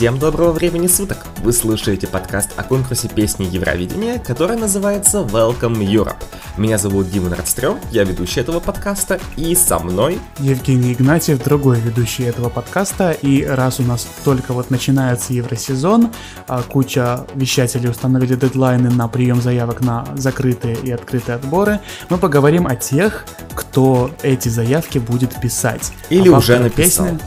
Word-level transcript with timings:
Всем 0.00 0.18
доброго 0.18 0.52
времени 0.52 0.86
суток! 0.86 1.26
Вы 1.42 1.52
слушаете 1.52 2.06
подкаст 2.06 2.52
о 2.56 2.62
конкурсе 2.62 3.06
песни 3.06 3.44
Евровидения, 3.44 4.18
который 4.18 4.56
называется 4.56 5.18
Welcome 5.18 5.76
Europe. 5.84 6.16
Меня 6.56 6.78
зовут 6.78 7.10
Дима 7.10 7.28
Нордстрём, 7.28 7.78
я 7.90 8.04
ведущий 8.04 8.40
этого 8.40 8.60
подкаста, 8.60 9.20
и 9.36 9.54
со 9.54 9.78
мной... 9.78 10.18
Евгений 10.38 10.94
Игнатьев, 10.94 11.44
другой 11.44 11.80
ведущий 11.80 12.22
этого 12.22 12.48
подкаста, 12.48 13.10
и 13.10 13.44
раз 13.44 13.78
у 13.78 13.82
нас 13.82 14.08
только 14.24 14.54
вот 14.54 14.70
начинается 14.70 15.34
Евросезон, 15.34 16.10
а 16.48 16.62
куча 16.62 17.26
вещателей 17.34 17.90
установили 17.90 18.36
дедлайны 18.36 18.88
на 18.88 19.06
прием 19.06 19.42
заявок 19.42 19.82
на 19.82 20.06
закрытые 20.16 20.76
и 20.76 20.90
открытые 20.90 21.36
отборы, 21.36 21.78
мы 22.08 22.16
поговорим 22.16 22.66
о 22.66 22.74
тех, 22.74 23.26
кто 23.54 24.10
эти 24.22 24.48
заявки 24.48 24.96
будет 24.96 25.38
писать. 25.42 25.92
Или 26.08 26.30
уже 26.30 26.58
написал. 26.58 27.04
Песни, 27.04 27.20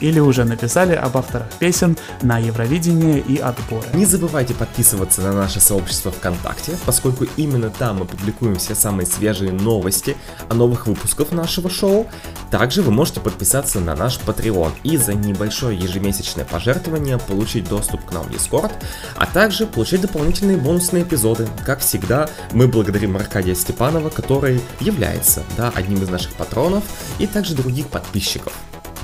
или 0.00 0.20
уже 0.20 0.44
написали 0.44 0.94
об 0.94 1.16
авторах 1.16 1.48
песен 1.58 1.96
на 2.22 2.38
Евровидение 2.38 3.20
и 3.20 3.38
отборы. 3.38 3.86
Не 3.94 4.06
забывайте 4.06 4.54
подписываться 4.54 5.22
на 5.22 5.32
наше 5.32 5.60
сообщество 5.60 6.10
ВКонтакте, 6.10 6.76
поскольку 6.84 7.26
именно 7.36 7.70
там 7.70 7.98
мы 7.98 8.04
публикуем 8.04 8.56
все 8.56 8.74
самые 8.74 9.06
свежие 9.06 9.52
новости 9.52 10.16
о 10.48 10.54
новых 10.54 10.86
выпусках 10.86 11.32
нашего 11.32 11.70
шоу. 11.70 12.06
Также 12.50 12.82
вы 12.82 12.90
можете 12.90 13.20
подписаться 13.20 13.80
на 13.80 13.94
наш 13.94 14.18
Patreon 14.18 14.72
и 14.82 14.96
за 14.96 15.14
небольшое 15.14 15.78
ежемесячное 15.78 16.44
пожертвование 16.44 17.18
получить 17.18 17.68
доступ 17.68 18.04
к 18.04 18.12
нам 18.12 18.24
в 18.24 18.30
Discord, 18.30 18.72
а 19.16 19.26
также 19.26 19.66
получить 19.66 20.00
дополнительные 20.00 20.56
бонусные 20.56 21.02
эпизоды. 21.04 21.48
Как 21.64 21.80
всегда, 21.80 22.28
мы 22.52 22.68
благодарим 22.68 23.16
Аркадия 23.16 23.54
Степанова, 23.54 24.10
который 24.10 24.60
является 24.80 25.42
да, 25.56 25.72
одним 25.74 26.02
из 26.02 26.08
наших 26.08 26.32
патронов 26.34 26.84
и 27.18 27.26
также 27.26 27.54
других 27.54 27.88
подписчиков. 27.88 28.52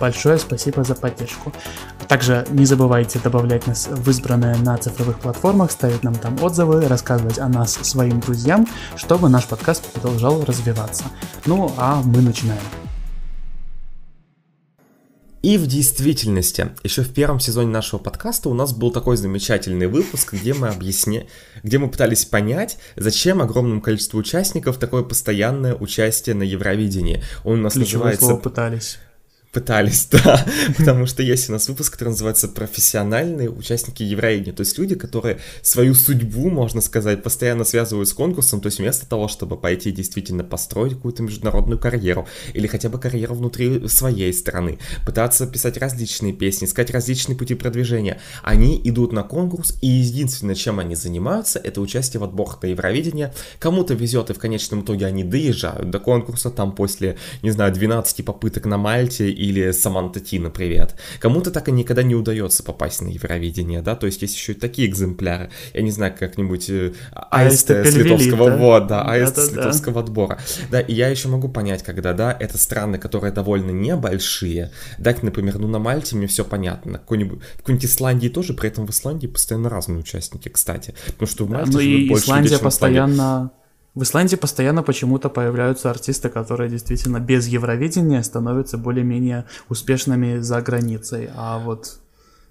Большое 0.00 0.38
спасибо 0.38 0.82
за 0.82 0.94
поддержку. 0.94 1.52
Также 2.08 2.46
не 2.50 2.64
забывайте 2.64 3.18
добавлять 3.18 3.66
нас 3.66 3.86
в 3.86 4.08
избранные 4.08 4.56
на 4.56 4.78
цифровых 4.78 5.20
платформах, 5.20 5.70
ставить 5.70 6.02
нам 6.02 6.14
там 6.14 6.42
отзывы, 6.42 6.88
рассказывать 6.88 7.38
о 7.38 7.48
нас 7.48 7.74
своим 7.74 8.20
друзьям, 8.20 8.66
чтобы 8.96 9.28
наш 9.28 9.46
подкаст 9.46 9.84
продолжал 9.92 10.42
развиваться. 10.44 11.04
Ну 11.44 11.72
а 11.76 12.00
мы 12.02 12.22
начинаем. 12.22 12.62
И 15.42 15.56
в 15.56 15.66
действительности, 15.66 16.70
еще 16.82 17.02
в 17.02 17.14
первом 17.14 17.40
сезоне 17.40 17.70
нашего 17.70 17.98
подкаста 17.98 18.50
у 18.50 18.54
нас 18.54 18.74
был 18.74 18.90
такой 18.90 19.16
замечательный 19.16 19.86
выпуск, 19.86 20.34
где 20.34 20.52
мы 20.52 20.68
объясни... 20.68 21.28
где 21.62 21.78
мы 21.78 21.90
пытались 21.90 22.26
понять, 22.26 22.78
зачем 22.96 23.40
огромному 23.40 23.80
количеству 23.80 24.18
участников 24.18 24.76
такое 24.76 25.02
постоянное 25.02 25.74
участие 25.74 26.34
на 26.34 26.42
Евровидении. 26.42 27.22
Он 27.44 27.60
у 27.60 27.62
нас 27.62 27.72
Ключевое 27.74 28.12
называется... 28.12 28.42
Пытались. 28.42 28.98
Пытались, 29.52 30.06
да, 30.12 30.46
потому 30.78 31.06
что 31.06 31.24
есть 31.24 31.48
у 31.48 31.52
нас 31.52 31.68
выпуск, 31.68 31.94
который 31.94 32.10
называется 32.10 32.46
«Профессиональные 32.46 33.50
участники 33.50 34.04
Евровидения», 34.04 34.52
то 34.52 34.60
есть 34.60 34.78
люди, 34.78 34.94
которые 34.94 35.38
свою 35.60 35.94
судьбу, 35.94 36.50
можно 36.50 36.80
сказать, 36.80 37.24
постоянно 37.24 37.64
связывают 37.64 38.08
с 38.08 38.12
конкурсом, 38.12 38.60
то 38.60 38.66
есть 38.66 38.78
вместо 38.78 39.08
того, 39.08 39.26
чтобы 39.26 39.56
пойти 39.56 39.90
действительно 39.90 40.44
построить 40.44 40.94
какую-то 40.94 41.24
международную 41.24 41.80
карьеру 41.80 42.28
или 42.54 42.68
хотя 42.68 42.88
бы 42.88 43.00
карьеру 43.00 43.34
внутри 43.34 43.88
своей 43.88 44.32
страны, 44.32 44.78
пытаться 45.04 45.48
писать 45.48 45.78
различные 45.78 46.32
песни, 46.32 46.66
искать 46.66 46.92
различные 46.92 47.36
пути 47.36 47.56
продвижения, 47.56 48.20
они 48.44 48.80
идут 48.84 49.12
на 49.12 49.24
конкурс, 49.24 49.76
и 49.80 49.88
единственное, 49.88 50.54
чем 50.54 50.78
они 50.78 50.94
занимаются, 50.94 51.58
это 51.58 51.80
участие 51.80 52.20
в 52.20 52.24
отборах 52.24 52.62
на 52.62 52.68
Евровидение. 52.68 53.34
Кому-то 53.58 53.94
везет, 53.94 54.30
и 54.30 54.32
в 54.32 54.38
конечном 54.38 54.82
итоге 54.82 55.06
они 55.06 55.24
доезжают 55.24 55.90
до 55.90 55.98
конкурса, 55.98 56.50
там 56.50 56.72
после, 56.72 57.16
не 57.42 57.50
знаю, 57.50 57.74
12 57.74 58.24
попыток 58.24 58.66
на 58.66 58.78
Мальте 58.78 59.39
или 59.40 59.70
Саманта 59.72 60.20
Тина, 60.20 60.50
привет. 60.50 60.94
Кому-то 61.18 61.50
так 61.50 61.68
и 61.68 61.72
никогда 61.72 62.02
не 62.02 62.14
удается 62.14 62.62
попасть 62.62 63.00
на 63.00 63.08
Евровидение, 63.08 63.80
да, 63.80 63.96
то 63.96 64.04
есть 64.04 64.20
есть 64.20 64.36
еще 64.36 64.52
и 64.52 64.54
такие 64.54 64.86
экземпляры. 64.86 65.50
Я 65.72 65.80
не 65.80 65.90
знаю, 65.90 66.14
как-нибудь 66.18 66.68
э, 66.68 66.92
аист 67.12 67.70
с 67.70 67.94
литовского, 67.96 68.50
да? 68.50 68.56
вот, 68.56 68.86
да, 68.86 69.10
аист 69.10 69.36
да, 69.36 69.42
да, 69.42 69.48
с 69.48 69.52
литовского 69.52 69.94
да. 69.94 70.00
отбора. 70.00 70.38
Да, 70.70 70.80
и 70.80 70.92
я 70.92 71.08
еще 71.08 71.28
могу 71.28 71.48
понять, 71.48 71.82
когда, 71.82 72.12
да, 72.12 72.36
это 72.38 72.58
страны, 72.58 72.98
которые 72.98 73.32
довольно 73.32 73.70
небольшие, 73.70 74.72
да, 74.98 75.16
например, 75.22 75.58
ну 75.58 75.68
на 75.68 75.78
Мальте 75.78 76.16
мне 76.16 76.26
все 76.26 76.44
понятно, 76.44 76.98
какой-нибудь, 76.98 77.40
в 77.54 77.56
какой-нибудь 77.58 77.86
Исландии 77.86 78.28
тоже, 78.28 78.52
при 78.52 78.68
этом 78.68 78.86
в 78.86 78.90
Исландии 78.90 79.26
постоянно 79.26 79.70
разные 79.70 80.00
участники, 80.00 80.50
кстати, 80.50 80.94
потому 81.06 81.26
что 81.26 81.46
в 81.46 81.50
Мальте 81.50 81.70
да, 81.70 81.78
ну 81.78 81.80
и 81.80 82.12
Исландия 82.12 82.58
постоянно 82.58 83.52
в 83.94 84.02
Исландии 84.02 84.36
постоянно 84.36 84.82
почему-то 84.82 85.28
появляются 85.28 85.90
артисты, 85.90 86.28
которые 86.28 86.70
действительно 86.70 87.18
без 87.18 87.48
Евровидения 87.48 88.22
становятся 88.22 88.78
более-менее 88.78 89.46
успешными 89.68 90.38
за 90.38 90.60
границей, 90.62 91.28
а 91.34 91.58
вот 91.58 91.98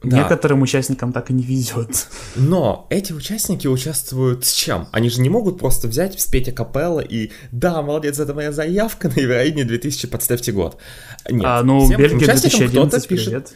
да. 0.03 0.17
некоторым 0.17 0.61
участникам 0.61 1.13
так 1.13 1.29
и 1.29 1.33
не 1.33 1.43
везет. 1.43 2.07
Но 2.35 2.87
эти 2.89 3.13
участники 3.13 3.67
участвуют 3.67 4.45
с 4.45 4.51
чем? 4.51 4.87
Они 4.91 5.09
же 5.09 5.21
не 5.21 5.29
могут 5.29 5.59
просто 5.59 5.87
взять, 5.87 6.19
спеть 6.19 6.49
акапелла 6.49 6.99
и 6.99 7.31
«Да, 7.51 7.81
молодец, 7.81 8.19
это 8.19 8.33
моя 8.33 8.51
заявка 8.51 9.07
на 9.07 9.19
Евровидение 9.19 9.65
2000, 9.65 10.07
подставьте 10.07 10.51
год». 10.51 10.77
Нет, 11.29 11.45
а, 11.45 11.63
ну, 11.63 11.85
всем 11.85 11.97
Бельгия 11.97 12.25
2011, 12.25 13.07
пишет... 13.07 13.25
Привет. 13.25 13.53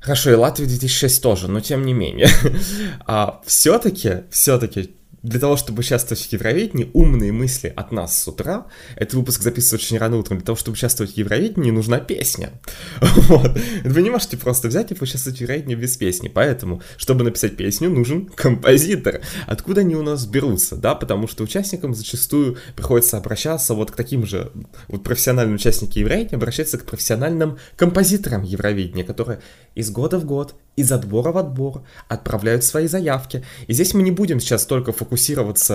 Хорошо, 0.00 0.30
и 0.30 0.34
Латвия 0.34 0.66
2006 0.66 1.22
тоже, 1.22 1.48
но 1.48 1.60
тем 1.60 1.84
не 1.84 1.92
менее. 1.92 2.28
а 3.06 3.42
все-таки, 3.44 4.22
все-таки 4.30 4.94
для 5.22 5.38
того, 5.38 5.56
чтобы 5.56 5.80
участвовать 5.80 6.22
в 6.22 6.32
Евровидении, 6.32 6.90
умные 6.94 7.32
мысли 7.32 7.72
от 7.74 7.92
нас 7.92 8.16
с 8.18 8.28
утра, 8.28 8.66
этот 8.96 9.14
выпуск 9.14 9.42
записывать 9.42 9.82
очень 9.82 9.98
рано 9.98 10.16
утром, 10.16 10.38
для 10.38 10.46
того, 10.46 10.56
чтобы 10.56 10.74
участвовать 10.74 11.14
в 11.14 11.16
Евровидении, 11.16 11.70
нужна 11.70 11.98
песня. 11.98 12.52
Вот. 13.30 13.56
Вы 13.84 14.02
не 14.02 14.10
можете 14.10 14.36
просто 14.36 14.68
взять 14.68 14.90
и 14.90 14.94
поучаствовать 14.94 15.38
в 15.38 15.40
Евровидении 15.42 15.74
без 15.74 15.96
песни, 15.96 16.28
поэтому, 16.28 16.82
чтобы 16.96 17.22
написать 17.22 17.56
песню, 17.56 17.90
нужен 17.90 18.26
композитор. 18.26 19.20
Откуда 19.46 19.82
они 19.82 19.94
у 19.94 20.02
нас 20.02 20.26
берутся, 20.26 20.76
да, 20.76 20.94
потому 20.94 21.28
что 21.28 21.44
участникам 21.44 21.94
зачастую 21.94 22.56
приходится 22.74 23.18
обращаться 23.18 23.74
вот 23.74 23.90
к 23.90 23.96
таким 23.96 24.26
же, 24.26 24.50
вот 24.88 25.04
профессиональным 25.04 25.56
участникам 25.56 26.00
Евровидения 26.00 26.36
обращаться 26.36 26.78
к 26.78 26.86
профессиональным 26.86 27.58
композиторам 27.76 28.42
Евровидения, 28.42 29.04
которые 29.04 29.40
из 29.74 29.90
года 29.90 30.18
в 30.18 30.24
год, 30.24 30.54
из 30.76 30.90
отбора 30.92 31.32
в 31.32 31.38
отбор 31.38 31.82
отправляют 32.08 32.64
свои 32.64 32.86
заявки. 32.86 33.44
И 33.66 33.72
здесь 33.72 33.94
мы 33.94 34.02
не 34.02 34.10
будем 34.10 34.40
сейчас 34.40 34.66
только 34.66 34.92
фокусироваться, 34.92 35.09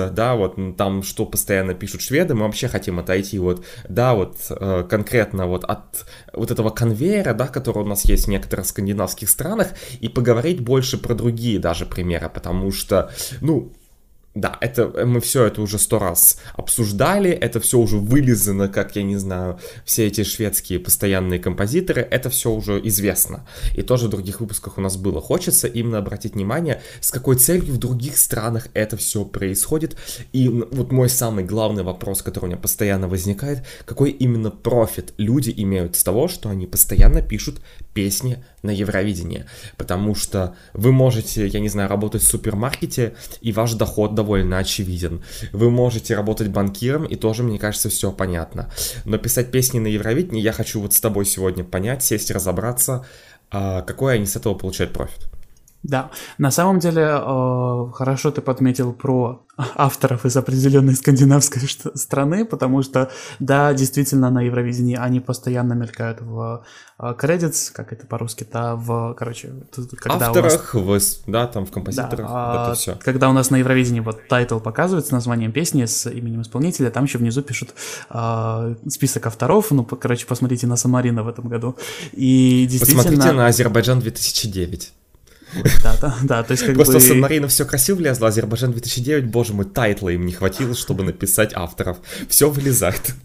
да, 0.10 0.36
вот 0.36 0.56
там, 0.78 1.04
что 1.04 1.26
постоянно 1.26 1.74
пишут 1.74 2.02
шведы, 2.02 2.36
мы 2.36 2.46
вообще 2.46 2.68
хотим 2.68 3.00
отойти 3.00 3.40
вот, 3.40 3.66
да, 3.88 4.14
вот 4.14 4.38
э, 4.50 4.86
конкретно 4.90 5.48
вот 5.48 5.64
от 5.64 6.06
вот 6.34 6.52
этого 6.52 6.70
конвейера, 6.70 7.34
да, 7.34 7.48
который 7.48 7.84
у 7.84 7.88
нас 7.88 8.06
есть 8.06 8.26
в 8.26 8.30
некоторых 8.30 8.66
скандинавских 8.66 9.30
странах, 9.30 9.70
и 10.00 10.10
поговорить 10.10 10.62
больше 10.62 10.98
про 10.98 11.14
другие 11.14 11.60
даже 11.60 11.86
примеры, 11.86 12.30
потому 12.30 12.72
что, 12.72 13.12
ну, 13.42 13.74
да, 14.36 14.58
это 14.60 15.06
мы 15.06 15.22
все 15.22 15.46
это 15.46 15.62
уже 15.62 15.80
сто 15.80 15.98
раз 15.98 16.40
обсуждали, 16.54 17.32
это 17.32 17.62
все 17.62 17.80
уже 17.80 17.98
вылизано, 17.98 18.68
как 18.68 18.98
я 18.98 19.04
не 19.04 19.16
знаю, 19.16 19.60
все 19.86 20.08
эти 20.08 20.24
шведские 20.26 20.80
постоянные 20.80 21.40
композиторы, 21.40 22.02
это 22.02 22.30
все 22.30 22.52
уже 22.52 22.82
известно. 22.84 23.48
И 23.76 23.82
тоже 23.82 24.08
в 24.08 24.10
других 24.10 24.42
выпусках 24.42 24.78
у 24.78 24.82
нас 24.82 24.98
было. 24.98 25.22
Хочется 25.22 25.68
именно 25.68 26.00
обратить 26.00 26.34
внимание, 26.34 26.82
с 27.00 27.12
какой 27.12 27.38
целью 27.38 27.74
в 27.74 27.78
других 27.78 28.18
странах 28.18 28.68
это 28.74 28.98
все 28.98 29.24
происходит. 29.24 29.96
И 30.34 30.50
вот 30.50 30.92
мой 30.92 31.08
самый 31.08 31.46
главный 31.46 31.84
вопрос, 31.84 32.22
который 32.22 32.46
у 32.46 32.48
меня 32.48 32.58
постоянно 32.58 33.08
возникает, 33.08 33.64
какой 33.86 34.12
именно 34.12 34.52
профит 34.52 35.14
люди 35.18 35.54
имеют 35.56 35.96
с 35.96 36.04
того, 36.04 36.28
что 36.28 36.50
они 36.50 36.68
постоянно 36.68 37.22
пишут 37.22 37.62
песни 37.94 38.44
на 38.66 38.72
Евровидение. 38.72 39.46
Потому 39.78 40.16
что 40.16 40.56
вы 40.74 40.92
можете, 40.92 41.48
я 41.48 41.60
не 41.60 41.70
знаю, 41.70 41.90
работать 41.90 42.24
в 42.24 42.28
супермаркете, 42.28 43.16
и 43.42 43.52
ваш 43.52 43.74
доход 43.74 44.16
довольно 44.16 44.58
очевиден. 44.58 45.24
Вы 45.52 45.70
можете 45.70 46.16
работать 46.16 46.50
банкиром, 46.50 47.06
и 47.06 47.16
тоже, 47.16 47.44
мне 47.44 47.60
кажется, 47.60 47.90
все 47.90 48.12
понятно. 48.12 48.70
Но 49.06 49.18
писать 49.18 49.52
песни 49.52 49.80
на 49.80 49.88
Евровидении 49.88 50.42
я 50.42 50.52
хочу 50.52 50.82
вот 50.82 50.94
с 50.94 51.02
тобой 51.02 51.26
сегодня 51.26 51.64
понять, 51.64 52.04
сесть, 52.04 52.32
разобраться, 52.32 53.06
а, 53.52 53.82
какой 53.82 54.16
они 54.16 54.26
с 54.26 54.36
этого 54.36 54.56
получают 54.56 54.94
профит. 54.94 55.30
Да, 55.88 56.10
на 56.40 56.50
самом 56.50 56.80
деле 56.80 57.04
э, 57.04 57.92
хорошо 57.94 58.32
ты 58.32 58.42
подметил 58.42 58.92
про 58.92 59.46
авторов 59.76 60.26
из 60.26 60.36
определенной 60.36 60.96
скандинавской 60.96 61.62
страны, 61.94 62.44
потому 62.44 62.82
что, 62.82 63.12
да, 63.40 63.72
действительно, 63.74 64.32
на 64.32 64.42
Евровидении 64.42 64.96
они 64.96 65.20
постоянно 65.20 65.74
мелькают 65.74 66.22
в 66.22 66.66
кредитс, 67.18 67.70
как 67.70 67.94
это 67.94 68.08
по-русски, 68.08 68.48
да, 68.52 68.76
в, 68.76 69.14
короче, 69.14 69.54
когда 70.00 70.28
Авторах, 70.28 70.74
у 70.74 70.80
нас... 70.80 71.22
в, 71.26 71.32
да, 71.32 71.46
там 71.46 71.66
в 71.68 71.72
композиторах, 71.72 72.28
да, 72.30 72.64
это 72.64 72.74
все. 72.76 72.98
Когда 73.04 73.30
у 73.30 73.34
нас 73.34 73.52
на 73.52 73.58
Евровидении 73.58 74.00
вот 74.00 74.28
title 74.28 74.60
показывается 74.60 75.10
с 75.10 75.12
названием 75.12 75.52
песни, 75.52 75.86
с 75.86 76.10
именем 76.10 76.42
исполнителя, 76.42 76.90
там 76.90 77.04
еще 77.04 77.20
внизу 77.20 77.44
пишут 77.44 77.76
э, 78.10 78.76
список 78.90 79.28
авторов, 79.28 79.70
ну, 79.70 79.84
короче, 79.86 80.26
посмотрите 80.26 80.66
на 80.66 80.78
Сан-Марино 80.78 81.22
в 81.24 81.28
этом 81.28 81.48
году. 81.48 81.76
И 82.14 82.66
действительно... 82.68 83.04
Посмотрите 83.04 83.32
на 83.34 83.48
Азербайджан 83.48 84.00
2009. 84.00 84.94
Да, 85.84 85.98
да, 86.02 86.16
да, 86.24 86.44
то 86.44 86.52
есть 86.52 86.66
как 86.66 86.76
Просто 86.76 86.94
бы... 86.94 87.00
Сан-Марино 87.00 87.48
все 87.48 87.66
красиво 87.66 87.98
влезло, 87.98 88.28
Азербайджан 88.28 88.72
2009, 88.72 89.26
боже 89.26 89.54
мой, 89.54 89.66
title 89.66 90.02
а 90.02 90.10
им 90.10 90.26
не 90.26 90.34
хватило, 90.34 90.76
чтобы 90.76 91.04
написать 91.04 91.52
авторов. 91.54 91.98
Все 92.28 92.50
вылезает. 92.50 93.16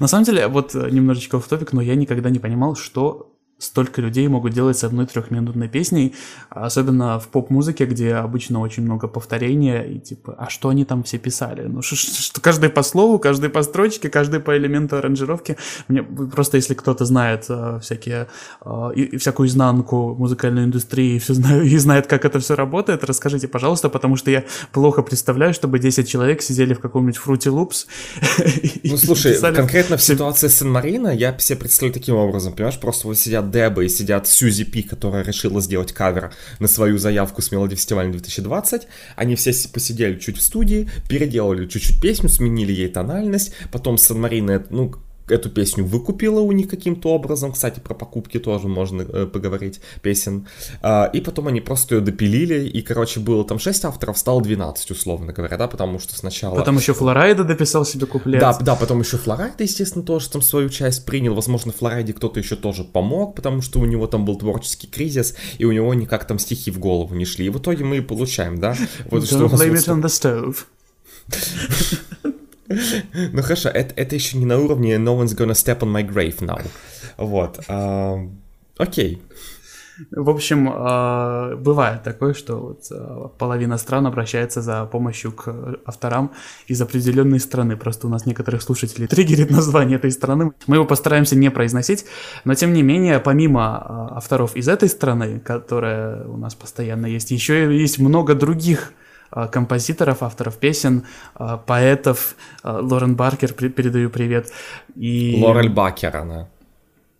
На 0.00 0.08
самом 0.08 0.24
деле, 0.24 0.48
вот 0.48 0.74
немножечко 0.74 1.38
offtopic, 1.40 1.72
но 1.72 1.80
я 1.80 1.94
никогда 1.94 2.30
не 2.30 2.38
понимал, 2.38 2.76
что 2.76 3.32
столько 3.58 4.00
людей 4.00 4.26
могут 4.28 4.52
делать 4.52 4.78
с 4.78 4.84
одной 4.84 5.06
трехминутной 5.06 5.68
песней, 5.68 6.14
особенно 6.48 7.18
в 7.18 7.28
поп-музыке, 7.28 7.86
где 7.86 8.14
обычно 8.14 8.60
очень 8.60 8.84
много 8.84 9.08
повторения, 9.08 9.82
и 9.82 9.98
типа, 9.98 10.34
а 10.38 10.48
что 10.48 10.68
они 10.68 10.84
там 10.84 11.02
все 11.02 11.18
писали? 11.18 11.62
Ну, 11.62 11.82
что, 11.82 12.40
каждый 12.40 12.70
по 12.70 12.82
слову, 12.82 13.18
каждый 13.18 13.50
по 13.50 13.62
строчке, 13.62 14.08
каждый 14.08 14.40
по 14.40 14.56
элементу 14.56 14.96
аранжировки. 14.96 15.56
Мне 15.88 16.02
просто, 16.02 16.56
если 16.56 16.74
кто-то 16.74 17.04
знает 17.04 17.46
э, 17.48 17.80
всякие, 17.82 18.28
э, 18.64 18.90
и, 18.94 19.02
и 19.02 19.16
всякую 19.16 19.48
изнанку 19.48 20.14
музыкальной 20.14 20.64
индустрии, 20.64 21.16
и, 21.16 21.18
все 21.18 21.34
знаю, 21.34 21.64
и 21.64 21.76
знает, 21.78 22.06
как 22.06 22.24
это 22.24 22.38
все 22.38 22.54
работает, 22.54 23.02
расскажите, 23.02 23.48
пожалуйста, 23.48 23.88
потому 23.88 24.16
что 24.16 24.30
я 24.30 24.44
плохо 24.72 25.02
представляю, 25.02 25.52
чтобы 25.52 25.80
10 25.80 26.08
человек 26.08 26.42
сидели 26.42 26.74
в 26.74 26.80
каком-нибудь 26.80 27.20
Fruity 27.24 27.52
Loops. 27.52 27.86
Ну, 28.84 28.96
слушай, 28.96 29.38
конкретно 29.52 29.96
в 29.96 30.02
ситуации 30.02 30.48
Сан-Марино 30.48 31.08
я 31.08 31.36
себе 31.38 31.58
представляю 31.58 31.94
таким 31.94 32.14
образом, 32.14 32.52
понимаешь, 32.52 32.78
просто 32.78 33.06
вот 33.06 33.18
сидят 33.18 33.47
Деба 33.50 33.84
и 33.84 33.88
сидят 33.88 34.26
Сьюзи 34.26 34.64
Пи, 34.64 34.82
которая 34.82 35.24
решила 35.24 35.60
сделать 35.60 35.92
кавер 35.92 36.32
на 36.58 36.68
свою 36.68 36.98
заявку 36.98 37.42
с 37.42 37.50
Мелоди 37.50 37.74
фестивалем 37.74 38.12
2020. 38.12 38.86
Они 39.16 39.34
все 39.36 39.52
посидели 39.72 40.18
чуть 40.18 40.38
в 40.38 40.42
студии, 40.42 40.88
переделали 41.08 41.66
чуть-чуть 41.66 42.00
песню, 42.00 42.28
сменили 42.28 42.72
ей 42.72 42.88
тональность, 42.88 43.52
потом 43.72 43.98
Сан 43.98 44.20
Марина, 44.20 44.64
ну, 44.70 44.94
эту 45.30 45.50
песню 45.50 45.84
выкупила 45.84 46.40
у 46.40 46.52
них 46.52 46.68
каким-то 46.68 47.10
образом. 47.10 47.52
Кстати, 47.52 47.80
про 47.80 47.94
покупки 47.94 48.38
тоже 48.38 48.68
можно 48.68 49.02
э, 49.02 49.26
поговорить, 49.26 49.80
песен. 50.02 50.46
А, 50.82 51.10
и 51.12 51.20
потом 51.20 51.48
они 51.48 51.60
просто 51.60 51.96
ее 51.96 52.00
допилили, 52.00 52.66
и, 52.66 52.82
короче, 52.82 53.20
было 53.20 53.44
там 53.44 53.58
6 53.58 53.84
авторов, 53.84 54.18
стало 54.18 54.42
12, 54.42 54.90
условно 54.90 55.32
говоря, 55.32 55.56
да, 55.56 55.68
потому 55.68 55.98
что 55.98 56.14
сначала... 56.16 56.56
Потом 56.56 56.76
еще 56.76 56.94
Флорайда 56.94 57.44
дописал 57.44 57.84
себе 57.84 58.06
куплет. 58.06 58.40
Да, 58.40 58.56
да, 58.58 58.74
потом 58.74 59.00
еще 59.00 59.16
Флорайда, 59.16 59.62
естественно, 59.62 60.04
тоже 60.04 60.30
там 60.30 60.42
свою 60.42 60.68
часть 60.68 61.04
принял. 61.04 61.34
Возможно, 61.34 61.72
Флорайде 61.72 62.12
кто-то 62.12 62.40
еще 62.40 62.56
тоже 62.56 62.84
помог, 62.84 63.34
потому 63.34 63.62
что 63.62 63.80
у 63.80 63.84
него 63.84 64.06
там 64.06 64.24
был 64.24 64.36
творческий 64.36 64.86
кризис, 64.86 65.34
и 65.58 65.64
у 65.64 65.72
него 65.72 65.92
никак 65.94 66.26
там 66.26 66.38
стихи 66.38 66.70
в 66.70 66.78
голову 66.78 67.14
не 67.14 67.24
шли. 67.24 67.46
И 67.46 67.50
в 67.50 67.58
итоге 67.58 67.84
мы 67.84 67.98
и 67.98 68.00
получаем, 68.00 68.58
да? 68.58 68.76
Вот 69.10 69.26
что 69.26 69.46
blame 69.46 69.74
it 69.74 69.88
on 69.88 70.02
the 70.02 70.08
stove. 70.08 70.56
Ну 73.32 73.42
хорошо, 73.42 73.68
это, 73.68 73.94
это 73.96 74.14
еще 74.14 74.38
не 74.38 74.46
на 74.46 74.58
уровне 74.58 74.96
No 74.96 75.18
one's 75.18 75.36
gonna 75.36 75.54
step 75.54 75.80
on 75.80 75.92
my 75.92 76.06
grave 76.06 76.38
now. 76.40 76.60
Вот. 77.16 77.60
Окей. 78.78 79.22
В 80.12 80.30
общем, 80.30 80.70
а, 80.72 81.56
бывает 81.56 82.02
такое, 82.04 82.32
что 82.32 82.56
вот 82.56 82.86
а, 82.90 83.28
половина 83.36 83.78
стран 83.78 84.06
обращается 84.06 84.62
за 84.62 84.84
помощью 84.84 85.32
к 85.32 85.80
авторам 85.84 86.32
из 86.68 86.80
определенной 86.80 87.40
страны. 87.40 87.76
Просто 87.76 88.06
у 88.06 88.10
нас 88.10 88.24
некоторых 88.24 88.62
слушателей 88.62 89.08
триггерит 89.08 89.50
название 89.58 89.96
этой 89.96 90.12
страны. 90.12 90.52
Мы 90.66 90.76
его 90.76 90.84
постараемся 90.84 91.36
не 91.36 91.50
произносить, 91.50 92.04
но 92.44 92.54
тем 92.54 92.72
не 92.72 92.82
менее, 92.82 93.18
помимо 93.18 93.78
а, 93.78 94.16
авторов 94.18 94.54
из 94.54 94.68
этой 94.68 94.88
страны, 94.88 95.40
которая 95.40 96.24
у 96.24 96.36
нас 96.36 96.54
постоянно 96.54 97.06
есть, 97.06 97.30
еще 97.32 97.76
есть 97.76 97.98
много 97.98 98.34
других 98.34 98.92
композиторов, 99.30 100.22
авторов 100.22 100.56
песен, 100.58 101.04
поэтов. 101.66 102.34
Лорен 102.64 103.14
Баркер, 103.14 103.52
передаю 103.52 104.10
привет. 104.10 104.50
И... 104.94 105.40
Лорель 105.42 105.70
Бакер 105.70 106.16
она. 106.16 106.48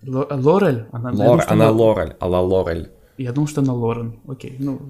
Лорель? 0.02 0.86
Она, 0.92 1.10
Лор, 1.10 1.16
думал, 1.16 1.42
она 1.48 1.70
Лорель, 1.70 2.16
она 2.20 2.40
Лорель. 2.40 2.90
Я 3.16 3.32
думал, 3.32 3.48
что 3.48 3.60
она 3.60 3.72
Лорен. 3.72 4.20
Окей, 4.28 4.56
ну... 4.58 4.80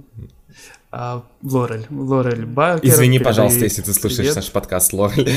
А, 0.90 1.22
Лорель, 1.42 1.86
Лорель 1.90 2.46
Бакер. 2.46 2.88
Извини, 2.88 3.18
пожалуйста, 3.18 3.64
если 3.64 3.82
ты 3.82 3.92
слушаешь 3.92 4.18
привет. 4.18 4.36
наш 4.36 4.50
подкаст, 4.50 4.92
Лорель. 4.92 5.30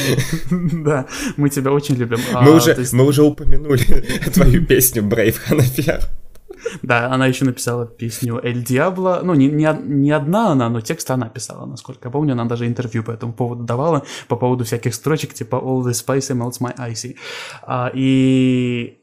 Да, 0.84 1.06
мы 1.38 1.50
тебя 1.50 1.72
очень 1.72 1.95
любим. 1.95 2.19
Мы, 2.34 2.51
а, 2.51 2.56
уже, 2.56 2.72
есть... 2.72 2.94
мы 2.94 3.06
уже 3.06 3.24
упомянули 3.24 3.84
твою 4.34 4.66
песню 4.66 5.04
Brave 5.04 5.36
Hanafer. 5.50 6.04
Да, 6.81 7.12
она 7.12 7.28
еще 7.28 7.46
написала 7.46 7.86
песню 7.86 8.40
«Эль 8.44 8.63
Диабло». 8.63 9.22
Ну, 9.24 9.34
не, 9.34 9.48
не, 9.48 9.68
не 9.84 10.12
одна 10.12 10.52
она, 10.52 10.69
но 10.69 10.81
текст 10.81 11.10
она 11.12 11.30
писала, 11.30 11.66
насколько 11.66 12.08
я 12.08 12.12
помню. 12.12 12.34
Она 12.34 12.46
даже 12.46 12.68
интервью 12.68 13.04
по 13.04 13.12
этому 13.12 13.34
поводу 13.34 13.63
давала, 13.63 14.04
по 14.28 14.36
поводу 14.36 14.63
всяких 14.63 14.94
строчек, 14.94 15.34
типа 15.34 15.56
«All 15.56 15.81
the 15.81 15.92
spicy 15.92 16.36
melts 16.36 16.60
my 16.62 16.75
icy». 16.78 17.16
А, 17.63 17.92
и 17.94 19.02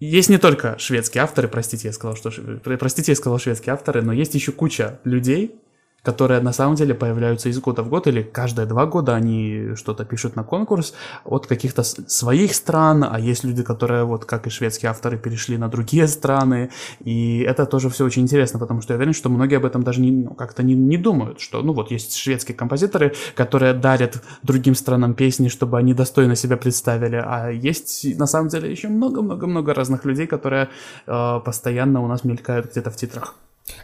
есть 0.00 0.28
не 0.28 0.38
только 0.38 0.78
шведские 0.78 1.24
авторы, 1.24 1.48
простите, 1.48 1.88
я 1.88 1.92
сказал, 1.92 2.16
что 2.16 2.30
простите, 2.78 3.12
я 3.12 3.16
сказал 3.16 3.38
шведские 3.38 3.72
авторы, 3.72 4.02
но 4.02 4.12
есть 4.12 4.34
еще 4.34 4.52
куча 4.52 5.00
людей, 5.04 5.60
которые 6.02 6.40
на 6.40 6.52
самом 6.52 6.76
деле 6.76 6.94
появляются 6.94 7.48
из 7.48 7.58
года 7.58 7.82
в 7.82 7.88
год 7.88 8.06
или 8.06 8.22
каждые 8.22 8.66
два 8.66 8.86
года 8.86 9.14
они 9.14 9.74
что-то 9.74 10.04
пишут 10.04 10.36
на 10.36 10.44
конкурс 10.44 10.94
от 11.24 11.46
каких-то 11.46 11.82
своих 11.82 12.54
стран, 12.54 13.04
а 13.04 13.18
есть 13.18 13.44
люди, 13.44 13.62
которые 13.62 14.04
вот 14.04 14.24
как 14.24 14.46
и 14.46 14.50
шведские 14.50 14.90
авторы 14.90 15.18
перешли 15.18 15.58
на 15.58 15.68
другие 15.68 16.06
страны, 16.06 16.70
и 17.00 17.40
это 17.40 17.66
тоже 17.66 17.90
все 17.90 18.04
очень 18.04 18.22
интересно, 18.22 18.58
потому 18.58 18.80
что 18.80 18.92
я 18.92 18.96
уверен, 18.96 19.12
что 19.12 19.28
многие 19.28 19.56
об 19.56 19.64
этом 19.64 19.82
даже 19.82 20.00
не, 20.00 20.12
ну, 20.12 20.34
как-то 20.34 20.62
не, 20.62 20.74
не 20.74 20.96
думают, 20.96 21.40
что 21.40 21.62
ну 21.62 21.72
вот 21.72 21.90
есть 21.90 22.16
шведские 22.16 22.56
композиторы, 22.56 23.14
которые 23.34 23.74
дарят 23.74 24.22
другим 24.42 24.74
странам 24.74 25.14
песни, 25.14 25.48
чтобы 25.48 25.78
они 25.78 25.94
достойно 25.94 26.36
себя 26.36 26.56
представили, 26.56 27.22
а 27.24 27.50
есть 27.50 28.18
на 28.18 28.26
самом 28.26 28.48
деле 28.48 28.70
еще 28.70 28.88
много-много-много 28.88 29.74
разных 29.74 30.04
людей, 30.04 30.26
которые 30.26 30.68
э, 31.06 31.40
постоянно 31.44 32.02
у 32.02 32.06
нас 32.06 32.24
мелькают 32.24 32.70
где-то 32.70 32.90
в 32.90 32.96
титрах. 32.96 33.34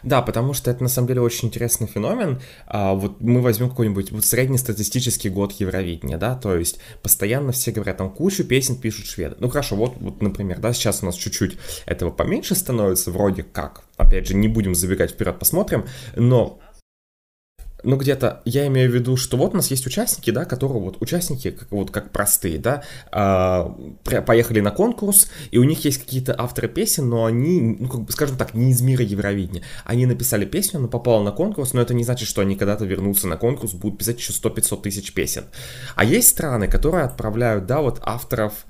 Да, 0.03 0.21
потому 0.21 0.53
что 0.53 0.71
это 0.71 0.83
на 0.83 0.89
самом 0.89 1.07
деле 1.07 1.21
очень 1.21 1.47
интересный 1.47 1.87
феномен. 1.87 2.41
А, 2.67 2.93
вот 2.93 3.21
мы 3.21 3.41
возьмем 3.41 3.69
какой-нибудь 3.69 4.11
вот 4.11 4.25
среднестатистический 4.25 5.29
год 5.29 5.51
Евровидения, 5.53 6.17
да, 6.17 6.35
то 6.35 6.55
есть 6.55 6.79
постоянно 7.01 7.51
все 7.51 7.71
говорят, 7.71 7.97
там 7.97 8.09
кучу 8.09 8.43
песен 8.43 8.75
пишут 8.75 9.05
шведы. 9.07 9.35
Ну 9.39 9.49
хорошо, 9.49 9.75
вот, 9.75 9.95
вот, 9.99 10.21
например, 10.21 10.59
да, 10.59 10.73
сейчас 10.73 11.03
у 11.03 11.05
нас 11.05 11.15
чуть-чуть 11.15 11.57
этого 11.85 12.11
поменьше 12.11 12.55
становится, 12.55 13.11
вроде 13.11 13.43
как. 13.43 13.83
Опять 13.97 14.27
же, 14.27 14.35
не 14.35 14.47
будем 14.47 14.75
забегать 14.75 15.11
вперед, 15.11 15.39
посмотрим, 15.39 15.85
но 16.15 16.59
ну, 17.83 17.97
где-то 17.97 18.41
я 18.45 18.67
имею 18.67 18.89
в 18.89 18.93
виду, 18.93 19.17
что 19.17 19.37
вот 19.37 19.53
у 19.53 19.57
нас 19.57 19.69
есть 19.71 19.85
участники, 19.85 20.31
да, 20.31 20.45
которые 20.45 20.81
вот 20.81 20.97
участники, 21.01 21.51
как, 21.51 21.71
вот 21.71 21.91
как 21.91 22.11
простые, 22.11 22.57
да, 22.57 22.83
э, 23.11 24.21
поехали 24.21 24.59
на 24.59 24.71
конкурс, 24.71 25.29
и 25.51 25.57
у 25.57 25.63
них 25.63 25.85
есть 25.85 25.99
какие-то 25.99 26.35
авторы 26.37 26.67
песен, 26.67 27.09
но 27.09 27.25
они, 27.25 27.77
ну, 27.79 27.87
как 27.87 28.01
бы, 28.01 28.11
скажем 28.11 28.37
так, 28.37 28.53
не 28.53 28.71
из 28.71 28.81
мира 28.81 29.03
Евровидения. 29.03 29.63
Они 29.83 30.05
написали 30.05 30.45
песню, 30.45 30.79
она 30.79 30.87
попала 30.87 31.23
на 31.23 31.31
конкурс, 31.31 31.73
но 31.73 31.81
это 31.81 31.93
не 31.93 32.03
значит, 32.03 32.27
что 32.27 32.41
они 32.41 32.55
когда-то 32.55 32.85
вернутся 32.85 33.27
на 33.27 33.37
конкурс, 33.37 33.73
будут 33.73 33.99
писать 33.99 34.19
еще 34.19 34.33
100-500 34.33 34.81
тысяч 34.81 35.13
песен. 35.13 35.45
А 35.95 36.03
есть 36.05 36.29
страны, 36.29 36.67
которые 36.67 37.05
отправляют, 37.05 37.65
да, 37.65 37.81
вот 37.81 37.99
авторов 38.01 38.65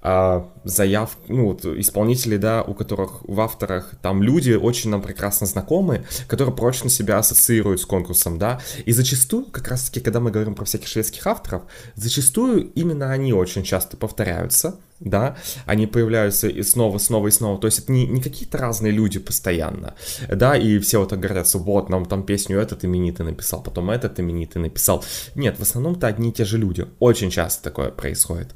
а, 0.00 0.48
заяв, 0.62 1.16
ну, 1.26 1.46
вот, 1.46 1.64
исполнителей, 1.64 2.38
да, 2.38 2.62
у 2.62 2.72
которых 2.74 3.22
в 3.24 3.40
авторах 3.40 3.94
там 4.00 4.22
люди 4.22 4.52
очень 4.52 4.90
нам 4.90 5.02
прекрасно 5.02 5.46
знакомы, 5.46 6.06
которые 6.28 6.54
прочно 6.54 6.88
себя 6.88 7.18
ассоциируют 7.18 7.80
с 7.80 7.86
конкурсом, 7.86 8.38
да, 8.38 8.60
и 8.84 8.92
зачастую, 8.92 9.46
как 9.46 9.66
раз-таки, 9.68 10.00
когда 10.00 10.20
мы 10.20 10.30
говорим 10.30 10.54
про 10.54 10.64
всяких 10.64 10.86
шведских 10.86 11.26
авторов, 11.26 11.62
зачастую 11.96 12.70
именно 12.74 13.10
они 13.10 13.32
очень 13.32 13.64
часто 13.64 13.96
повторяются, 13.96 14.76
да, 15.00 15.36
они 15.66 15.88
появляются 15.88 16.48
и 16.48 16.62
снова, 16.62 16.98
снова 16.98 17.26
и 17.26 17.32
снова, 17.32 17.58
то 17.58 17.66
есть 17.66 17.80
это 17.80 17.90
не, 17.90 18.06
не 18.06 18.20
какие-то 18.20 18.56
разные 18.56 18.92
люди 18.92 19.18
постоянно, 19.18 19.94
да, 20.28 20.56
и 20.56 20.78
все 20.78 21.00
вот 21.00 21.08
так 21.08 21.18
гордятся, 21.18 21.58
вот, 21.58 21.88
нам 21.88 22.06
там 22.06 22.22
песню 22.22 22.60
этот 22.60 22.84
именитый 22.84 23.26
написал, 23.26 23.64
потом 23.64 23.90
этот 23.90 24.20
именитый 24.20 24.62
написал, 24.62 25.04
нет, 25.34 25.58
в 25.58 25.62
основном-то 25.62 26.06
одни 26.06 26.30
и 26.30 26.32
те 26.32 26.44
же 26.44 26.56
люди, 26.56 26.86
очень 27.00 27.30
часто 27.30 27.64
такое 27.64 27.90
происходит. 27.90 28.54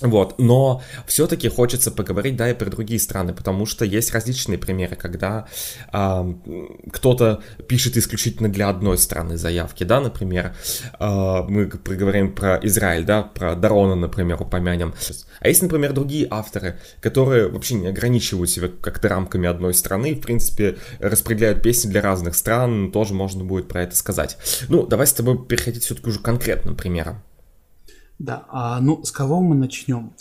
Вот, 0.00 0.38
но 0.38 0.80
все-таки 1.06 1.48
хочется 1.48 1.90
поговорить, 1.90 2.36
да, 2.36 2.48
и 2.48 2.54
про 2.54 2.70
другие 2.70 3.00
страны, 3.00 3.32
потому 3.34 3.66
что 3.66 3.84
есть 3.84 4.12
различные 4.12 4.56
примеры, 4.56 4.94
когда 4.94 5.48
э, 5.92 6.34
кто-то 6.92 7.42
пишет 7.66 7.96
исключительно 7.96 8.48
для 8.48 8.68
одной 8.68 8.96
страны 8.96 9.36
заявки, 9.36 9.82
да, 9.82 10.00
например, 10.00 10.54
э, 11.00 11.42
мы 11.48 11.66
проговорим 11.66 12.32
про 12.32 12.60
Израиль, 12.62 13.04
да, 13.04 13.24
про 13.24 13.56
Дарона, 13.56 13.96
например, 13.96 14.40
упомянем. 14.40 14.94
А 15.40 15.48
есть, 15.48 15.62
например, 15.62 15.92
другие 15.92 16.28
авторы, 16.30 16.78
которые 17.00 17.48
вообще 17.48 17.74
не 17.74 17.88
ограничивают 17.88 18.50
себя 18.50 18.68
как-то 18.80 19.08
рамками 19.08 19.48
одной 19.48 19.74
страны, 19.74 20.14
в 20.14 20.20
принципе, 20.20 20.78
распределяют 21.00 21.60
песни 21.60 21.90
для 21.90 22.02
разных 22.02 22.36
стран, 22.36 22.92
тоже 22.92 23.14
можно 23.14 23.42
будет 23.42 23.66
про 23.66 23.82
это 23.82 23.96
сказать. 23.96 24.38
Ну, 24.68 24.86
давай 24.86 25.08
с 25.08 25.12
тобой 25.12 25.44
переходить 25.44 25.82
все-таки 25.82 26.08
уже 26.08 26.20
конкретным 26.20 26.76
примером. 26.76 27.20
Да, 28.18 28.44
а, 28.48 28.80
ну 28.80 29.04
с 29.04 29.12
кого 29.12 29.40
мы 29.40 29.54
начнем? 29.54 30.12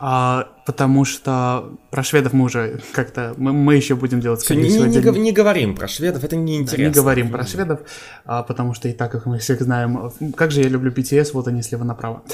А, 0.00 0.48
потому 0.66 1.04
что 1.04 1.78
про 1.90 2.02
шведов 2.02 2.32
мы 2.32 2.46
уже 2.46 2.80
как-то 2.92 3.34
мы, 3.36 3.52
мы 3.52 3.76
еще 3.76 3.94
будем 3.94 4.20
делать. 4.20 4.40
Все, 4.40 4.54
не, 4.54 4.68
не, 4.68 4.88
не, 4.88 5.18
не 5.20 5.32
говорим 5.32 5.76
про 5.76 5.86
шведов, 5.86 6.24
это 6.24 6.34
не 6.34 6.56
интересно. 6.56 6.84
Да, 6.84 6.88
не 6.88 6.94
говорим 6.94 7.30
про 7.30 7.46
шведов, 7.46 7.80
а, 8.24 8.42
потому 8.42 8.74
что 8.74 8.88
и 8.88 8.92
так 8.92 9.12
как 9.12 9.26
мы 9.26 9.38
всех 9.38 9.60
знаем, 9.60 10.10
как 10.36 10.50
же 10.50 10.62
я 10.62 10.68
люблю 10.68 10.90
BTS, 10.90 11.30
вот 11.32 11.46
они 11.46 11.62
слева 11.62 11.84
направо. 11.84 12.24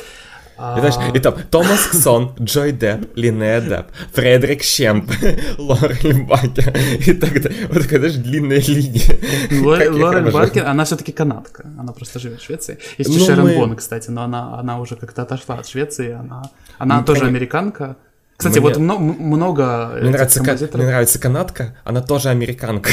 И, 0.61 0.81
знаешь, 0.81 1.15
и 1.15 1.19
там 1.21 1.35
Томас 1.51 1.87
Ксон, 1.87 2.35
Джой 2.39 2.73
Депп, 2.73 3.17
Линнея 3.17 3.63
Депп, 3.63 3.87
Фредерик 4.13 4.63
Щемп, 4.63 5.11
Лорель 5.59 6.23
Бакер 6.25 6.77
и 7.07 7.15
так 7.15 7.41
далее. 7.41 7.67
Вот 7.69 7.83
такая 7.83 8.01
даже 8.01 8.19
длинная 8.19 8.61
линия. 8.61 9.63
Лорель 9.63 10.31
Бакер, 10.31 10.67
она 10.67 10.85
все-таки 10.85 11.13
канадка, 11.13 11.65
она 11.79 11.95
просто 11.95 12.19
живет 12.19 12.41
в 12.41 12.45
Швеции. 12.45 12.79
Есть 12.99 13.11
ну, 13.11 13.25
Шерон 13.25 13.47
мы... 13.47 13.55
Бон, 13.55 13.77
кстати, 13.77 14.11
но 14.11 14.23
она, 14.23 14.59
она 14.59 14.81
уже 14.81 14.97
как-то 14.97 15.23
отошла 15.23 15.55
от 15.55 15.67
Швеции, 15.67 16.13
она, 16.13 16.43
она 16.79 16.99
ну, 16.99 17.05
тоже 17.05 17.25
американка. 17.25 17.97
Кстати, 18.41 18.59
мне... 18.59 18.69
вот 18.69 18.79
много... 18.79 19.99
Мне 20.01 20.11
нравится, 20.11 20.43
мне 20.43 20.87
нравится 20.87 21.21
канадка, 21.21 21.77
она 21.85 22.01
тоже 22.01 22.31
американка. 22.31 22.91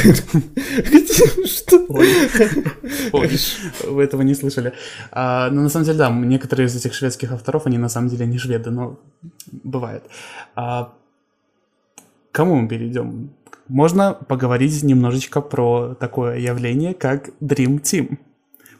Что? 1.45 1.85
Вы 3.87 4.03
этого 4.03 4.23
не 4.23 4.35
слышали. 4.35 4.73
А, 5.11 5.49
ну, 5.49 5.61
на 5.61 5.69
самом 5.69 5.85
деле, 5.85 5.97
да, 5.97 6.09
некоторые 6.09 6.67
из 6.67 6.75
этих 6.75 6.93
шведских 6.93 7.31
авторов, 7.31 7.65
они 7.65 7.77
на 7.77 7.87
самом 7.87 8.09
деле 8.09 8.25
не 8.25 8.37
шведы, 8.37 8.71
но 8.71 8.99
бывает. 9.63 10.03
А, 10.55 10.93
кому 12.33 12.55
мы 12.55 12.67
перейдем? 12.67 13.29
Можно 13.69 14.13
поговорить 14.13 14.83
немножечко 14.83 15.39
про 15.39 15.95
такое 15.95 16.39
явление, 16.39 16.93
как 16.93 17.29
Dream 17.39 17.81
Team. 17.81 18.17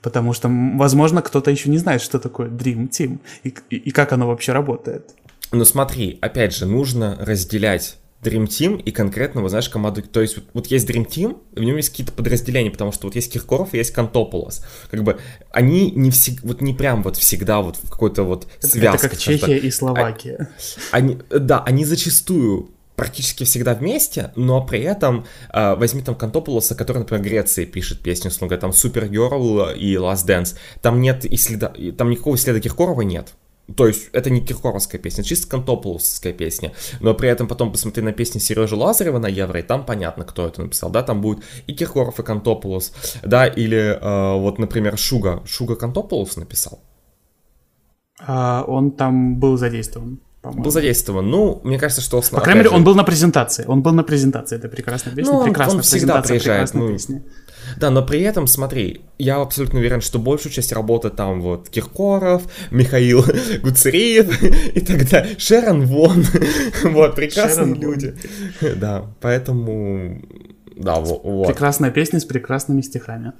Потому 0.02 0.34
что, 0.34 0.50
возможно, 0.50 1.22
кто-то 1.22 1.50
еще 1.50 1.70
не 1.70 1.78
знает, 1.78 2.02
что 2.02 2.20
такое 2.20 2.50
Dream 2.50 2.90
Team 2.90 3.20
и, 3.44 3.56
и, 3.70 3.78
и 3.78 3.92
как 3.92 4.12
оно 4.12 4.28
вообще 4.28 4.52
работает. 4.52 5.16
Ну 5.52 5.66
смотри, 5.66 6.18
опять 6.22 6.56
же, 6.56 6.66
нужно 6.66 7.18
разделять 7.20 7.98
Dream 8.22 8.48
Team 8.48 8.82
и 8.82 8.92
конкретно, 8.92 9.42
вот 9.42 9.50
знаешь, 9.50 9.70
команду, 9.70 10.02
то 10.02 10.22
есть 10.22 10.38
вот, 10.38 10.46
вот 10.54 10.68
есть 10.68 10.90
Dream 10.90 11.08
Team, 11.08 11.38
в 11.54 11.64
нем 11.64 11.78
есть 11.78 11.90
какие-то 11.90 12.12
подразделения, 12.12 12.72
потому 12.72 12.92
что 12.92 13.08
вот 13.08 13.16
есть 13.16 13.32
Киркоров 13.32 13.74
и 13.74 13.78
есть 13.78 13.92
Кантополос. 13.92 14.66
Как 14.90 15.04
бы 15.04 15.20
они 15.52 15.92
не 15.92 16.12
всегда, 16.12 16.48
вот 16.48 16.62
не 16.62 16.74
прям 16.74 17.04
вот 17.04 17.18
всегда 17.18 17.62
вот 17.62 17.78
в 17.78 17.90
какой-то 17.90 18.24
вот 18.24 18.48
связке. 18.60 19.08
Это 19.08 19.10
как 19.10 19.18
Чехия 19.18 19.58
и 19.58 19.72
Словакия. 19.72 20.50
Они, 20.92 21.20
да, 21.30 21.64
они 21.64 21.86
зачастую 21.86 22.72
практически 22.96 23.44
всегда 23.44 23.76
вместе, 23.76 24.32
но 24.36 24.66
при 24.66 24.82
этом 24.82 25.28
э, 25.54 25.76
возьми 25.76 26.02
там 26.02 26.16
Кантополоса, 26.16 26.74
который, 26.74 26.98
например, 26.98 27.24
Греции 27.24 27.66
пишет 27.66 28.02
песню, 28.02 28.32
условно 28.32 28.58
говоря, 28.58 28.62
там 28.62 28.72
Supergirl 28.72 29.76
и 29.76 29.94
Last 29.94 30.26
Dance, 30.26 30.56
там 30.82 31.00
нет 31.00 31.24
и 31.24 31.38
следа, 31.38 31.72
там 31.96 32.10
никакого 32.10 32.38
следа 32.38 32.60
Киркорова 32.60 33.02
нет. 33.02 33.36
То 33.76 33.88
есть 33.88 34.10
это 34.14 34.30
не 34.30 34.42
киркоровская 34.42 35.00
песня, 35.00 35.24
чисто 35.24 35.50
Кантополосская 35.50 36.34
песня. 36.34 36.72
Но 37.02 37.14
при 37.14 37.30
этом 37.30 37.48
потом 37.48 37.72
посмотри 37.72 38.02
на 38.02 38.14
песни 38.14 38.40
Сережи 38.40 38.76
Лазарева 38.76 39.20
на 39.20 39.28
Евро, 39.28 39.60
и 39.60 39.64
там 39.64 39.86
понятно, 39.86 40.24
кто 40.24 40.48
это 40.48 40.62
написал. 40.62 40.90
Да, 40.90 41.04
там 41.04 41.22
будет 41.22 41.44
и 41.68 41.74
Киркоров, 41.74 42.20
и 42.20 42.24
Кантополос. 42.24 42.94
Да, 43.24 43.46
или 43.46 43.78
э, 44.00 44.40
вот, 44.40 44.58
например, 44.58 44.98
Шуга. 44.98 45.44
Шуга 45.46 45.76
Кантополос 45.76 46.38
написал. 46.38 46.80
А, 48.20 48.64
он 48.68 48.92
там 48.92 49.38
был 49.38 49.58
задействован 49.58 50.22
по-моему. 50.48 50.64
Был 50.64 50.72
задействован. 50.72 51.30
Ну, 51.30 51.62
мне 51.64 51.78
кажется, 51.78 52.02
что... 52.02 52.22
По 52.32 52.42
крайней 52.42 52.60
мере, 52.60 52.70
же... 52.70 52.76
он 52.76 52.84
был 52.84 52.96
на 52.96 53.04
презентации. 53.04 53.66
Он 53.68 53.82
был 53.82 53.94
на 53.94 54.04
презентации 54.04 54.56
этой 54.56 54.70
прекрасной 54.70 55.14
песни. 55.14 55.32
Ну, 55.32 55.40
он, 55.40 55.56
он 55.56 55.82
всегда 55.82 56.22
приезжает. 56.22 56.74
Ну, 56.74 56.90
песни. 56.90 57.24
Да, 57.76 57.90
но 57.90 58.06
при 58.06 58.22
этом, 58.22 58.48
смотри, 58.48 59.02
я 59.18 59.42
абсолютно 59.42 59.80
уверен, 59.80 60.02
что 60.02 60.20
большую 60.20 60.52
часть 60.52 60.72
работы 60.72 61.10
там 61.10 61.42
вот 61.42 61.70
Киркоров, 61.70 62.44
Михаил 62.72 63.24
Гуцериев 63.62 64.42
и 64.76 64.80
так 64.82 65.10
далее. 65.10 65.36
Шерон 65.38 65.86
Вон. 65.86 66.26
вот, 66.84 67.16
прекрасные 67.16 67.76
Шерон 67.76 67.82
люди. 67.82 68.16
да, 68.78 69.06
поэтому... 69.22 70.22
Да, 70.76 71.00
вот. 71.00 71.48
Прекрасная 71.48 71.92
песня 71.92 72.20
с 72.20 72.26
прекрасными 72.26 72.82
стихами. 72.82 73.34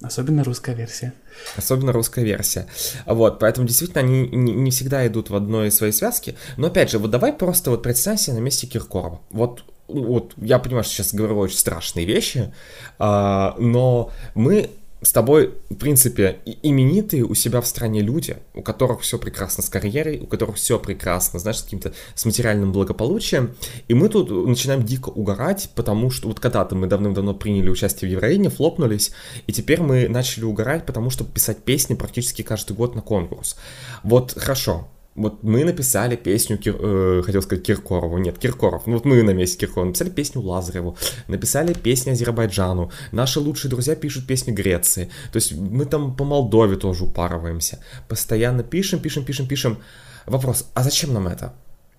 Особенно 0.00 0.44
русская 0.44 0.76
версия. 0.76 1.12
Особенно 1.56 1.92
русская 1.92 2.24
версия. 2.24 2.66
Вот, 3.04 3.40
поэтому 3.40 3.66
действительно 3.66 4.00
они 4.00 4.28
не, 4.28 4.52
не 4.52 4.70
всегда 4.70 5.04
идут 5.06 5.28
в 5.28 5.34
одной 5.34 5.72
своей 5.72 5.92
связке. 5.92 6.36
Но 6.56 6.68
опять 6.68 6.90
же, 6.90 6.98
вот 6.98 7.10
давай 7.10 7.32
просто 7.32 7.70
вот 7.70 7.82
представь 7.82 8.20
себе 8.20 8.36
на 8.36 8.40
месте 8.40 8.68
Киркорова. 8.68 9.20
Вот, 9.30 9.64
вот 9.88 10.34
я 10.36 10.58
понимаю, 10.58 10.84
что 10.84 10.94
сейчас 10.94 11.14
говорю 11.14 11.38
очень 11.38 11.58
страшные 11.58 12.06
вещи, 12.06 12.52
а, 12.98 13.56
но 13.58 14.12
мы 14.34 14.70
с 15.00 15.12
тобой, 15.12 15.54
в 15.70 15.76
принципе, 15.76 16.38
именитые 16.62 17.24
у 17.24 17.34
себя 17.34 17.60
в 17.60 17.66
стране 17.66 18.00
люди, 18.00 18.36
у 18.54 18.62
которых 18.62 19.02
все 19.02 19.16
прекрасно 19.16 19.62
с 19.62 19.68
карьерой, 19.68 20.18
у 20.18 20.26
которых 20.26 20.56
все 20.56 20.78
прекрасно, 20.78 21.38
знаешь, 21.38 21.58
с 21.58 21.62
каким-то 21.62 21.92
с 22.14 22.24
материальным 22.24 22.72
благополучием. 22.72 23.54
И 23.86 23.94
мы 23.94 24.08
тут 24.08 24.30
начинаем 24.30 24.82
дико 24.82 25.10
угорать, 25.10 25.70
потому 25.76 26.10
что 26.10 26.26
вот 26.28 26.40
когда-то 26.40 26.74
мы 26.74 26.88
давным-давно 26.88 27.34
приняли 27.34 27.68
участие 27.68 28.08
в 28.08 28.12
Евровидении, 28.12 28.48
флопнулись, 28.48 29.12
и 29.46 29.52
теперь 29.52 29.80
мы 29.80 30.08
начали 30.08 30.44
угорать, 30.44 30.84
потому 30.84 31.10
что 31.10 31.24
писать 31.24 31.58
песни 31.58 31.94
практически 31.94 32.42
каждый 32.42 32.74
год 32.74 32.96
на 32.96 33.00
конкурс. 33.00 33.56
Вот 34.02 34.34
хорошо, 34.36 34.88
вот 35.18 35.42
мы 35.42 35.64
написали 35.64 36.16
песню, 36.16 36.58
Кир, 36.58 36.76
э, 36.78 37.22
хотел 37.24 37.42
сказать 37.42 37.64
Киркорову, 37.64 38.18
нет, 38.18 38.38
Киркоров, 38.38 38.86
ну 38.86 38.94
вот 38.94 39.04
мы 39.04 39.22
на 39.22 39.30
месте 39.30 39.58
Киркорова, 39.58 39.86
написали 39.86 40.10
песню 40.10 40.42
Лазареву, 40.42 40.96
написали 41.26 41.74
песню 41.74 42.12
Азербайджану, 42.12 42.90
наши 43.12 43.40
лучшие 43.40 43.70
друзья 43.70 43.94
пишут 43.96 44.26
песни 44.26 44.52
Греции, 44.52 45.10
то 45.32 45.36
есть 45.36 45.52
мы 45.52 45.84
там 45.84 46.16
по 46.16 46.24
Молдове 46.24 46.76
тоже 46.76 47.04
упарываемся, 47.04 47.80
постоянно 48.08 48.62
пишем, 48.62 49.00
пишем, 49.00 49.24
пишем, 49.24 49.46
пишем. 49.46 49.78
Вопрос, 50.26 50.70
а 50.74 50.82
зачем 50.82 51.12
нам 51.12 51.26
это? 51.26 51.54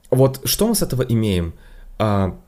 Вот 0.09 0.41
что 0.45 0.67
мы 0.67 0.75
с 0.75 0.81
этого 0.81 1.03
имеем? 1.03 1.53
А, 1.97 2.39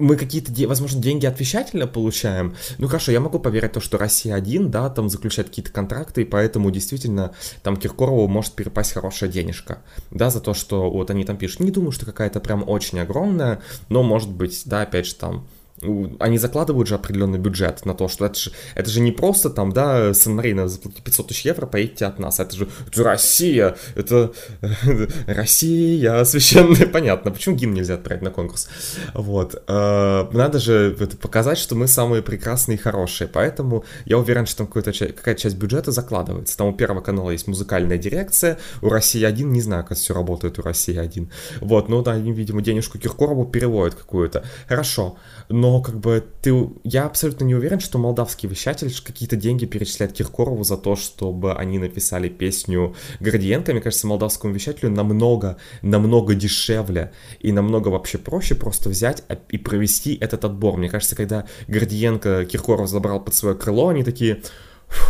мы 0.00 0.16
какие-то, 0.16 0.52
возможно, 0.66 1.00
деньги 1.00 1.26
от 1.26 1.38
получаем. 1.86 2.56
Ну 2.78 2.88
хорошо, 2.88 3.12
я 3.12 3.20
могу 3.20 3.38
поверить 3.38 3.72
то, 3.72 3.80
что 3.80 3.98
Россия 3.98 4.34
один, 4.34 4.70
да, 4.70 4.88
там 4.90 5.08
заключает 5.08 5.48
какие-то 5.48 5.70
контракты, 5.70 6.22
и 6.22 6.24
поэтому 6.24 6.70
действительно 6.70 7.32
там 7.62 7.76
Киркорову 7.76 8.26
может 8.26 8.54
перепасть 8.54 8.92
хорошая 8.92 9.30
денежка, 9.30 9.82
да, 10.10 10.30
за 10.30 10.40
то, 10.40 10.54
что 10.54 10.90
вот 10.90 11.10
они 11.10 11.24
там 11.24 11.36
пишут. 11.36 11.60
Не 11.60 11.70
думаю, 11.70 11.92
что 11.92 12.06
какая-то 12.06 12.40
прям 12.40 12.68
очень 12.68 12.98
огромная, 12.98 13.60
но 13.88 14.02
может 14.02 14.30
быть, 14.30 14.62
да, 14.64 14.82
опять 14.82 15.06
же 15.06 15.14
там 15.14 15.46
они 15.82 16.38
закладывают 16.38 16.88
же 16.88 16.94
определенный 16.94 17.38
бюджет 17.38 17.86
на 17.86 17.94
то, 17.94 18.08
что 18.08 18.26
это 18.26 18.38
же, 18.38 18.52
это 18.74 18.90
же 18.90 19.00
не 19.00 19.12
просто 19.12 19.48
там, 19.48 19.72
да, 19.72 20.12
Сан-Марино, 20.12 20.68
заплатите 20.68 21.02
500 21.02 21.28
тысяч 21.28 21.44
евро, 21.46 21.66
поедете 21.66 22.06
от 22.06 22.18
нас, 22.18 22.38
это 22.38 22.54
же 22.54 22.68
это 22.86 23.04
Россия, 23.04 23.76
это 23.94 24.32
Россия, 25.26 26.24
священная, 26.24 26.86
понятно, 26.92 27.30
почему 27.30 27.56
гимн 27.56 27.74
нельзя 27.74 27.94
отправить 27.94 28.22
на 28.22 28.30
конкурс, 28.30 28.68
вот, 29.14 29.62
э, 29.66 30.26
надо 30.32 30.58
же 30.58 30.96
показать, 31.20 31.58
что 31.58 31.74
мы 31.74 31.88
самые 31.88 32.22
прекрасные 32.22 32.76
и 32.76 32.80
хорошие, 32.80 33.28
поэтому 33.28 33.84
я 34.04 34.18
уверен, 34.18 34.46
что 34.46 34.58
там 34.58 34.66
какая-то 34.66 34.92
часть 35.40 35.56
бюджета 35.56 35.92
закладывается, 35.92 36.58
там 36.58 36.68
у 36.68 36.72
Первого 36.74 37.00
канала 37.00 37.30
есть 37.30 37.46
музыкальная 37.46 37.96
дирекция, 37.96 38.58
у 38.82 38.88
России 38.90 39.24
один, 39.24 39.52
не 39.52 39.62
знаю, 39.62 39.84
как 39.84 39.96
все 39.96 40.12
работает 40.12 40.58
у 40.58 40.62
России 40.62 40.96
один, 40.96 41.30
вот, 41.60 41.88
ну, 41.88 42.02
да, 42.02 42.12
они, 42.12 42.32
видимо, 42.32 42.60
денежку 42.60 42.98
Киркорову 42.98 43.46
переводят 43.46 43.94
какую-то, 43.94 44.44
хорошо, 44.68 45.16
но 45.48 45.69
но 45.70 45.80
как 45.80 46.00
бы 46.00 46.24
ты... 46.42 46.68
Я 46.82 47.04
абсолютно 47.04 47.44
не 47.44 47.54
уверен, 47.54 47.78
что 47.78 47.96
молдавский 47.96 48.48
вещатель 48.48 48.92
какие-то 49.04 49.36
деньги 49.36 49.66
перечисляет 49.66 50.12
Киркорову 50.12 50.64
за 50.64 50.76
то, 50.76 50.96
чтобы 50.96 51.54
они 51.54 51.78
написали 51.78 52.28
песню 52.28 52.96
Гордиенко. 53.20 53.70
Мне 53.70 53.80
кажется, 53.80 54.08
молдавскому 54.08 54.52
вещателю 54.52 54.90
намного, 54.90 55.58
намного 55.82 56.34
дешевле 56.34 57.12
и 57.38 57.52
намного 57.52 57.86
вообще 57.86 58.18
проще 58.18 58.56
просто 58.56 58.88
взять 58.88 59.22
и 59.48 59.58
провести 59.58 60.16
этот 60.16 60.44
отбор. 60.44 60.76
Мне 60.76 60.88
кажется, 60.88 61.14
когда 61.14 61.46
Гордиенко 61.68 62.46
Киркоров 62.46 62.88
забрал 62.88 63.20
под 63.20 63.34
свое 63.36 63.54
крыло, 63.54 63.90
они 63.90 64.02
такие... 64.02 64.42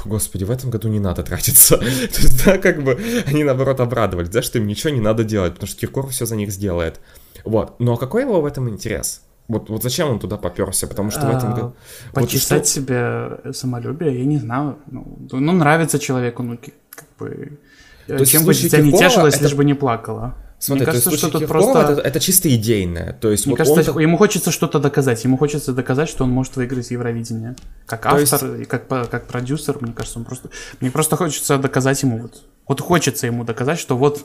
Господи, 0.05 0.45
в 0.45 0.51
этом 0.51 0.69
году 0.69 0.89
не 0.89 1.01
надо 1.01 1.23
тратиться. 1.23 1.79
То 1.79 1.87
есть, 1.87 2.45
да, 2.45 2.59
как 2.59 2.85
бы 2.85 3.01
они 3.25 3.45
наоборот 3.45 3.81
обрадовались, 3.81 4.29
да, 4.29 4.43
что 4.43 4.59
им 4.59 4.67
ничего 4.67 4.91
не 4.91 5.01
надо 5.01 5.25
делать, 5.25 5.55
потому 5.55 5.69
что 5.69 5.81
Киркоров 5.81 6.11
все 6.11 6.27
за 6.27 6.37
них 6.37 6.53
сделает. 6.53 7.01
Вот. 7.45 7.81
Но 7.81 7.97
какой 7.97 8.25
его 8.25 8.43
в 8.43 8.45
этом 8.45 8.69
интерес? 8.69 9.23
Вот, 9.51 9.69
вот 9.69 9.83
зачем 9.83 10.09
он 10.09 10.21
туда 10.21 10.37
поперся? 10.37 10.87
Потому 10.87 11.11
что 11.11 11.27
в 11.27 11.37
этом 11.37 11.55
году... 11.55 11.75
Почесать 12.13 12.59
вот 12.59 12.69
что... 12.69 12.75
себе 12.75 13.53
самолюбие, 13.53 14.21
я 14.21 14.25
не 14.25 14.39
знаю. 14.39 14.79
Ну, 14.87 15.19
ну 15.33 15.53
нравится 15.53 15.99
человеку, 15.99 16.45
ну, 16.45 16.57
как 16.57 17.07
бы... 17.19 17.59
То 18.07 18.25
Чем 18.25 18.45
бы 18.45 18.55
тебя 18.55 18.79
не 18.79 18.93
тешилось, 18.93 19.35
это... 19.35 19.45
лишь 19.45 19.55
бы 19.55 19.65
не 19.65 19.75
плакала. 19.75 20.37
Смотри, 20.61 20.85
Мне 20.85 20.93
кажется, 20.93 21.17
что 21.17 21.31
тут 21.31 21.49
просто... 21.49 21.81
Это, 21.81 22.01
это 22.01 22.21
чисто 22.21 22.55
идейное. 22.55 23.13
То 23.21 23.31
есть, 23.33 23.47
Мне 23.47 23.57
вот 23.57 23.67
кажется, 23.67 23.93
он... 23.93 24.01
ему 24.01 24.19
хочется 24.19 24.53
что-то 24.53 24.79
доказать. 24.79 25.25
Ему 25.25 25.37
хочется 25.37 25.73
доказать, 25.73 26.09
что 26.09 26.25
он 26.25 26.31
может 26.31 26.55
выиграть 26.55 26.91
Евровидение. 26.93 27.57
Как 27.87 28.07
автор 28.07 28.47
есть... 28.47 28.63
и 28.63 28.65
как, 28.67 28.87
как 28.87 29.27
продюсер, 29.27 29.79
мне 29.81 29.93
кажется, 29.93 30.21
он 30.21 30.25
просто... 30.25 30.51
Мне 30.81 30.93
просто 30.93 31.17
хочется 31.17 31.59
доказать 31.59 32.01
ему 32.03 32.19
вот... 32.19 32.43
Вот 32.69 32.81
хочется 32.81 33.27
ему 33.27 33.43
доказать, 33.43 33.81
что 33.81 33.97
вот 33.97 34.25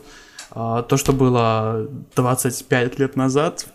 а, 0.52 0.84
то, 0.84 0.98
что 0.98 1.14
было 1.14 1.88
25 2.16 3.00
лет 3.00 3.16
назад, 3.16 3.66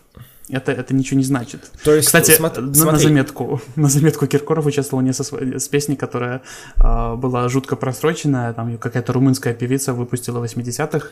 это, 0.51 0.71
это 0.71 0.93
ничего 0.93 1.17
не 1.17 1.23
значит. 1.23 1.71
То 1.83 1.95
есть, 1.95 2.07
Кстати, 2.07 2.31
смотри, 2.31 2.63
на, 2.63 2.85
на 2.91 2.97
заметку, 2.97 3.61
на 3.75 3.89
заметку 3.89 4.27
Киркоров 4.27 4.65
участвовал 4.65 5.01
не 5.03 5.13
со, 5.13 5.23
с 5.23 5.67
песней, 5.67 5.95
которая 5.95 6.41
э, 6.77 7.15
была 7.15 7.47
жутко 7.49 7.75
просроченная, 7.75 8.53
там 8.53 8.77
какая-то 8.77 9.13
румынская 9.13 9.53
певица 9.53 9.93
выпустила 9.93 10.39
в 10.39 10.43
80-х, 10.43 11.07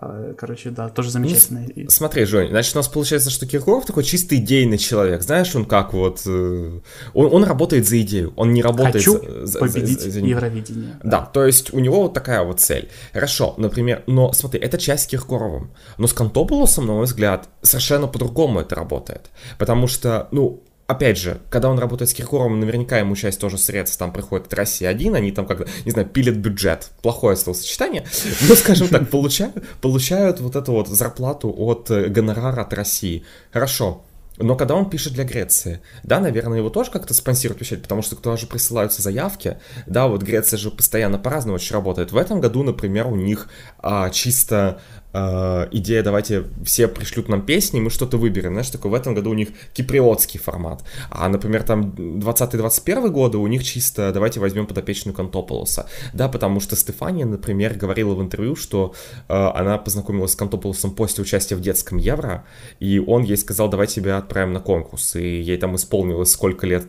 э, 0.00 0.34
короче, 0.38 0.70
да, 0.70 0.88
тоже 0.88 1.10
замечательная. 1.10 1.68
Ну, 1.74 1.90
смотри, 1.90 2.24
Жень, 2.24 2.50
значит, 2.50 2.74
у 2.74 2.78
нас 2.78 2.88
получается, 2.88 3.30
что 3.30 3.46
Киркоров 3.46 3.86
такой 3.86 4.04
чисто 4.04 4.36
идейный 4.36 4.78
человек, 4.78 5.22
знаешь, 5.22 5.54
он 5.56 5.64
как 5.64 5.92
вот, 5.92 6.22
э, 6.26 6.80
он, 7.14 7.34
он 7.34 7.44
работает 7.44 7.86
за 7.86 8.00
идею, 8.02 8.32
он 8.36 8.52
не 8.52 8.62
работает 8.62 9.04
Хочу 9.04 9.20
за, 9.44 9.58
победить 9.58 10.00
за, 10.00 10.10
за, 10.10 10.20
за... 10.20 10.26
Евровидение. 10.26 11.00
Да, 11.02 11.22
то 11.22 11.44
есть 11.44 11.72
у 11.74 11.80
него 11.80 12.02
вот 12.02 12.14
такая 12.14 12.42
вот 12.42 12.60
цель. 12.60 12.88
Хорошо, 13.12 13.54
например, 13.56 14.02
но 14.06 14.32
смотри, 14.32 14.60
это 14.60 14.78
часть 14.78 15.04
с 15.04 15.06
Киркоровым, 15.06 15.70
но 15.98 16.06
с 16.06 16.12
Кантополосом, 16.12 16.86
на 16.86 16.92
мой 16.94 17.04
взгляд, 17.04 17.48
совершенно 17.62 18.06
по-другому 18.06 18.60
это 18.60 18.75
работает. 18.76 19.30
Потому 19.58 19.86
что, 19.86 20.28
ну, 20.30 20.62
опять 20.86 21.18
же, 21.18 21.40
когда 21.50 21.68
он 21.68 21.78
работает 21.78 22.10
с 22.10 22.14
Киркоровым, 22.14 22.60
наверняка 22.60 22.98
ему 22.98 23.16
часть 23.16 23.40
тоже 23.40 23.58
средств 23.58 23.98
там 23.98 24.12
приходит 24.12 24.46
от 24.46 24.54
России 24.54 24.86
один, 24.86 25.14
они 25.14 25.32
там 25.32 25.46
как-то, 25.46 25.68
не 25.84 25.90
знаю, 25.90 26.08
пилят 26.08 26.36
бюджет. 26.36 26.90
Плохое 27.02 27.36
словосочетание. 27.36 28.06
Но, 28.48 28.54
скажем 28.54 28.88
так, 28.88 29.08
получают, 29.10 29.64
получают 29.80 30.40
вот 30.40 30.56
эту 30.56 30.72
вот 30.72 30.88
зарплату 30.88 31.52
от 31.56 31.90
э, 31.90 32.08
гонорара 32.08 32.62
от 32.62 32.72
России. 32.72 33.24
Хорошо. 33.52 34.02
Но 34.38 34.54
когда 34.54 34.74
он 34.74 34.90
пишет 34.90 35.14
для 35.14 35.24
Греции, 35.24 35.80
да, 36.02 36.20
наверное, 36.20 36.58
его 36.58 36.68
тоже 36.68 36.90
как-то 36.90 37.14
спонсируют 37.14 37.58
печать, 37.58 37.82
потому 37.82 38.02
что 38.02 38.16
туда 38.16 38.36
же 38.36 38.46
присылаются 38.46 39.00
заявки, 39.00 39.58
да, 39.86 40.08
вот 40.08 40.22
Греция 40.22 40.58
же 40.58 40.70
постоянно 40.70 41.18
по-разному 41.18 41.54
очень 41.54 41.72
работает. 41.72 42.12
В 42.12 42.16
этом 42.16 42.40
году, 42.40 42.62
например, 42.62 43.06
у 43.06 43.16
них 43.16 43.48
а, 43.78 44.10
чисто 44.10 44.80
э, 45.16 45.68
идея, 45.72 46.02
давайте 46.02 46.44
все 46.64 46.88
пришлют 46.88 47.28
нам 47.28 47.42
песни, 47.42 47.80
мы 47.80 47.90
что-то 47.90 48.18
выберем, 48.18 48.52
знаешь, 48.52 48.70
такой 48.70 48.90
в 48.90 48.94
этом 48.94 49.14
году 49.14 49.30
у 49.30 49.34
них 49.34 49.48
киприотский 49.72 50.38
формат, 50.38 50.84
а, 51.10 51.28
например, 51.28 51.62
там 51.62 51.90
20-21 51.90 53.08
годы 53.08 53.38
у 53.38 53.46
них 53.46 53.64
чисто 53.64 54.12
давайте 54.12 54.40
возьмем 54.40 54.66
подопечную 54.66 55.14
Кантополоса, 55.14 55.86
да, 56.12 56.28
потому 56.28 56.60
что 56.60 56.76
Стефания, 56.76 57.26
например, 57.26 57.74
говорила 57.74 58.14
в 58.14 58.22
интервью, 58.22 58.56
что 58.56 58.94
э, 59.28 59.34
она 59.34 59.78
познакомилась 59.78 60.32
с 60.32 60.36
Кантополосом 60.36 60.90
после 60.92 61.22
участия 61.22 61.56
в 61.56 61.60
детском 61.60 61.98
Евро, 61.98 62.44
и 62.80 62.98
он 62.98 63.22
ей 63.22 63.36
сказал, 63.36 63.68
давай 63.68 63.86
тебя 63.86 64.18
отправим 64.18 64.52
на 64.52 64.60
конкурс, 64.60 65.16
и 65.16 65.40
ей 65.40 65.56
там 65.56 65.76
исполнилось 65.76 66.30
сколько 66.30 66.66
лет, 66.66 66.84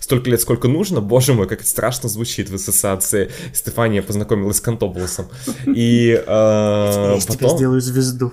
столько 0.00 0.30
лет, 0.30 0.40
сколько 0.40 0.68
нужно, 0.68 1.00
боже 1.00 1.34
мой, 1.34 1.48
как 1.48 1.60
это 1.60 1.68
страшно 1.68 2.08
звучит 2.08 2.48
в 2.48 2.54
ассоциации. 2.54 3.30
Стефания 3.52 4.02
познакомилась 4.02 4.58
с 4.58 4.60
Кантополосом, 4.60 5.26
и 5.66 6.22
э, 6.26 7.18
потом 7.26 7.55
сделаю 7.56 7.80
звезду. 7.80 8.32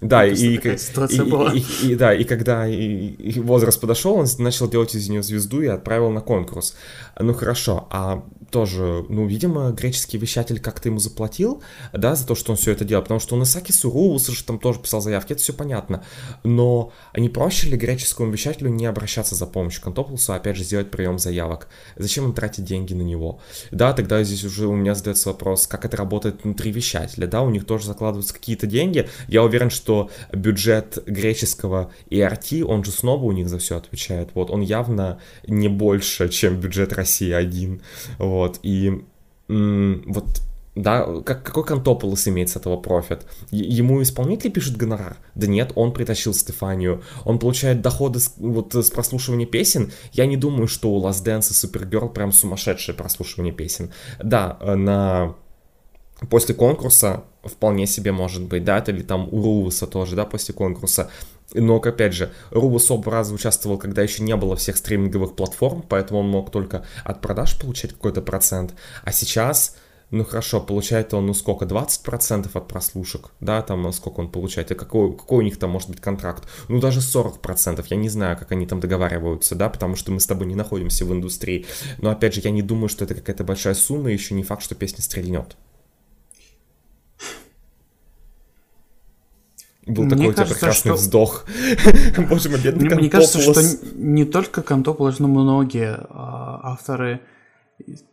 Да, 0.00 0.26
и, 0.26 0.34
и, 0.34 0.56
и, 0.56 0.58
и, 0.58 1.92
и, 1.92 1.94
да, 1.94 2.12
и 2.12 2.24
когда 2.24 2.66
и, 2.66 2.74
и 2.74 3.40
возраст 3.40 3.80
подошел, 3.80 4.14
он 4.16 4.26
начал 4.38 4.68
делать 4.68 4.94
из 4.94 5.08
нее 5.08 5.22
звезду 5.22 5.62
и 5.62 5.66
отправил 5.66 6.10
на 6.10 6.20
конкурс. 6.20 6.76
Ну 7.18 7.32
хорошо, 7.32 7.86
а 7.90 8.24
тоже, 8.54 9.04
ну, 9.08 9.26
видимо, 9.26 9.72
греческий 9.72 10.16
вещатель 10.16 10.60
как-то 10.60 10.88
ему 10.88 11.00
заплатил, 11.00 11.60
да, 11.92 12.14
за 12.14 12.24
то, 12.24 12.36
что 12.36 12.52
он 12.52 12.56
все 12.56 12.70
это 12.70 12.84
делал, 12.84 13.02
потому 13.02 13.18
что 13.18 13.34
он 13.34 13.42
Исаки 13.42 13.72
Сурус 13.72 14.28
же 14.28 14.44
там 14.44 14.60
тоже 14.60 14.78
писал 14.78 15.00
заявки, 15.00 15.32
это 15.32 15.42
все 15.42 15.52
понятно, 15.52 16.04
но 16.44 16.92
не 17.16 17.28
проще 17.28 17.68
ли 17.68 17.76
греческому 17.76 18.30
вещателю 18.30 18.70
не 18.70 18.86
обращаться 18.86 19.34
за 19.34 19.46
помощью 19.46 19.82
к 19.82 19.88
Антополусу, 19.88 20.32
а 20.32 20.36
опять 20.36 20.56
же 20.56 20.62
сделать 20.62 20.92
прием 20.92 21.18
заявок? 21.18 21.66
Зачем 21.96 22.26
им 22.26 22.32
тратить 22.32 22.64
деньги 22.64 22.94
на 22.94 23.02
него? 23.02 23.40
Да, 23.72 23.92
тогда 23.92 24.22
здесь 24.22 24.44
уже 24.44 24.68
у 24.68 24.76
меня 24.76 24.94
задается 24.94 25.30
вопрос, 25.30 25.66
как 25.66 25.84
это 25.84 25.96
работает 25.96 26.44
внутри 26.44 26.70
вещателя, 26.70 27.26
да, 27.26 27.42
у 27.42 27.50
них 27.50 27.66
тоже 27.66 27.86
закладываются 27.86 28.34
какие-то 28.34 28.68
деньги, 28.68 29.08
я 29.26 29.42
уверен, 29.42 29.70
что 29.70 30.10
бюджет 30.32 31.02
греческого 31.06 31.90
ERT, 32.08 32.62
он 32.62 32.84
же 32.84 32.92
снова 32.92 33.24
у 33.24 33.32
них 33.32 33.48
за 33.48 33.58
все 33.58 33.78
отвечает, 33.78 34.30
вот, 34.34 34.52
он 34.52 34.60
явно 34.60 35.18
не 35.44 35.66
больше, 35.66 36.28
чем 36.28 36.60
бюджет 36.60 36.92
России 36.92 37.32
один, 37.32 37.82
вот, 38.18 38.43
вот, 38.46 38.60
и 38.62 39.04
вот 39.48 40.26
да, 40.74 41.06
как, 41.24 41.44
какой 41.44 41.64
Кантополос 41.64 42.26
имеет 42.26 42.48
с 42.48 42.56
этого 42.56 42.76
профит? 42.76 43.26
Ему 43.50 44.02
исполнитель 44.02 44.50
пишет 44.50 44.76
гонорар? 44.76 45.18
Да 45.36 45.46
нет, 45.46 45.72
он 45.76 45.92
притащил 45.92 46.34
Стефанию. 46.34 47.02
Он 47.24 47.38
получает 47.38 47.80
доходы 47.80 48.18
с, 48.18 48.34
вот, 48.38 48.74
с 48.74 48.90
прослушивания 48.90 49.46
песен. 49.46 49.92
Я 50.12 50.26
не 50.26 50.36
думаю, 50.36 50.66
что 50.66 50.92
у 50.92 51.00
Last 51.00 51.24
Dance 51.24 51.50
и 51.50 51.54
Supergirl 51.54 52.12
прям 52.12 52.32
сумасшедшее 52.32 52.96
прослушивание 52.96 53.52
песен. 53.52 53.92
Да, 54.20 54.58
на 54.60 55.36
после 56.28 56.54
конкурса 56.54 57.24
вполне 57.44 57.86
себе 57.86 58.10
может 58.10 58.42
быть, 58.42 58.64
да, 58.64 58.78
или 58.78 59.02
там 59.02 59.28
у 59.30 59.42
Рувуса 59.42 59.86
тоже, 59.86 60.16
да, 60.16 60.24
после 60.24 60.54
конкурса 60.54 61.10
но, 61.52 61.76
опять 61.76 62.14
же, 62.14 62.32
оба 62.50 63.10
раза 63.10 63.34
участвовал, 63.34 63.78
когда 63.78 64.02
еще 64.02 64.22
не 64.22 64.36
было 64.36 64.56
всех 64.56 64.76
стриминговых 64.76 65.36
платформ, 65.36 65.84
поэтому 65.88 66.20
он 66.20 66.28
мог 66.28 66.50
только 66.50 66.84
от 67.04 67.20
продаж 67.20 67.58
получать 67.58 67.92
какой-то 67.92 68.22
процент. 68.22 68.74
А 69.02 69.12
сейчас, 69.12 69.76
ну 70.10 70.24
хорошо, 70.24 70.60
получает 70.60 71.14
он, 71.14 71.26
ну 71.26 71.34
сколько, 71.34 71.64
20% 71.64 72.50
от 72.52 72.68
прослушек, 72.68 73.30
да, 73.40 73.62
там 73.62 73.92
сколько 73.92 74.20
он 74.20 74.30
получает, 74.30 74.70
и 74.70 74.74
какой, 74.74 75.16
какой 75.16 75.38
у 75.38 75.42
них 75.42 75.58
там 75.58 75.70
может 75.70 75.90
быть 75.90 76.00
контракт? 76.00 76.48
Ну 76.68 76.80
даже 76.80 77.00
40%, 77.00 77.84
я 77.88 77.96
не 77.96 78.08
знаю, 78.08 78.36
как 78.36 78.50
они 78.52 78.66
там 78.66 78.80
договариваются, 78.80 79.54
да, 79.54 79.68
потому 79.68 79.96
что 79.96 80.12
мы 80.12 80.20
с 80.20 80.26
тобой 80.26 80.46
не 80.46 80.56
находимся 80.56 81.04
в 81.04 81.12
индустрии. 81.12 81.66
Но 81.98 82.10
опять 82.10 82.34
же, 82.34 82.40
я 82.42 82.50
не 82.50 82.62
думаю, 82.62 82.88
что 82.88 83.04
это 83.04 83.14
какая-то 83.14 83.44
большая 83.44 83.74
сумма, 83.74 84.10
и 84.10 84.14
еще 84.14 84.34
не 84.34 84.42
факт, 84.42 84.62
что 84.62 84.74
песня 84.74 85.02
стрельнет. 85.02 85.56
Был 89.86 90.04
Мне 90.04 90.10
такой 90.10 90.34
кажется, 90.34 90.42
у 90.42 90.46
тебя 90.46 90.54
прекрасный 90.54 90.88
что... 90.90 90.94
вздох. 90.94 91.44
Боже 92.28 92.48
мой, 92.48 92.60
бедный 92.60 92.86
Мне, 92.86 92.94
мне 92.96 93.10
кажется, 93.10 93.40
что 93.40 93.60
не 93.94 94.24
только 94.24 94.62
Кантополос, 94.62 95.18
но 95.18 95.28
многие 95.28 95.98
а, 96.08 96.60
авторы 96.72 97.20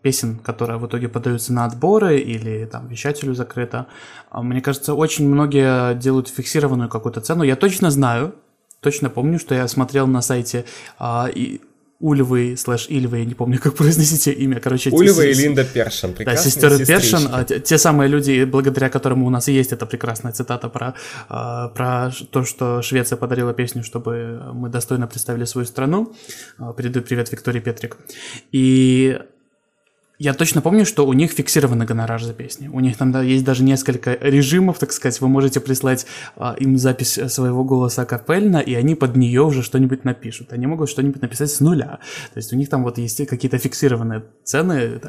песен, 0.01 0.39
которые 0.39 0.77
в 0.77 0.87
итоге 0.87 1.07
подаются 1.07 1.53
на 1.53 1.65
отборы 1.65 2.19
или 2.19 2.65
там 2.65 2.87
вещателю 2.87 3.33
закрыто. 3.35 3.87
А, 4.29 4.41
мне 4.41 4.61
кажется, 4.61 4.93
очень 4.93 5.27
многие 5.29 5.95
делают 5.95 6.27
фиксированную 6.27 6.89
какую-то 6.89 7.21
цену. 7.21 7.43
Я 7.43 7.55
точно 7.55 7.89
знаю, 7.89 8.35
точно 8.81 9.09
помню, 9.09 9.39
что 9.39 9.55
я 9.55 9.67
смотрел 9.67 10.07
на 10.07 10.21
сайте 10.21 10.65
а, 10.99 11.29
и 11.33 11.61
Ульвы 12.01 12.55
слэш 12.57 12.87
Ильвы, 12.89 13.19
я 13.19 13.25
не 13.25 13.35
помню, 13.35 13.59
как 13.59 13.75
произносите 13.75 14.31
имя, 14.31 14.59
короче. 14.59 14.89
Ульва 14.89 15.21
и 15.21 15.33
Линда 15.33 15.63
Першин, 15.63 16.13
Да, 16.25 16.35
сестеры 16.35 16.85
Першин, 16.85 17.27
а, 17.31 17.43
те, 17.43 17.59
те 17.59 17.77
самые 17.77 18.07
люди, 18.09 18.43
благодаря 18.43 18.89
которым 18.89 19.23
у 19.23 19.29
нас 19.29 19.47
есть 19.47 19.71
эта 19.71 19.85
прекрасная 19.85 20.31
цитата 20.31 20.69
про, 20.69 20.95
а, 21.29 21.69
про 21.69 22.11
то, 22.31 22.43
что 22.43 22.81
Швеция 22.81 23.17
подарила 23.17 23.53
песню, 23.53 23.83
чтобы 23.83 24.41
мы 24.53 24.69
достойно 24.69 25.07
представили 25.07 25.45
свою 25.45 25.67
страну. 25.67 26.13
А, 26.57 26.73
передаю 26.73 27.05
привет 27.05 27.31
Виктории 27.31 27.59
Петрик. 27.59 27.97
И 28.51 29.19
я 30.21 30.35
точно 30.35 30.61
помню, 30.61 30.85
что 30.85 31.07
у 31.07 31.13
них 31.13 31.31
фиксированный 31.31 31.87
гонорар 31.87 32.21
за 32.21 32.33
песни. 32.33 32.67
У 32.67 32.79
них 32.79 32.95
там 32.95 33.11
да, 33.11 33.23
есть 33.23 33.43
даже 33.43 33.63
несколько 33.63 34.13
режимов, 34.21 34.77
так 34.77 34.91
сказать. 34.91 35.19
Вы 35.19 35.27
можете 35.27 35.59
прислать 35.59 36.05
а, 36.35 36.55
им 36.59 36.77
запись 36.77 37.19
своего 37.27 37.63
голоса 37.63 38.05
капельно, 38.05 38.57
и 38.57 38.75
они 38.75 38.93
под 38.93 39.15
нее 39.15 39.41
уже 39.41 39.63
что-нибудь 39.63 40.05
напишут. 40.05 40.53
Они 40.53 40.67
могут 40.67 40.91
что-нибудь 40.91 41.23
написать 41.23 41.49
с 41.49 41.59
нуля. 41.59 41.97
То 42.33 42.37
есть 42.37 42.53
у 42.53 42.55
них 42.55 42.69
там 42.69 42.83
вот 42.83 42.99
есть 42.99 43.25
какие-то 43.25 43.57
фиксированные 43.57 44.23
цены. 44.43 45.01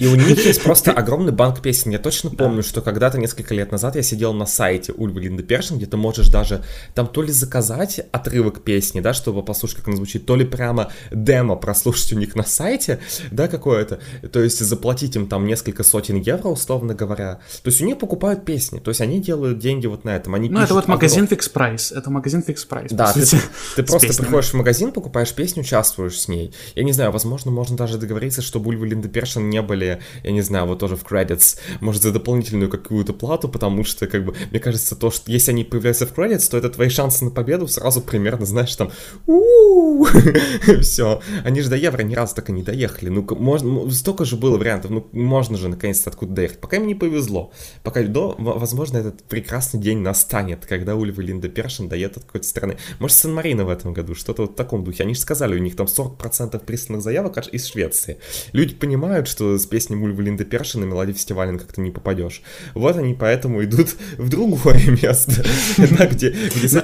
И 0.00 0.06
у 0.06 0.14
них 0.14 0.44
есть 0.44 0.62
просто 0.64 0.92
огромный 0.92 1.32
банк 1.32 1.62
песен. 1.62 1.90
Я 1.90 1.98
точно 1.98 2.28
помню, 2.28 2.62
что 2.62 2.82
когда-то 2.82 3.18
несколько 3.18 3.54
лет 3.54 3.72
назад 3.72 3.96
я 3.96 4.02
сидел 4.02 4.34
на 4.34 4.44
сайте 4.44 4.92
Ульвы 4.92 5.22
Линды 5.22 5.44
Першин, 5.44 5.78
где 5.78 5.86
ты 5.86 5.96
можешь 5.96 6.28
даже 6.28 6.62
там 6.94 7.06
то 7.06 7.22
ли 7.22 7.32
заказать 7.32 8.00
отрывок 8.12 8.62
песни, 8.62 9.00
да, 9.00 9.14
чтобы 9.14 9.42
послушать, 9.42 9.78
как 9.78 9.88
она 9.88 9.96
звучит, 9.96 10.26
то 10.26 10.36
ли 10.36 10.44
прямо 10.44 10.92
демо 11.10 11.56
прослушать 11.56 12.12
у 12.12 12.18
них 12.18 12.36
на 12.36 12.44
сайте, 12.44 13.00
да, 13.30 13.48
какое-то. 13.48 14.00
То 14.30 14.42
есть 14.42 14.57
есть 14.60 14.70
заплатить 14.70 15.16
им 15.16 15.26
там 15.26 15.46
несколько 15.46 15.82
сотен 15.82 16.16
евро, 16.16 16.48
условно 16.48 16.94
говоря. 16.94 17.40
То 17.62 17.70
есть 17.70 17.80
у 17.80 17.84
них 17.84 17.98
покупают 17.98 18.44
песни, 18.44 18.78
то 18.78 18.90
есть 18.90 19.00
они 19.00 19.20
делают 19.20 19.58
деньги 19.58 19.86
вот 19.86 20.04
на 20.04 20.16
этом. 20.16 20.34
Они 20.34 20.48
ну, 20.48 20.60
это 20.60 20.74
вот 20.74 20.88
магазин 20.88 21.24
Fix 21.24 21.52
Price, 21.52 21.94
это 21.94 22.10
магазин 22.10 22.44
Fix 22.46 22.66
Price. 22.68 22.88
Да, 22.90 23.12
ты, 23.12 23.22
ты 23.76 23.82
просто 23.82 24.08
песнями. 24.08 24.26
приходишь 24.26 24.50
в 24.50 24.54
магазин, 24.54 24.92
покупаешь 24.92 25.32
песню, 25.34 25.62
участвуешь 25.62 26.20
с 26.20 26.28
ней. 26.28 26.54
Я 26.74 26.84
не 26.84 26.92
знаю, 26.92 27.12
возможно, 27.12 27.50
можно 27.50 27.76
даже 27.76 27.98
договориться, 27.98 28.42
чтобы 28.42 28.68
Ульва 28.68 28.84
и 28.84 28.88
Линда 28.88 29.08
Першин 29.08 29.50
не 29.50 29.62
были, 29.62 30.00
я 30.22 30.30
не 30.30 30.42
знаю, 30.42 30.66
вот 30.66 30.78
тоже 30.78 30.96
в 30.96 31.04
credits, 31.04 31.58
может, 31.80 32.02
за 32.02 32.12
дополнительную 32.12 32.70
какую-то 32.70 33.12
плату, 33.12 33.48
потому 33.48 33.84
что, 33.84 34.06
как 34.06 34.24
бы, 34.24 34.34
мне 34.50 34.60
кажется, 34.60 34.96
то, 34.96 35.10
что 35.10 35.30
если 35.30 35.52
они 35.52 35.64
появляются 35.64 36.06
в 36.06 36.16
credits, 36.16 36.50
то 36.50 36.56
это 36.56 36.68
твои 36.70 36.88
шансы 36.88 37.24
на 37.24 37.30
победу 37.30 37.68
сразу 37.68 38.00
примерно, 38.00 38.46
знаешь, 38.46 38.74
там, 38.76 38.90
все. 40.80 41.20
Они 41.44 41.60
же 41.60 41.68
до 41.68 41.76
евро 41.76 42.02
ни 42.02 42.14
разу 42.14 42.34
так 42.34 42.48
и 42.50 42.52
не 42.52 42.62
доехали. 42.62 43.08
Ну, 43.08 43.26
можно, 43.36 43.90
столько 43.90 44.24
же 44.24 44.36
было 44.36 44.47
было 44.48 44.58
вариантов, 44.58 44.90
ну, 44.90 45.06
можно 45.12 45.56
же 45.56 45.68
наконец-то 45.68 46.10
откуда 46.10 46.32
доехать. 46.32 46.58
Пока 46.58 46.76
им 46.76 46.86
не 46.86 46.94
повезло. 46.94 47.52
Пока, 47.82 48.02
до, 48.02 48.34
возможно, 48.38 48.98
этот 48.98 49.22
прекрасный 49.24 49.80
день 49.80 49.98
настанет, 49.98 50.64
когда 50.64 50.96
Ульва 50.96 51.20
и 51.20 51.26
Линда 51.26 51.48
Першин 51.48 51.88
доедут 51.88 52.18
от 52.18 52.24
какой-то 52.24 52.46
страны. 52.46 52.78
Может, 52.98 53.16
Сан-Марино 53.18 53.64
в 53.64 53.68
этом 53.68 53.92
году, 53.92 54.14
что-то 54.14 54.42
вот 54.42 54.52
в 54.52 54.54
таком 54.54 54.84
духе. 54.84 55.02
Они 55.02 55.14
же 55.14 55.20
сказали, 55.20 55.54
у 55.54 55.58
них 55.62 55.76
там 55.76 55.86
40% 55.86 56.64
присланных 56.64 57.02
заявок 57.02 57.36
аж 57.38 57.48
из 57.48 57.66
Швеции. 57.66 58.18
Люди 58.52 58.74
понимают, 58.74 59.28
что 59.28 59.58
с 59.58 59.66
песней 59.66 59.96
Ульва 59.96 60.22
и 60.22 60.24
Линда 60.24 60.44
Першин 60.44 60.80
на 60.80 60.84
мелодии 60.84 61.12
фестиваля 61.12 61.58
как-то 61.58 61.80
не 61.80 61.90
попадешь. 61.90 62.42
Вот 62.74 62.96
они 62.96 63.14
поэтому 63.14 63.62
идут 63.62 63.96
в 64.18 64.28
другое 64.28 64.80
место. 65.02 65.44
где, 66.10 66.34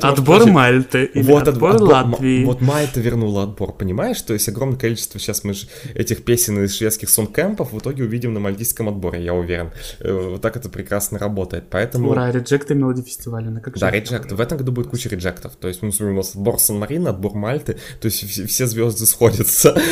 Отбор 0.02 0.46
Мальты 0.46 1.10
вот, 1.14 1.48
отбор 1.48 1.80
Латвии. 1.80 2.44
Вот 2.44 2.60
Мальта 2.60 3.00
вернула 3.00 3.44
отбор, 3.44 3.72
понимаешь? 3.72 4.20
То 4.22 4.34
есть 4.34 4.48
огромное 4.48 4.78
количество 4.78 5.18
сейчас 5.18 5.44
мы 5.44 5.54
же 5.54 5.66
этих 5.94 6.24
песен 6.24 6.62
из 6.64 6.76
шведских 6.76 7.08
сонгкэмпов 7.10 7.53
темпов 7.54 7.72
в 7.72 7.78
итоге 7.78 8.04
увидим 8.04 8.34
на 8.34 8.40
мальдийском 8.40 8.88
отборе, 8.88 9.22
я 9.22 9.34
уверен. 9.34 9.70
Э, 10.00 10.30
вот 10.30 10.42
так 10.42 10.56
это 10.56 10.68
прекрасно 10.68 11.18
работает, 11.18 11.64
поэтому... 11.70 12.10
Ура, 12.10 12.30
реджекты 12.32 12.74
мелоди 12.74 13.02
фестиваля, 13.02 13.50
на 13.50 13.60
как 13.60 13.78
Да, 13.78 13.90
реджекты. 13.90 14.34
В 14.34 14.40
этом 14.40 14.58
году 14.58 14.72
будет 14.72 14.88
куча 14.88 15.08
реджектов. 15.08 15.52
То 15.56 15.68
есть 15.68 15.82
мы 15.82 15.90
у 16.00 16.14
нас 16.14 16.34
отбор 16.34 16.58
Сан-Марина, 16.58 17.10
отбор 17.10 17.34
Мальты, 17.34 17.74
то 18.00 18.06
есть 18.06 18.48
все 18.48 18.66
звезды 18.66 19.06
сходятся. 19.06 19.74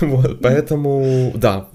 Вот, 0.00 0.40
поэтому, 0.40 1.32
да, 1.34 1.68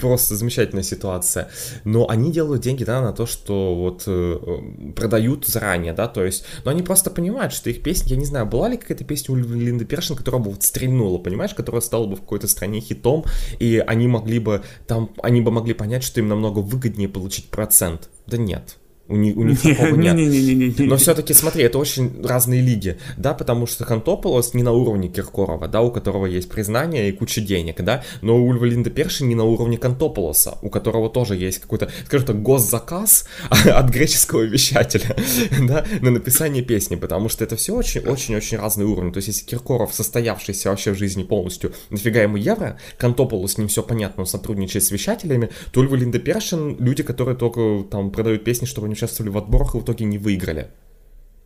просто 0.00 0.36
замечательная 0.36 0.82
ситуация. 0.82 1.48
Но 1.84 2.08
они 2.08 2.32
делают 2.32 2.62
деньги, 2.62 2.84
да, 2.84 3.00
на 3.00 3.12
то, 3.12 3.26
что 3.26 3.74
вот 3.74 4.04
э, 4.06 4.92
продают 4.96 5.46
заранее, 5.46 5.92
да, 5.92 6.08
то 6.08 6.24
есть, 6.24 6.44
но 6.64 6.70
они 6.70 6.82
просто 6.82 7.10
понимают, 7.10 7.52
что 7.52 7.70
их 7.70 7.82
песня, 7.82 8.10
я 8.10 8.16
не 8.16 8.24
знаю, 8.24 8.46
была 8.46 8.68
ли 8.68 8.76
какая-то 8.76 9.04
песня 9.04 9.34
у 9.34 9.38
Линды 9.38 9.84
Першин, 9.84 10.16
которая 10.16 10.42
бы 10.42 10.50
вот 10.50 10.62
стрельнула, 10.62 11.18
понимаешь, 11.18 11.54
которая 11.54 11.80
стала 11.80 12.06
бы 12.06 12.16
в 12.16 12.20
какой-то 12.20 12.48
стране 12.48 12.80
хитом, 12.80 13.24
и 13.58 13.81
они 13.82 14.08
могли 14.08 14.38
бы 14.38 14.62
там, 14.86 15.10
они 15.22 15.40
бы 15.40 15.50
могли 15.50 15.74
понять, 15.74 16.02
что 16.02 16.20
им 16.20 16.28
намного 16.28 16.60
выгоднее 16.60 17.08
получить 17.08 17.50
процент. 17.50 18.10
Да 18.26 18.36
нет. 18.36 18.76
У, 19.08 19.16
них, 19.16 19.36
у 19.36 19.42
них 19.42 19.60
такого 19.60 19.96
нет. 19.96 20.14
Не, 20.14 20.26
не, 20.26 20.54
не, 20.54 20.74
не, 20.78 20.86
Но 20.86 20.96
все-таки, 20.96 21.34
смотри, 21.34 21.64
это 21.64 21.78
очень 21.78 22.24
разные 22.24 22.60
лиги, 22.60 22.98
да, 23.16 23.34
потому 23.34 23.66
что 23.66 23.84
Хантополос 23.84 24.54
не 24.54 24.62
на 24.62 24.72
уровне 24.72 25.08
Киркорова, 25.08 25.68
да, 25.68 25.82
у 25.82 25.90
которого 25.90 26.26
есть 26.26 26.48
признание 26.48 27.08
и 27.08 27.12
куча 27.12 27.40
денег, 27.40 27.82
да, 27.82 28.04
но 28.22 28.36
у 28.36 28.52
Линда 28.64 28.90
Перши 28.90 29.24
не 29.24 29.34
на 29.34 29.44
уровне 29.44 29.76
Кантополоса, 29.76 30.58
у 30.62 30.70
которого 30.70 31.10
тоже 31.10 31.36
есть 31.36 31.58
какой-то, 31.58 31.90
скажем 32.06 32.26
так, 32.28 32.42
госзаказ 32.42 33.26
от 33.50 33.90
греческого 33.90 34.42
вещателя, 34.42 35.16
да, 35.68 35.84
на 36.00 36.10
написание 36.10 36.62
песни, 36.62 36.96
потому 36.96 37.28
что 37.28 37.44
это 37.44 37.56
все 37.56 37.74
очень-очень-очень 37.74 38.56
разные 38.56 38.86
уровни. 38.86 39.10
То 39.10 39.18
есть, 39.18 39.28
если 39.28 39.44
Киркоров, 39.44 39.92
состоявшийся 39.92 40.70
вообще 40.70 40.92
в 40.92 40.98
жизни 40.98 41.24
полностью, 41.24 41.72
нафига 41.90 42.22
ему 42.22 42.36
евро, 42.36 42.78
Кантополос, 42.98 43.52
с 43.52 43.58
ним 43.58 43.68
все 43.68 43.82
понятно, 43.82 44.22
он 44.22 44.26
сотрудничает 44.26 44.84
с 44.84 44.90
вещателями, 44.90 45.50
то 45.72 45.82
Линда 45.82 46.18
Першин 46.18 46.76
люди, 46.78 47.02
которые 47.02 47.36
только 47.36 47.84
там 47.90 48.10
продают 48.10 48.44
песни, 48.44 48.66
чтобы 48.66 48.86
они 48.86 48.94
участвовали 49.02 49.30
в 49.30 49.38
отборах 49.38 49.74
и 49.74 49.78
в 49.78 49.82
итоге 49.82 50.04
не 50.04 50.18
выиграли. 50.18 50.70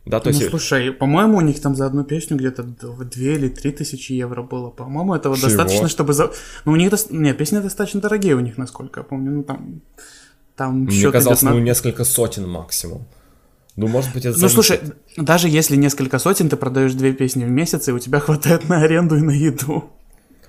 Да, 0.05 0.19
то 0.19 0.29
ну, 0.29 0.37
есть... 0.37 0.49
слушай, 0.49 0.91
по-моему, 0.91 1.37
у 1.37 1.41
них 1.41 1.59
там 1.59 1.75
за 1.75 1.85
одну 1.85 2.05
песню 2.05 2.37
где-то 2.37 2.63
2 2.63 3.05
или 3.11 3.49
3 3.49 3.71
тысячи 3.71 4.13
евро 4.13 4.41
было. 4.41 4.69
По-моему, 4.69 5.13
этого 5.13 5.35
Чего? 5.35 5.47
достаточно, 5.47 5.89
чтобы... 5.89 6.13
За... 6.13 6.31
Ну, 6.65 6.71
у 6.71 6.75
них... 6.75 6.89
До... 6.89 6.97
Нет, 7.09 7.37
песни 7.37 7.59
достаточно 7.59 7.99
дорогие 7.99 8.35
у 8.35 8.39
них, 8.39 8.57
насколько 8.57 9.01
я 9.01 9.03
помню. 9.03 9.31
Ну, 9.31 9.43
там... 9.43 9.81
Там 10.55 10.83
Мне 10.83 11.11
казалось, 11.11 11.41
на... 11.41 11.51
ну, 11.51 11.59
несколько 11.59 12.05
сотен 12.05 12.49
максимум. 12.49 13.05
Ну, 13.75 13.87
может 13.87 14.13
быть, 14.13 14.25
это... 14.25 14.39
Ну, 14.39 14.49
слушай, 14.49 14.79
даже 15.17 15.49
если 15.49 15.75
несколько 15.75 16.19
сотен, 16.19 16.49
ты 16.49 16.55
продаешь 16.55 16.93
две 16.93 17.11
песни 17.11 17.43
в 17.43 17.49
месяц, 17.49 17.89
и 17.89 17.91
у 17.91 17.99
тебя 17.99 18.19
хватает 18.19 18.69
на 18.69 18.81
аренду 18.81 19.17
и 19.17 19.21
на 19.21 19.31
еду. 19.31 19.91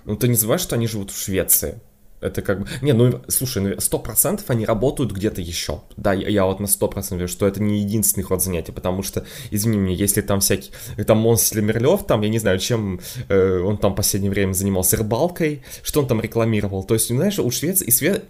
Ну, 0.05 0.17
ты 0.17 0.29
не 0.29 0.35
забываешь, 0.35 0.63
что 0.63 0.77
они 0.77 0.87
живут 0.87 1.11
в 1.11 1.21
Швеции. 1.21 1.81
Это 2.21 2.43
как 2.43 2.61
бы... 2.61 2.69
Не, 2.83 2.93
ну, 2.93 3.21
слушай, 3.29 3.63
ну, 3.63 3.81
сто 3.81 3.99
процентов 3.99 4.51
они 4.51 4.65
работают 4.65 5.13
где-то 5.13 5.41
еще. 5.41 5.83
Да, 5.97 6.13
я, 6.13 6.29
я 6.29 6.45
вот 6.47 6.61
на 6.61 6.67
сто 6.67 6.89
процентов 6.89 7.19
верю, 7.21 7.29
что 7.29 7.47
это 7.47 7.63
не 7.63 7.81
единственный 7.81 8.25
ход 8.25 8.43
занятия, 8.43 8.73
потому 8.73 9.03
что, 9.03 9.25
извини 9.51 9.79
меня, 9.79 9.95
если 9.95 10.21
там 10.21 10.41
всякий... 10.41 10.71
Там 11.07 11.19
Монстр 11.19 11.61
Мерлев, 11.61 12.05
там, 12.07 12.23
я 12.23 12.29
не 12.29 12.39
знаю, 12.39 12.59
чем 12.59 13.01
э, 13.29 13.61
он 13.61 13.79
там 13.79 13.93
в 13.93 13.97
последнее 13.97 14.31
время 14.31 14.53
занимался, 14.53 14.97
рыбалкой, 14.97 15.63
что 15.83 16.01
он 16.01 16.07
там 16.07 16.21
рекламировал. 16.21 16.85
То 16.85 16.95
есть, 16.95 17.09
знаешь, 17.09 17.39
у 17.39 17.51
Швеции... 17.51 17.87
И 17.87 17.91
Све 17.91 18.23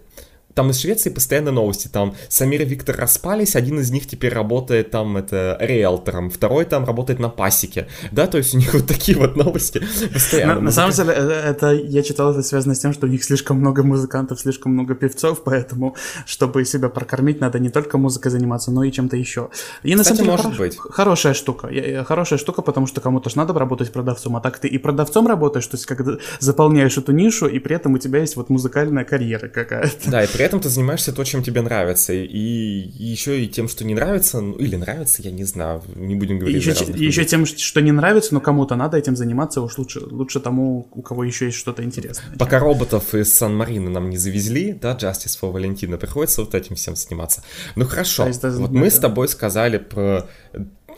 там 0.59 0.71
из 0.71 0.79
Швеции 0.81 1.09
постоянно 1.09 1.51
новости, 1.51 1.87
там 1.87 2.15
Самир 2.27 2.63
и 2.63 2.65
Виктор 2.65 2.97
распались, 2.97 3.55
один 3.55 3.79
из 3.79 3.91
них 3.91 4.05
теперь 4.07 4.33
работает 4.33 4.91
там, 4.91 5.15
это, 5.15 5.55
риэлтором, 5.61 6.29
второй 6.29 6.65
там 6.65 6.83
работает 6.83 7.17
на 7.21 7.29
пасеке, 7.29 7.87
да, 8.11 8.27
то 8.27 8.37
есть 8.37 8.53
у 8.53 8.57
них 8.57 8.73
вот 8.73 8.85
такие 8.85 9.17
вот 9.17 9.37
новости 9.37 9.81
постоянно. 10.11 10.55
На, 10.55 10.61
на 10.63 10.71
самом 10.71 10.91
деле, 10.91 11.13
э, 11.15 11.51
это, 11.51 11.71
я 11.71 12.03
читал, 12.03 12.31
это 12.31 12.43
связано 12.43 12.75
с 12.75 12.79
тем, 12.79 12.91
что 12.91 13.07
у 13.07 13.09
них 13.09 13.23
слишком 13.23 13.57
много 13.57 13.83
музыкантов, 13.83 14.41
слишком 14.41 14.73
много 14.73 14.95
певцов, 14.95 15.43
поэтому, 15.45 15.95
чтобы 16.25 16.65
себя 16.65 16.89
прокормить, 16.89 17.39
надо 17.39 17.57
не 17.59 17.69
только 17.69 17.97
музыкой 17.97 18.29
заниматься, 18.29 18.69
но 18.69 18.83
и 18.83 18.91
чем-то 18.91 19.15
еще. 19.15 19.51
И 19.83 19.95
на 19.95 20.03
Кстати, 20.03 20.17
самом 20.17 20.17
деле, 20.17 20.31
может 20.31 20.43
хорош, 20.43 20.57
быть. 20.57 20.77
хорошая 20.77 21.33
штука, 21.35 21.69
хорошая 22.05 22.37
штука, 22.37 22.63
потому 22.63 22.85
что 22.85 22.99
кому-то 22.99 23.29
же 23.29 23.37
надо 23.37 23.53
работать 23.53 23.93
продавцом, 23.93 24.35
а 24.35 24.41
так 24.41 24.59
ты 24.59 24.67
и 24.67 24.77
продавцом 24.77 25.25
работаешь, 25.25 25.67
то 25.67 25.77
есть 25.77 25.85
когда 25.85 26.17
заполняешь 26.39 26.97
эту 26.97 27.13
нишу, 27.13 27.47
и 27.47 27.59
при 27.59 27.77
этом 27.77 27.93
у 27.93 27.97
тебя 27.97 28.19
есть 28.19 28.35
вот 28.35 28.49
музыкальная 28.49 29.05
карьера 29.05 29.47
какая-то. 29.47 30.09
Да, 30.09 30.23
и 30.23 30.27
при 30.27 30.48
этом 30.49 30.59
ты 30.59 30.69
занимаешься 30.69 31.13
то, 31.13 31.23
чем 31.23 31.43
тебе 31.43 31.61
нравится, 31.61 32.13
и, 32.13 32.25
и 32.25 33.03
еще 33.03 33.41
и 33.43 33.47
тем, 33.47 33.67
что 33.67 33.85
не 33.85 33.93
нравится, 33.93 34.41
ну, 34.41 34.55
или 34.55 34.75
нравится, 34.75 35.21
я 35.21 35.31
не 35.31 35.45
знаю, 35.45 35.81
не 35.95 36.15
будем 36.15 36.39
говорить. 36.39 36.65
Еще, 36.65 36.85
еще 36.93 37.25
тем, 37.25 37.45
что 37.45 37.81
не 37.81 37.91
нравится, 37.91 38.33
но 38.33 38.41
кому-то 38.41 38.75
надо 38.75 38.97
этим 38.97 39.15
заниматься, 39.15 39.61
уж 39.61 39.77
лучше, 39.77 39.99
лучше 39.99 40.39
тому, 40.39 40.87
у 40.91 41.01
кого 41.01 41.23
еще 41.23 41.45
есть 41.45 41.57
что-то 41.57 41.83
интересное. 41.83 42.35
Пока 42.37 42.59
роботов 42.59 43.15
из 43.15 43.33
Сан-Марина 43.33 43.89
нам 43.89 44.09
не 44.09 44.17
завезли, 44.17 44.73
да, 44.73 44.95
Justice 44.95 45.39
for 45.41 45.53
Valentina, 45.53 45.97
приходится 45.97 46.41
вот 46.41 46.55
этим 46.55 46.75
всем 46.75 46.95
заниматься. 46.95 47.43
Ну 47.75 47.85
хорошо, 47.85 48.27
вот 48.27 48.71
мы 48.71 48.89
с 48.89 48.99
тобой 48.99 49.27
сказали 49.27 49.77
про 49.77 50.27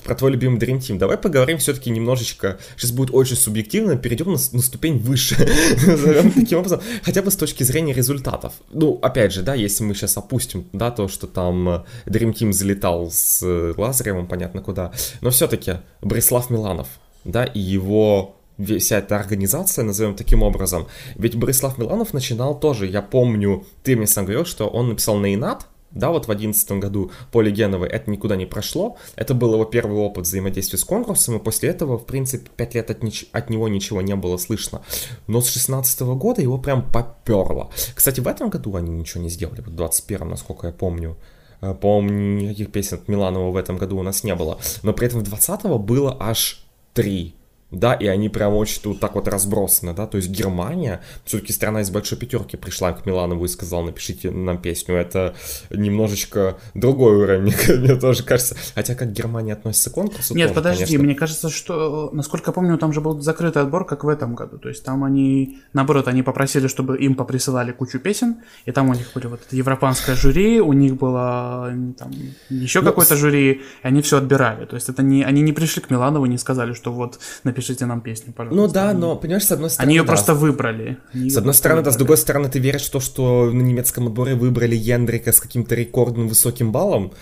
про 0.03 0.15
твой 0.15 0.31
любимый 0.31 0.59
Dream 0.59 0.79
Team. 0.79 0.97
Давай 0.97 1.17
поговорим 1.17 1.57
все-таки 1.57 1.89
немножечко, 1.89 2.59
сейчас 2.75 2.91
будет 2.91 3.13
очень 3.13 3.35
субъективно, 3.35 3.97
перейдем 3.97 4.27
на, 4.27 4.39
на 4.51 4.61
ступень 4.61 4.97
выше, 4.97 5.35
таким 6.35 6.59
образом, 6.59 6.81
хотя 7.03 7.21
бы 7.21 7.31
с 7.31 7.35
точки 7.35 7.63
зрения 7.63 7.93
результатов. 7.93 8.53
Ну, 8.71 8.99
опять 9.01 9.33
же, 9.33 9.41
да, 9.41 9.55
если 9.55 9.83
мы 9.83 9.93
сейчас 9.93 10.17
опустим, 10.17 10.65
да, 10.73 10.91
то, 10.91 11.07
что 11.07 11.27
там 11.27 11.69
э, 11.69 11.83
Dream 12.05 12.33
Team 12.33 12.51
залетал 12.53 13.09
с 13.11 13.41
э, 13.43 13.73
Лазаревым, 13.77 14.27
понятно 14.27 14.61
куда, 14.61 14.91
но 15.21 15.29
все-таки 15.29 15.77
Борислав 16.01 16.49
Миланов, 16.49 16.87
да, 17.23 17.45
и 17.45 17.59
его 17.59 18.35
вся 18.57 18.99
эта 18.99 19.15
организация, 19.15 19.83
назовем 19.83 20.15
таким 20.15 20.43
образом. 20.43 20.87
Ведь 21.15 21.35
Борислав 21.35 21.77
Миланов 21.77 22.13
начинал 22.13 22.59
тоже, 22.59 22.87
я 22.87 23.01
помню, 23.01 23.65
ты 23.83 23.95
мне 23.95 24.07
сам 24.07 24.25
говорил, 24.25 24.45
что 24.45 24.67
он 24.67 24.89
написал 24.89 25.17
на 25.17 25.33
инат, 25.33 25.67
да, 25.91 26.09
вот 26.09 26.27
в 26.27 26.31
одиннадцатом 26.31 26.79
году 26.79 27.11
Поле 27.31 27.51
Геновой 27.51 27.89
это 27.89 28.09
никуда 28.09 28.35
не 28.35 28.45
прошло. 28.45 28.97
Это 29.15 29.33
был 29.33 29.53
его 29.53 29.65
первый 29.65 29.97
опыт 29.97 30.25
взаимодействия 30.25 30.79
с 30.79 30.83
конкурсом, 30.83 31.35
и 31.37 31.39
после 31.39 31.69
этого, 31.69 31.97
в 31.97 32.05
принципе, 32.05 32.49
пять 32.55 32.75
лет 32.75 32.89
от, 32.89 33.03
нич- 33.03 33.27
от 33.31 33.49
него 33.49 33.67
ничего 33.67 34.01
не 34.01 34.15
было 34.15 34.37
слышно. 34.37 34.81
Но 35.27 35.41
с 35.41 35.49
шестнадцатого 35.49 36.15
года 36.15 36.41
его 36.41 36.57
прям 36.57 36.89
поперло. 36.89 37.69
Кстати, 37.93 38.21
в 38.21 38.27
этом 38.27 38.49
году 38.49 38.75
они 38.75 38.91
ничего 38.91 39.21
не 39.23 39.29
сделали, 39.29 39.61
в 39.61 39.67
21-м, 39.67 40.29
насколько 40.29 40.67
я 40.67 40.73
помню. 40.73 41.17
Э, 41.61 41.73
по-моему, 41.73 42.41
никаких 42.41 42.71
песен 42.71 42.97
от 42.97 43.07
Миланова 43.07 43.51
в 43.51 43.57
этом 43.57 43.77
году 43.77 43.97
у 43.97 44.03
нас 44.03 44.23
не 44.23 44.35
было. 44.35 44.59
Но 44.83 44.93
при 44.93 45.07
этом 45.07 45.23
в 45.23 45.33
20-го 45.33 45.77
было 45.77 46.15
аж 46.19 46.65
три 46.93 47.35
да, 47.71 47.93
и 47.93 48.05
они 48.05 48.29
прям 48.29 48.53
очень 48.53 48.81
тут 48.81 48.99
так 48.99 49.15
вот 49.15 49.27
разбросаны, 49.27 49.93
да, 49.93 50.05
то 50.05 50.17
есть 50.17 50.29
Германия, 50.29 51.01
все-таки 51.23 51.53
страна 51.53 51.81
из 51.81 51.89
большой 51.89 52.17
пятерки 52.17 52.57
пришла 52.57 52.91
к 52.91 53.05
Миланову 53.05 53.45
и 53.45 53.47
сказала, 53.47 53.85
напишите 53.85 54.29
нам 54.29 54.57
песню, 54.57 54.95
это 54.95 55.33
немножечко 55.69 56.57
другой 56.73 57.15
уровень, 57.15 57.53
мне 57.79 57.95
тоже 57.95 58.23
кажется, 58.23 58.55
хотя 58.75 58.95
как 58.95 59.13
Германия 59.13 59.53
относится 59.53 59.89
к 59.89 59.93
конкурсу, 59.93 60.35
Нет, 60.35 60.49
тоже, 60.49 60.55
подожди, 60.55 60.85
конечно... 60.85 61.05
мне 61.05 61.15
кажется, 61.15 61.49
что, 61.49 62.09
насколько 62.11 62.49
я 62.49 62.53
помню, 62.53 62.77
там 62.77 62.91
же 62.91 62.99
был 62.99 63.19
закрытый 63.21 63.61
отбор, 63.61 63.85
как 63.85 64.03
в 64.03 64.09
этом 64.09 64.35
году, 64.35 64.57
то 64.57 64.67
есть 64.67 64.83
там 64.83 65.03
они, 65.03 65.59
наоборот, 65.73 66.07
они 66.07 66.23
попросили, 66.23 66.67
чтобы 66.67 66.97
им 66.97 67.15
поприсылали 67.15 67.71
кучу 67.71 67.99
песен, 67.99 68.37
и 68.65 68.71
там 68.71 68.89
у 68.89 68.93
них 68.93 69.11
были 69.15 69.27
вот 69.27 69.41
это 69.47 69.55
европейское 69.55 70.15
жюри, 70.15 70.59
у 70.59 70.73
них 70.73 70.97
было 70.97 71.73
там 71.97 72.11
еще 72.49 72.81
ну, 72.81 72.87
какое-то 72.87 73.15
жюри, 73.15 73.51
и 73.51 73.61
они 73.81 74.01
все 74.01 74.17
отбирали, 74.17 74.65
то 74.65 74.75
есть 74.75 74.89
это 74.89 75.03
не, 75.03 75.23
они 75.23 75.41
не 75.41 75.53
пришли 75.53 75.81
к 75.81 75.89
Миланову 75.89 76.25
и 76.25 76.29
не 76.29 76.37
сказали, 76.37 76.73
что 76.73 76.91
вот 76.91 77.19
напишите 77.45 77.60
напишите 77.61 77.85
нам 77.85 78.01
песню, 78.01 78.33
пожалуйста. 78.33 78.61
Ну 78.61 78.73
да, 78.73 78.93
но, 78.93 79.15
понимаешь, 79.15 79.45
с 79.45 79.51
одной 79.51 79.69
стороны... 79.69 79.87
Они 79.87 79.95
ее 79.95 80.03
да. 80.03 80.07
просто 80.07 80.33
выбрали. 80.33 80.97
Они 81.13 81.29
с 81.29 81.37
одной 81.37 81.53
стороны, 81.53 81.81
да, 81.81 81.91
с 81.91 81.97
другой 81.97 82.17
стороны, 82.17 82.49
ты 82.49 82.59
веришь 82.59 82.87
в 82.87 82.91
то, 82.91 82.99
что 82.99 83.51
на 83.51 83.61
немецком 83.61 84.07
отборе 84.07 84.35
выбрали 84.35 84.75
Яндрика 84.75 85.31
с 85.31 85.39
каким-то 85.39 85.75
рекордным 85.75 86.27
высоким 86.27 86.71
баллом? 86.71 87.13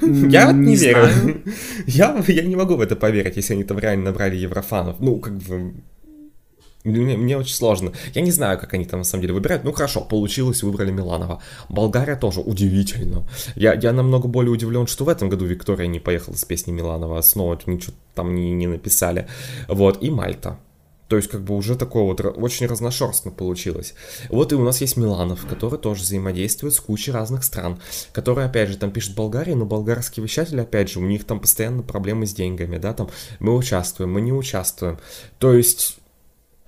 Я 0.00 0.52
не 0.52 0.76
верю. 0.76 1.42
Я, 1.86 2.24
я 2.26 2.42
не 2.42 2.56
могу 2.56 2.76
в 2.76 2.80
это 2.80 2.96
поверить, 2.96 3.36
если 3.36 3.54
они 3.54 3.64
там 3.64 3.78
реально 3.78 4.06
набрали 4.06 4.36
еврофанов. 4.36 5.00
Ну, 5.00 5.18
как 5.18 5.34
бы, 5.36 5.74
мне, 6.88 7.16
мне 7.16 7.36
очень 7.36 7.54
сложно. 7.54 7.92
Я 8.14 8.22
не 8.22 8.30
знаю, 8.30 8.58
как 8.58 8.74
они 8.74 8.84
там 8.84 9.00
на 9.00 9.04
самом 9.04 9.22
деле 9.22 9.34
выбирают. 9.34 9.64
Ну 9.64 9.72
хорошо, 9.72 10.00
получилось, 10.00 10.62
выбрали 10.62 10.90
Миланова. 10.90 11.42
Болгария 11.68 12.16
тоже 12.16 12.40
удивительно. 12.40 13.26
Я, 13.54 13.74
я 13.74 13.92
намного 13.92 14.28
более 14.28 14.50
удивлен, 14.50 14.86
что 14.86 15.04
в 15.04 15.08
этом 15.08 15.28
году 15.28 15.44
Виктория 15.44 15.86
не 15.86 16.00
поехала 16.00 16.34
с 16.34 16.44
песней 16.44 16.72
Миланова. 16.72 17.20
Снова 17.20 17.58
ничего 17.66 17.94
там 18.14 18.34
не, 18.34 18.52
не 18.52 18.66
написали. 18.66 19.28
Вот, 19.68 20.02
и 20.02 20.10
Мальта. 20.10 20.58
То 21.08 21.16
есть, 21.16 21.28
как 21.28 21.42
бы 21.42 21.56
уже 21.56 21.74
такое 21.74 22.02
вот 22.02 22.20
очень 22.20 22.66
разношерстно 22.66 23.30
получилось. 23.30 23.94
Вот 24.28 24.52
и 24.52 24.56
у 24.56 24.62
нас 24.62 24.82
есть 24.82 24.98
Миланов, 24.98 25.46
который 25.46 25.78
тоже 25.78 26.02
взаимодействует 26.02 26.74
с 26.74 26.80
кучей 26.80 27.12
разных 27.12 27.44
стран, 27.44 27.80
который, 28.12 28.44
опять 28.44 28.68
же, 28.68 28.76
там 28.76 28.90
пишет 28.90 29.14
Болгарии, 29.14 29.54
но 29.54 29.64
болгарские 29.64 30.24
вещатели, 30.24 30.60
опять 30.60 30.90
же, 30.90 31.00
у 31.00 31.06
них 31.06 31.24
там 31.24 31.40
постоянно 31.40 31.82
проблемы 31.82 32.26
с 32.26 32.34
деньгами, 32.34 32.76
да, 32.76 32.92
там 32.92 33.08
мы 33.40 33.56
участвуем, 33.56 34.12
мы 34.12 34.20
не 34.20 34.32
участвуем. 34.32 34.98
То 35.38 35.54
есть, 35.54 35.98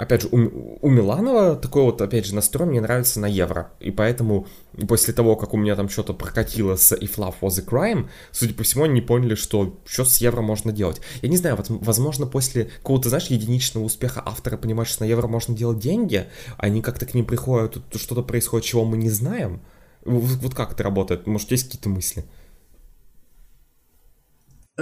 опять 0.01 0.23
же, 0.23 0.29
у, 0.33 0.79
у 0.81 0.89
Миланова 0.89 1.57
такой 1.57 1.83
вот, 1.83 2.01
опять 2.01 2.25
же, 2.25 2.35
настрой 2.35 2.67
мне 2.67 2.81
нравится 2.81 3.21
на 3.21 3.27
евро. 3.27 3.71
И 3.81 3.91
поэтому 3.91 4.47
после 4.89 5.13
того, 5.13 5.37
как 5.37 5.53
у 5.53 5.59
меня 5.59 5.77
там 5.77 5.89
что-то 5.89 6.15
прокатило 6.15 6.77
с 6.77 6.93
If 6.93 7.17
Love 7.17 7.35
Was 7.43 7.61
a 7.61 7.65
Crime, 7.65 8.09
судя 8.33 8.55
по 8.55 8.63
всему, 8.63 8.85
они 8.85 8.95
не 8.95 9.01
поняли, 9.03 9.35
что 9.35 9.77
что 9.85 10.05
с 10.05 10.17
евро 10.19 10.41
можно 10.41 10.73
делать. 10.73 11.01
Я 11.21 11.29
не 11.29 11.37
знаю, 11.37 11.57
вот, 11.57 11.67
возможно, 11.69 12.27
после 12.27 12.65
какого-то, 12.65 13.11
знаешь, 13.11 13.27
единичного 13.27 13.85
успеха 13.85 14.23
автора 14.25 14.57
понимают, 14.57 14.89
что 14.89 15.05
на 15.05 15.09
евро 15.09 15.29
можно 15.29 15.55
делать 15.55 15.79
деньги, 15.79 16.27
они 16.57 16.81
как-то 16.81 17.05
к 17.05 17.13
ним 17.15 17.27
приходят, 17.27 17.79
что-то 17.95 18.23
происходит, 18.23 18.67
чего 18.67 18.85
мы 18.85 18.97
не 18.97 19.11
знаем. 19.11 19.61
Вот, 20.05 20.23
вот 20.41 20.55
как 20.55 20.73
это 20.73 20.83
работает? 20.83 21.27
Может, 21.27 21.51
есть 21.51 21.65
какие-то 21.65 21.91
мысли? 21.91 22.25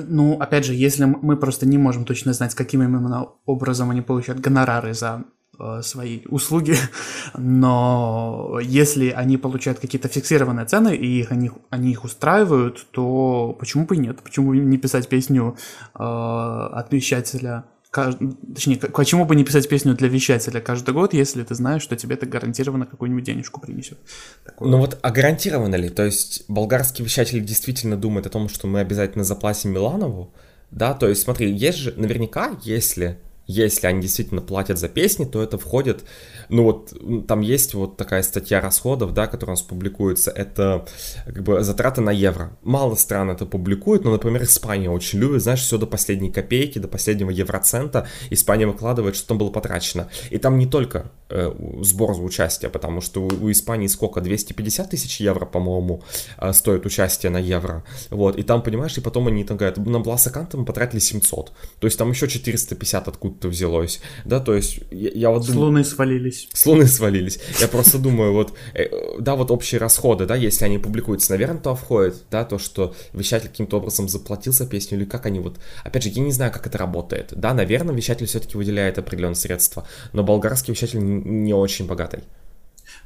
Ну, 0.06 0.38
опять 0.38 0.64
же, 0.64 0.74
если 0.74 1.04
мы 1.04 1.36
просто 1.36 1.66
не 1.66 1.78
можем 1.78 2.04
точно 2.04 2.32
знать, 2.32 2.54
каким 2.54 2.82
именно 2.82 3.28
образом 3.46 3.90
они 3.90 4.02
получают 4.02 4.40
гонорары 4.40 4.94
за 4.94 5.24
э, 5.58 5.82
свои 5.82 6.20
услуги, 6.28 6.74
но 7.38 8.58
если 8.62 9.10
они 9.10 9.36
получают 9.36 9.78
какие-то 9.78 10.08
фиксированные 10.08 10.66
цены 10.66 10.96
и 10.96 11.20
их, 11.20 11.32
они, 11.32 11.50
они 11.70 11.90
их 11.90 12.04
устраивают, 12.04 12.86
то 12.90 13.56
почему 13.58 13.86
бы 13.86 13.96
и 13.96 13.98
нет? 13.98 14.20
Почему 14.22 14.54
не 14.54 14.78
писать 14.78 15.08
песню 15.08 15.56
э, 15.94 16.02
от 16.02 16.92
вещателя? 16.92 17.64
Точнее, 17.90 18.76
почему 18.76 19.24
бы 19.24 19.34
не 19.34 19.44
писать 19.44 19.68
песню 19.68 19.94
для 19.94 20.08
вещателя 20.08 20.60
каждый 20.60 20.92
год, 20.92 21.14
если 21.14 21.42
ты 21.42 21.54
знаешь, 21.54 21.82
что 21.82 21.96
тебе 21.96 22.16
это 22.16 22.26
гарантированно 22.26 22.84
какую-нибудь 22.84 23.24
денежку 23.24 23.60
принесет? 23.60 23.98
Такое. 24.44 24.68
Ну 24.68 24.78
вот, 24.78 24.98
а 25.00 25.10
гарантированно 25.10 25.76
ли? 25.76 25.88
То 25.88 26.04
есть 26.04 26.44
болгарский 26.48 27.04
вещатель 27.04 27.42
действительно 27.42 27.96
думает 27.96 28.26
о 28.26 28.30
том, 28.30 28.48
что 28.48 28.66
мы 28.66 28.80
обязательно 28.80 29.24
заплатим 29.24 29.72
Миланову? 29.72 30.32
Да, 30.70 30.92
то 30.92 31.08
есть 31.08 31.22
смотри, 31.22 31.50
есть 31.50 31.78
же 31.78 31.94
наверняка, 31.96 32.58
если 32.62 33.18
если 33.48 33.86
они 33.86 34.02
действительно 34.02 34.42
платят 34.42 34.78
за 34.78 34.88
песни, 34.88 35.24
то 35.24 35.42
это 35.42 35.56
входит, 35.56 36.04
ну 36.48 36.64
вот, 36.64 36.92
там 37.26 37.40
есть 37.40 37.74
вот 37.74 37.96
такая 37.96 38.22
статья 38.22 38.60
расходов, 38.60 39.14
да, 39.14 39.26
которая 39.26 39.54
у 39.54 39.58
нас 39.58 39.62
публикуется, 39.62 40.30
это 40.30 40.86
как 41.24 41.42
бы 41.42 41.62
затраты 41.62 42.00
на 42.00 42.10
евро. 42.10 42.56
Мало 42.62 42.94
стран 42.96 43.30
это 43.30 43.46
публикует, 43.46 44.04
но, 44.04 44.10
например, 44.10 44.42
Испания 44.42 44.90
очень 44.90 45.18
любит, 45.20 45.42
знаешь, 45.42 45.60
все 45.60 45.78
до 45.78 45.86
последней 45.86 46.30
копейки, 46.30 46.78
до 46.78 46.88
последнего 46.88 47.30
евроцента 47.30 48.08
Испания 48.30 48.66
выкладывает, 48.66 49.16
что 49.16 49.28
там 49.28 49.38
было 49.38 49.50
потрачено. 49.50 50.08
И 50.30 50.38
там 50.38 50.58
не 50.58 50.66
только 50.66 51.10
э, 51.28 51.52
сбор 51.82 52.14
за 52.14 52.22
участие, 52.22 52.70
потому 52.70 53.00
что 53.00 53.22
у, 53.22 53.28
у 53.44 53.50
Испании 53.50 53.86
сколько, 53.86 54.20
250 54.20 54.90
тысяч 54.90 55.20
евро, 55.20 55.46
по-моему, 55.46 56.02
э, 56.38 56.52
стоит 56.52 56.86
участие 56.86 57.30
на 57.30 57.38
евро, 57.38 57.84
вот, 58.10 58.36
и 58.36 58.42
там, 58.42 58.62
понимаешь, 58.62 58.96
и 58.98 59.00
потом 59.00 59.28
они 59.28 59.44
там 59.44 59.56
говорят, 59.56 59.76
на 59.78 60.00
Бласаканта 60.00 60.56
мы 60.56 60.64
потратили 60.64 60.98
700, 60.98 61.52
то 61.78 61.86
есть 61.86 61.98
там 61.98 62.10
еще 62.10 62.26
450 62.28 63.08
откуда 63.08 63.28
откуда-то 63.28 63.48
взялось, 63.48 64.00
да, 64.24 64.40
то 64.40 64.54
есть 64.54 64.80
я, 64.90 65.10
я 65.10 65.30
вот... 65.30 65.44
С 65.44 65.54
луны 65.54 65.84
свалились. 65.84 66.37
С 66.52 66.66
луны 66.66 66.86
свалились. 66.86 67.40
Я 67.60 67.68
просто 67.68 67.98
думаю, 67.98 68.32
вот, 68.32 68.54
э, 68.74 68.88
да, 69.18 69.34
вот 69.34 69.50
общие 69.50 69.80
расходы, 69.80 70.26
да, 70.26 70.36
если 70.36 70.64
они 70.64 70.78
публикуются, 70.78 71.32
наверное, 71.32 71.60
то 71.60 71.74
входит, 71.74 72.24
да, 72.30 72.44
то, 72.44 72.58
что 72.58 72.94
вещатель 73.12 73.48
каким-то 73.48 73.78
образом 73.78 74.08
заплатил 74.08 74.52
за 74.52 74.66
песню, 74.66 74.98
или 74.98 75.04
как 75.04 75.26
они 75.26 75.40
вот... 75.40 75.58
Опять 75.84 76.04
же, 76.04 76.08
я 76.10 76.22
не 76.22 76.32
знаю, 76.32 76.52
как 76.52 76.66
это 76.66 76.78
работает, 76.78 77.32
да, 77.34 77.54
наверное, 77.54 77.94
вещатель 77.94 78.26
все-таки 78.26 78.56
выделяет 78.56 78.98
определенные 78.98 79.36
средства, 79.36 79.86
но 80.12 80.22
болгарский 80.22 80.72
вещатель 80.72 81.00
не 81.00 81.54
очень 81.54 81.86
богатый. 81.86 82.22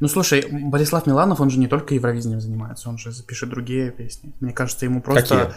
Ну, 0.00 0.08
слушай, 0.08 0.44
Борислав 0.50 1.06
Миланов, 1.06 1.40
он 1.40 1.50
же 1.50 1.58
не 1.58 1.68
только 1.68 1.94
Евровидением 1.94 2.40
занимается, 2.40 2.88
он 2.88 2.98
же 2.98 3.12
запишет 3.12 3.50
другие 3.50 3.90
песни. 3.90 4.32
Мне 4.40 4.52
кажется, 4.52 4.84
ему 4.84 5.00
просто... 5.00 5.22
Какие? 5.22 5.54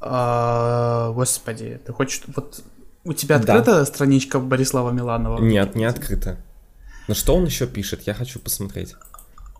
А, 0.00 1.12
господи, 1.12 1.80
ты 1.84 1.92
хочешь... 1.92 2.22
Вот 2.34 2.62
у 3.04 3.12
тебя 3.12 3.36
открыта 3.36 3.76
да. 3.76 3.84
страничка 3.84 4.38
Борислава 4.38 4.90
Миланова? 4.90 5.38
Нет, 5.40 5.74
не 5.74 5.84
открыта. 5.84 6.38
Но 7.08 7.14
что 7.14 7.34
он 7.34 7.44
еще 7.44 7.66
пишет? 7.66 8.02
Я 8.06 8.14
хочу 8.14 8.38
посмотреть. 8.38 8.94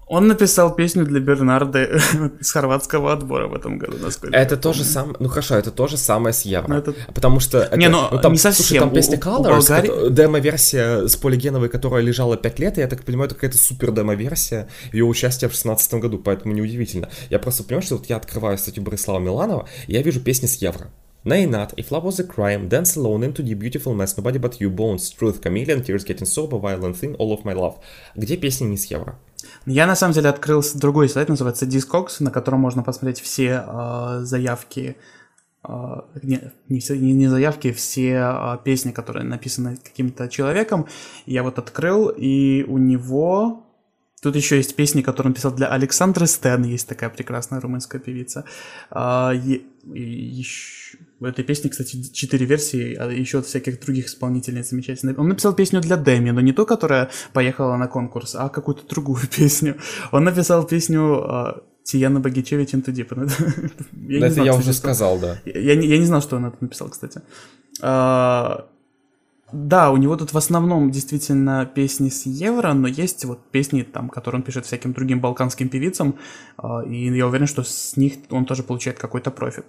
Он 0.06 0.28
написал 0.28 0.74
песню 0.74 1.06
для 1.06 1.18
Бернарды 1.18 2.00
из 2.40 2.52
хорватского 2.52 3.12
отбора 3.12 3.48
в 3.48 3.54
этом 3.54 3.78
году, 3.78 3.96
насколько 4.00 4.36
Это 4.36 4.56
то 4.56 4.72
же 4.72 4.84
самое, 4.84 5.16
ну 5.18 5.28
хорошо, 5.28 5.54
это 5.56 5.70
то 5.70 5.86
же 5.86 5.96
самое 5.96 6.34
с 6.34 6.42
Евро. 6.42 6.68
Ну, 6.68 6.76
это... 6.76 6.94
Потому 7.14 7.40
что... 7.40 7.62
Это, 7.62 7.76
не, 7.78 7.88
но 7.88 8.10
ну, 8.12 8.20
там, 8.20 8.32
не 8.32 8.38
совсем. 8.38 8.66
Слушай, 8.66 8.80
там 8.80 8.92
песня 8.92 9.16
Colors, 9.16 9.48
Болгари... 9.48 10.10
демо-версия 10.10 11.08
с 11.08 11.16
полигеновой, 11.16 11.70
которая 11.70 12.02
лежала 12.02 12.36
5 12.36 12.58
лет, 12.58 12.78
и 12.78 12.82
я 12.82 12.86
так 12.86 13.02
понимаю, 13.02 13.26
это 13.26 13.34
какая-то 13.34 13.56
супер 13.56 13.92
демо-версия 13.92 14.68
ее 14.92 15.04
участия 15.04 15.48
в 15.48 15.52
16 15.52 15.94
году, 15.94 16.18
поэтому 16.18 16.54
неудивительно. 16.54 17.08
Я 17.30 17.38
просто 17.38 17.64
понимаю, 17.64 17.82
что 17.82 17.96
вот 17.96 18.06
я 18.06 18.16
открываю 18.16 18.58
статью 18.58 18.82
Борислава 18.82 19.20
Миланова, 19.20 19.66
и 19.86 19.94
я 19.94 20.02
вижу 20.02 20.20
песни 20.20 20.46
с 20.46 20.56
Евро. 20.56 20.90
Nay 21.26 21.46
not, 21.46 21.72
if 21.78 21.90
love 21.90 22.04
was 22.04 22.20
a 22.20 22.24
crime, 22.24 22.68
dance 22.68 22.96
alone 22.96 23.22
into 23.22 23.42
the 23.42 23.54
beautiful 23.54 23.94
mess, 23.94 24.14
nobody 24.18 24.38
but 24.38 24.60
you, 24.60 24.68
bones, 24.68 25.10
truth, 25.10 25.40
chameleon, 25.40 25.82
tears 25.82 26.04
getting 26.04 26.26
sober, 26.26 26.58
violent 26.58 26.96
thing, 26.98 27.14
all 27.14 27.32
of 27.32 27.46
my 27.46 27.54
love. 27.54 27.76
Где 28.14 28.36
песни 28.36 28.66
не 28.66 28.76
с 28.76 28.84
евро? 28.86 29.18
Я 29.64 29.86
на 29.86 29.96
самом 29.96 30.12
деле 30.12 30.28
открыл 30.28 30.62
другой 30.74 31.08
сайт, 31.08 31.30
называется 31.30 31.64
Discogs, 31.64 32.16
на 32.20 32.30
котором 32.30 32.60
можно 32.60 32.82
посмотреть 32.82 33.20
все 33.20 33.64
э, 33.66 34.20
заявки, 34.20 34.96
э, 35.66 36.00
не, 36.22 36.52
не, 36.68 37.12
не 37.14 37.28
заявки, 37.28 37.72
все 37.72 38.10
э, 38.10 38.58
песни, 38.62 38.92
которые 38.92 39.24
написаны 39.24 39.78
каким-то 39.82 40.28
человеком. 40.28 40.86
Я 41.24 41.42
вот 41.42 41.58
открыл, 41.58 42.10
и 42.10 42.64
у 42.64 42.76
него 42.76 43.64
Тут 44.24 44.36
еще 44.36 44.56
есть 44.56 44.74
песни, 44.74 45.02
которые 45.02 45.30
он 45.30 45.34
писал 45.34 45.52
для 45.52 45.66
Александры 45.66 46.26
Стэн, 46.26 46.62
есть 46.64 46.88
такая 46.88 47.10
прекрасная 47.10 47.60
румынская 47.60 48.00
певица. 48.00 48.46
А, 48.90 49.34
и 49.34 49.66
еще... 49.92 50.96
В 51.24 51.26
этой 51.26 51.42
песне, 51.42 51.70
кстати, 51.70 52.02
четыре 52.12 52.44
версии, 52.44 52.94
а 52.96 53.10
еще 53.10 53.38
от 53.38 53.46
всяких 53.46 53.80
других 53.80 54.08
исполнителей 54.08 54.62
замечательных. 54.62 55.18
Он 55.18 55.26
написал 55.26 55.54
песню 55.54 55.80
для 55.80 55.96
Дэми, 55.96 56.32
но 56.32 56.42
не 56.42 56.52
ту, 56.52 56.66
которая 56.66 57.08
поехала 57.32 57.78
на 57.78 57.86
конкурс, 57.86 58.34
а 58.34 58.50
какую-то 58.50 58.86
другую 58.86 59.26
песню. 59.34 59.76
Он 60.12 60.24
написал 60.24 60.66
песню 60.66 61.00
uh, 61.00 61.62
Тияна 61.82 62.20
Багичевич 62.20 62.74
Into 62.74 62.92
Deep. 62.92 63.08
я 64.06 64.18
это 64.18 64.34
знал, 64.34 64.44
я 64.44 64.52
кстати, 64.52 64.68
уже 64.68 64.76
сказал, 64.76 65.18
да. 65.18 65.40
Я, 65.46 65.60
я, 65.60 65.80
я 65.80 65.98
не 65.98 66.04
знал, 66.04 66.20
что 66.20 66.36
он 66.36 66.44
это 66.44 66.58
написал, 66.60 66.90
кстати. 66.90 67.22
Uh, 67.80 68.64
да, 69.50 69.90
у 69.92 69.96
него 69.96 70.16
тут 70.16 70.34
в 70.34 70.36
основном 70.36 70.90
действительно 70.90 71.64
песни 71.64 72.10
с 72.10 72.26
евро, 72.26 72.74
но 72.74 72.86
есть 72.86 73.24
вот 73.24 73.50
песни, 73.50 73.80
там, 73.80 74.10
которые 74.10 74.40
он 74.40 74.42
пишет 74.42 74.66
всяким 74.66 74.92
другим 74.92 75.20
балканским 75.20 75.70
певицам, 75.70 76.16
а, 76.58 76.82
и 76.82 77.16
я 77.16 77.26
уверен, 77.26 77.46
что 77.46 77.62
с 77.62 77.96
них 77.96 78.14
он 78.28 78.44
тоже 78.44 78.62
получает 78.62 78.98
какой-то 78.98 79.30
профит. 79.30 79.64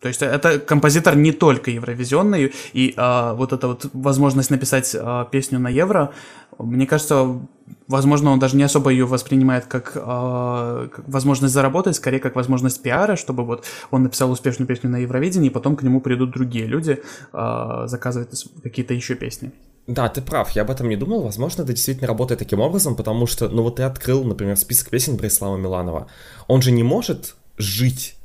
То 0.00 0.08
есть 0.08 0.22
это 0.22 0.60
композитор 0.60 1.16
не 1.16 1.32
только 1.32 1.70
евровизионный, 1.72 2.52
и 2.72 2.94
а, 2.96 3.34
вот 3.34 3.52
эта 3.52 3.66
вот 3.66 3.86
возможность 3.92 4.50
написать 4.50 4.96
а, 4.98 5.24
песню 5.24 5.58
на 5.58 5.68
евро, 5.68 6.12
мне 6.58 6.86
кажется, 6.86 7.40
возможно, 7.86 8.30
он 8.30 8.38
даже 8.38 8.56
не 8.56 8.62
особо 8.62 8.90
ее 8.90 9.06
воспринимает 9.06 9.66
как, 9.66 9.92
а, 9.96 10.88
как 10.88 11.08
возможность 11.08 11.54
заработать, 11.54 11.96
скорее 11.96 12.20
как 12.20 12.36
возможность 12.36 12.82
пиара, 12.82 13.16
чтобы 13.16 13.44
вот 13.44 13.64
он 13.90 14.04
написал 14.04 14.30
успешную 14.30 14.68
песню 14.68 14.90
на 14.90 14.98
Евровидении, 14.98 15.48
и 15.48 15.52
потом 15.52 15.76
к 15.76 15.82
нему 15.82 16.00
придут 16.00 16.30
другие 16.30 16.66
люди 16.66 17.02
а, 17.32 17.86
заказывать 17.86 18.46
какие-то 18.62 18.94
еще 18.94 19.14
песни. 19.14 19.52
Да, 19.88 20.08
ты 20.08 20.20
прав, 20.20 20.50
я 20.50 20.62
об 20.62 20.70
этом 20.70 20.88
не 20.88 20.96
думал. 20.96 21.22
Возможно, 21.22 21.62
это 21.62 21.72
действительно 21.72 22.08
работает 22.08 22.38
таким 22.38 22.60
образом, 22.60 22.94
потому 22.94 23.26
что, 23.26 23.48
ну 23.48 23.62
вот 23.62 23.76
ты 23.76 23.84
открыл, 23.84 24.22
например, 24.22 24.56
список 24.56 24.90
песен 24.90 25.16
Борислава 25.16 25.56
Миланова. 25.56 26.08
Он 26.46 26.60
же 26.60 26.72
не 26.72 26.82
может 26.82 27.36
жить 27.56 28.17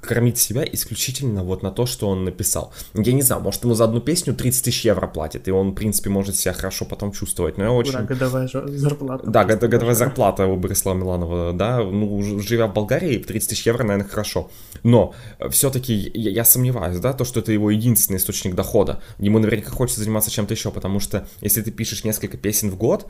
кормить 0.00 0.38
себя 0.38 0.64
исключительно 0.64 1.42
вот 1.44 1.62
на 1.62 1.70
то, 1.70 1.86
что 1.86 2.08
он 2.08 2.24
написал. 2.24 2.72
Я 2.94 3.12
не 3.12 3.22
знаю, 3.22 3.42
может 3.42 3.64
ему 3.64 3.74
за 3.74 3.84
одну 3.84 4.00
песню 4.00 4.34
30 4.34 4.64
тысяч 4.64 4.84
евро 4.84 5.06
платит, 5.06 5.48
и 5.48 5.50
он, 5.50 5.70
в 5.70 5.74
принципе, 5.74 6.10
может 6.10 6.36
себя 6.36 6.52
хорошо 6.52 6.84
потом 6.84 7.12
чувствовать, 7.12 7.58
но 7.58 7.64
я 7.64 7.70
очень... 7.70 7.92
Да, 7.92 8.02
годовая 8.02 8.48
зарплата. 8.48 9.30
Да, 9.30 9.44
год, 9.44 9.60
годовая 9.60 9.94
зарплата 9.94 10.46
у 10.46 10.56
Борислава 10.56 10.96
Миланова, 10.96 11.52
да, 11.52 11.78
ну, 11.82 12.40
живя 12.40 12.66
в 12.66 12.74
Болгарии, 12.74 13.18
30 13.18 13.50
тысяч 13.50 13.66
евро, 13.66 13.84
наверное, 13.84 14.08
хорошо. 14.08 14.50
Но 14.82 15.14
все-таки 15.50 15.94
я, 16.14 16.30
я 16.30 16.44
сомневаюсь, 16.44 16.98
да, 16.98 17.12
то, 17.12 17.24
что 17.24 17.40
это 17.40 17.52
его 17.52 17.70
единственный 17.70 18.16
источник 18.16 18.54
дохода. 18.54 19.02
Ему 19.18 19.38
наверняка 19.38 19.70
хочется 19.70 20.00
заниматься 20.00 20.30
чем-то 20.30 20.54
еще, 20.54 20.70
потому 20.70 21.00
что 21.00 21.26
если 21.40 21.62
ты 21.62 21.70
пишешь 21.70 22.04
несколько 22.04 22.36
песен 22.36 22.70
в 22.70 22.76
год, 22.76 23.06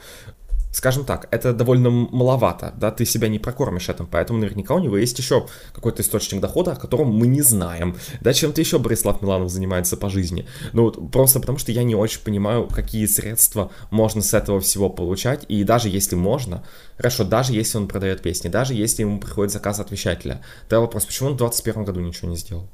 скажем 0.74 1.04
так, 1.04 1.28
это 1.30 1.52
довольно 1.52 1.88
маловато, 1.90 2.74
да, 2.76 2.90
ты 2.90 3.06
себя 3.06 3.28
не 3.28 3.38
прокормишь 3.38 3.88
этим, 3.88 4.06
поэтому 4.06 4.40
наверняка 4.40 4.74
у 4.74 4.80
него 4.80 4.96
есть 4.96 5.16
еще 5.18 5.46
какой-то 5.72 6.02
источник 6.02 6.40
дохода, 6.40 6.72
о 6.72 6.76
котором 6.76 7.08
мы 7.08 7.28
не 7.28 7.42
знаем, 7.42 7.96
да, 8.20 8.32
чем-то 8.32 8.60
еще 8.60 8.78
Борислав 8.78 9.22
Миланов 9.22 9.50
занимается 9.50 9.96
по 9.96 10.10
жизни, 10.10 10.46
ну 10.72 10.82
вот 10.82 11.12
просто 11.12 11.38
потому 11.38 11.58
что 11.58 11.70
я 11.70 11.84
не 11.84 11.94
очень 11.94 12.20
понимаю, 12.20 12.66
какие 12.66 13.06
средства 13.06 13.70
можно 13.90 14.20
с 14.20 14.34
этого 14.34 14.58
всего 14.60 14.90
получать, 14.90 15.44
и 15.48 15.62
даже 15.62 15.88
если 15.88 16.16
можно, 16.16 16.64
хорошо, 16.96 17.22
даже 17.22 17.52
если 17.52 17.78
он 17.78 17.86
продает 17.86 18.20
песни, 18.20 18.48
даже 18.48 18.74
если 18.74 19.02
ему 19.02 19.20
приходит 19.20 19.52
заказ 19.52 19.78
от 19.78 19.92
вещателя, 19.92 20.42
то 20.68 20.80
вопрос, 20.80 21.04
почему 21.04 21.28
он 21.28 21.34
в 21.34 21.38
2021 21.38 21.84
году 21.84 22.00
ничего 22.00 22.28
не 22.28 22.36
сделал? 22.36 22.68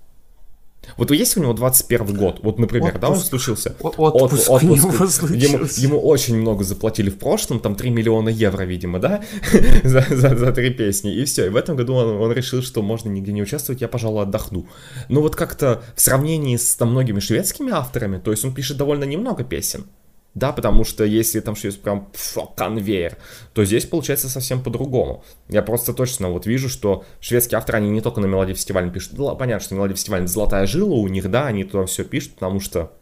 Вот 0.96 1.10
есть 1.10 1.36
у 1.36 1.40
него 1.40 1.52
21 1.52 2.16
год, 2.16 2.40
вот, 2.42 2.58
например, 2.58 2.94
отпуск. 2.94 3.00
да, 3.00 3.10
он 3.10 3.18
случился. 3.18 3.76
Отпуск, 3.80 4.16
отпуск, 4.16 4.50
отпуск. 4.50 5.22
Ему, 5.30 5.66
ему 5.76 6.00
очень 6.00 6.36
много 6.36 6.64
заплатили 6.64 7.10
в 7.10 7.18
прошлом, 7.18 7.60
там 7.60 7.74
3 7.74 7.90
миллиона 7.90 8.28
евро, 8.28 8.64
видимо, 8.64 8.98
да, 8.98 9.22
за, 9.84 10.04
за, 10.08 10.36
за 10.36 10.52
три 10.52 10.70
песни, 10.70 11.14
и 11.14 11.24
все. 11.24 11.46
И 11.46 11.48
в 11.48 11.56
этом 11.56 11.76
году 11.76 11.94
он, 11.94 12.20
он 12.20 12.32
решил, 12.32 12.62
что 12.62 12.82
можно 12.82 13.08
нигде 13.08 13.32
не 13.32 13.42
участвовать, 13.42 13.80
я, 13.80 13.88
пожалуй, 13.88 14.22
отдохну. 14.22 14.66
Ну 15.08 15.20
вот 15.20 15.36
как-то 15.36 15.82
в 15.94 16.00
сравнении 16.00 16.56
с 16.56 16.74
там, 16.76 16.90
многими 16.90 17.20
шведскими 17.20 17.72
авторами, 17.72 18.18
то 18.18 18.30
есть 18.30 18.44
он 18.44 18.54
пишет 18.54 18.76
довольно 18.76 19.04
немного 19.04 19.44
песен, 19.44 19.84
да, 20.34 20.52
потому 20.52 20.84
что 20.84 21.04
если 21.04 21.40
там 21.40 21.56
что-то 21.56 21.78
прям 21.78 22.08
фу, 22.12 22.48
конвейер, 22.56 23.16
то 23.52 23.64
здесь 23.64 23.84
получается 23.84 24.28
совсем 24.28 24.62
по-другому. 24.62 25.24
Я 25.48 25.62
просто 25.62 25.92
точно 25.92 26.28
вот 26.30 26.46
вижу, 26.46 26.68
что 26.68 27.04
шведские 27.20 27.58
авторы, 27.58 27.78
они 27.78 27.90
не 27.90 28.00
только 28.00 28.20
на 28.20 28.26
мелодии 28.26 28.54
фестиваля 28.54 28.90
пишут, 28.90 29.16
понятно, 29.38 29.64
что 29.64 29.74
мелодия 29.74 29.96
фестиваля 29.96 30.26
золотая 30.26 30.66
жила 30.66 30.94
у 30.94 31.08
них, 31.08 31.30
да, 31.30 31.46
они 31.46 31.64
туда 31.64 31.86
все 31.86 32.04
пишут, 32.04 32.34
потому 32.34 32.60
что 32.60 32.92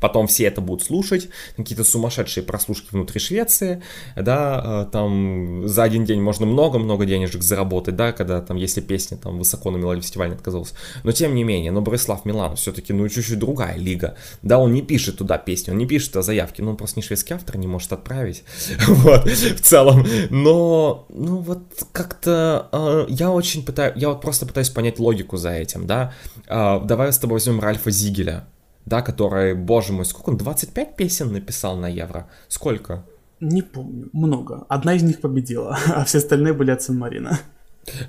Потом 0.00 0.28
все 0.28 0.44
это 0.44 0.60
будут 0.60 0.84
слушать, 0.84 1.28
какие-то 1.56 1.82
сумасшедшие 1.82 2.44
прослушки 2.44 2.86
внутри 2.92 3.18
Швеции, 3.18 3.82
да, 4.14 4.84
э, 4.86 4.92
там 4.92 5.66
за 5.66 5.82
один 5.82 6.04
день 6.04 6.20
можно 6.20 6.46
много-много 6.46 7.04
денежек 7.04 7.42
заработать, 7.42 7.96
да, 7.96 8.12
когда 8.12 8.40
там, 8.40 8.56
если 8.58 8.80
песня 8.80 9.16
там 9.16 9.38
высоко 9.38 9.72
на 9.72 9.76
мелодии 9.76 10.32
отказалась. 10.32 10.72
Но 11.02 11.10
тем 11.10 11.34
не 11.34 11.42
менее, 11.42 11.72
но 11.72 11.80
Борислав 11.80 12.24
Милан 12.24 12.54
все-таки, 12.54 12.92
ну, 12.92 13.08
чуть-чуть 13.08 13.40
другая 13.40 13.76
лига. 13.76 14.16
Да, 14.42 14.60
он 14.60 14.72
не 14.72 14.82
пишет 14.82 15.18
туда 15.18 15.36
песни, 15.36 15.72
он 15.72 15.78
не 15.78 15.86
пишет 15.86 16.12
туда 16.12 16.22
заявки, 16.22 16.62
но 16.62 16.70
он 16.70 16.76
просто 16.76 17.00
не 17.00 17.02
шведский 17.02 17.34
автор, 17.34 17.56
не 17.56 17.66
может 17.66 17.92
отправить, 17.92 18.44
вот, 18.86 19.26
в 19.26 19.60
целом. 19.62 20.06
Но, 20.30 21.06
ну, 21.08 21.38
вот 21.38 21.62
как-то 21.90 22.68
э, 22.70 23.06
я 23.08 23.32
очень 23.32 23.66
пытаюсь, 23.66 23.94
я 23.96 24.10
вот 24.10 24.20
просто 24.20 24.46
пытаюсь 24.46 24.70
понять 24.70 25.00
логику 25.00 25.38
за 25.38 25.50
этим, 25.50 25.88
да. 25.88 26.14
Э, 26.46 26.80
давай 26.84 27.12
с 27.12 27.18
тобой 27.18 27.38
возьмем 27.38 27.58
Ральфа 27.58 27.90
Зигеля, 27.90 28.46
да, 28.88 29.02
который, 29.02 29.54
боже 29.54 29.92
мой, 29.92 30.04
сколько 30.04 30.30
он, 30.30 30.36
25 30.36 30.96
песен 30.96 31.32
написал 31.32 31.76
на 31.76 31.88
Евро? 31.88 32.28
Сколько? 32.48 33.04
Не 33.40 33.62
помню, 33.62 34.08
много. 34.12 34.66
Одна 34.68 34.94
из 34.94 35.02
них 35.02 35.20
победила, 35.20 35.78
а 35.86 36.04
все 36.04 36.18
остальные 36.18 36.54
были 36.54 36.70
от 36.70 36.82
Сан-Марина. 36.82 37.38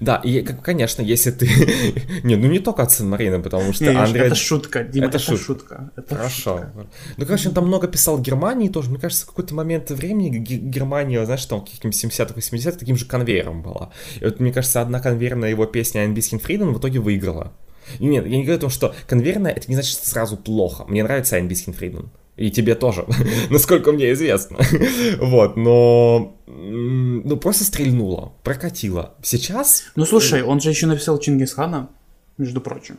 Да, 0.01 0.17
и, 0.17 0.41
конечно, 0.41 1.01
если 1.01 1.31
ты... 1.31 1.47
не, 2.23 2.35
ну 2.35 2.47
не 2.47 2.59
только 2.59 2.83
от 2.83 2.91
Сан-Марина, 2.91 3.39
потому 3.39 3.73
что 3.73 3.85
не, 3.85 3.97
Андрей... 3.97 4.25
Это 4.25 4.35
шутка, 4.35 4.83
Дима, 4.83 5.07
это, 5.07 5.17
это 5.17 5.25
шут... 5.25 5.41
шутка. 5.41 5.91
Это 5.95 6.15
Хорошо. 6.15 6.57
Шутка. 6.57 6.87
Ну, 7.17 7.25
короче, 7.25 7.49
он 7.49 7.55
там 7.55 7.67
много 7.67 7.87
писал 7.87 8.19
Германии 8.19 8.69
тоже. 8.69 8.89
Мне 8.89 8.99
кажется, 8.99 9.25
в 9.25 9.29
какой-то 9.29 9.53
момент 9.53 9.89
времени 9.91 10.37
Германия, 10.37 11.23
знаешь, 11.25 11.45
там 11.45 11.61
каких-нибудь 11.61 12.03
70-х, 12.03 12.33
80-х 12.35 12.77
таким 12.77 12.97
же 12.97 13.05
конвейером 13.05 13.61
была. 13.61 13.91
И 14.19 14.25
вот, 14.25 14.39
мне 14.39 14.51
кажется, 14.51 14.81
одна 14.81 14.99
конвейерная 14.99 15.49
его 15.49 15.65
песня 15.65 16.05
«Ein 16.05 16.13
bisschen 16.13 16.41
Frieden» 16.43 16.73
в 16.73 16.79
итоге 16.79 16.99
выиграла. 16.99 17.53
Нет, 17.99 18.25
я 18.25 18.37
не 18.37 18.43
говорю 18.43 18.57
о 18.57 18.61
том, 18.61 18.69
что 18.69 18.93
конвейерная, 19.07 19.51
это 19.51 19.67
не 19.67 19.75
значит, 19.75 19.99
сразу 20.03 20.37
плохо. 20.37 20.85
Мне 20.87 21.03
нравится 21.03 21.35
Айн 21.35 21.49
Фридман. 21.49 22.09
И 22.37 22.51
тебе 22.51 22.75
тоже, 22.75 23.05
насколько 23.49 23.91
мне 23.91 24.13
известно. 24.13 24.59
вот, 25.19 25.57
но... 25.57 26.35
Ну, 26.47 27.37
просто 27.37 27.65
стрельнуло, 27.65 28.31
прокатило. 28.43 29.13
Сейчас... 29.21 29.83
Ну, 29.95 30.05
слушай, 30.05 30.41
он 30.41 30.61
же 30.61 30.69
еще 30.69 30.87
написал 30.87 31.19
Чингисхана, 31.19 31.89
между 32.37 32.61
прочим. 32.61 32.97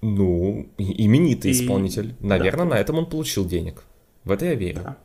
Ну, 0.00 0.66
именитый 0.78 1.50
и... 1.50 1.54
исполнитель. 1.54 2.14
Наверное, 2.20 2.64
да. 2.64 2.70
на 2.76 2.78
этом 2.78 2.98
он 2.98 3.06
получил 3.06 3.44
денег. 3.44 3.84
В 4.24 4.30
это 4.30 4.46
я 4.46 4.54
верю. 4.54 4.80
Да. 4.82 4.96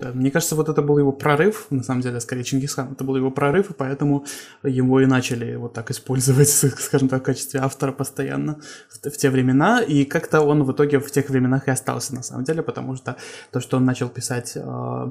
Да, 0.00 0.12
мне 0.14 0.30
кажется, 0.30 0.56
вот 0.56 0.70
это 0.70 0.80
был 0.80 0.98
его 0.98 1.12
прорыв, 1.12 1.66
на 1.68 1.82
самом 1.82 2.00
деле, 2.00 2.20
скорее 2.20 2.42
Чингисхан, 2.42 2.92
это 2.92 3.04
был 3.04 3.16
его 3.16 3.30
прорыв, 3.30 3.70
и 3.70 3.74
поэтому 3.74 4.24
его 4.62 5.00
и 5.00 5.06
начали 5.06 5.56
вот 5.56 5.74
так 5.74 5.90
использовать, 5.90 6.48
скажем 6.78 7.08
так, 7.08 7.20
в 7.20 7.24
качестве 7.24 7.60
автора 7.60 7.92
постоянно 7.92 8.60
в, 8.88 9.10
в 9.10 9.16
те 9.18 9.28
времена, 9.28 9.82
и 9.82 10.06
как-то 10.06 10.40
он 10.40 10.64
в 10.64 10.72
итоге 10.72 11.00
в 11.00 11.10
тех 11.10 11.28
временах 11.28 11.68
и 11.68 11.70
остался, 11.70 12.14
на 12.14 12.22
самом 12.22 12.44
деле, 12.44 12.62
потому 12.62 12.96
что 12.96 13.16
то, 13.50 13.60
что 13.60 13.76
он 13.76 13.84
начал 13.84 14.08
писать... 14.08 14.52
Э, 14.56 15.10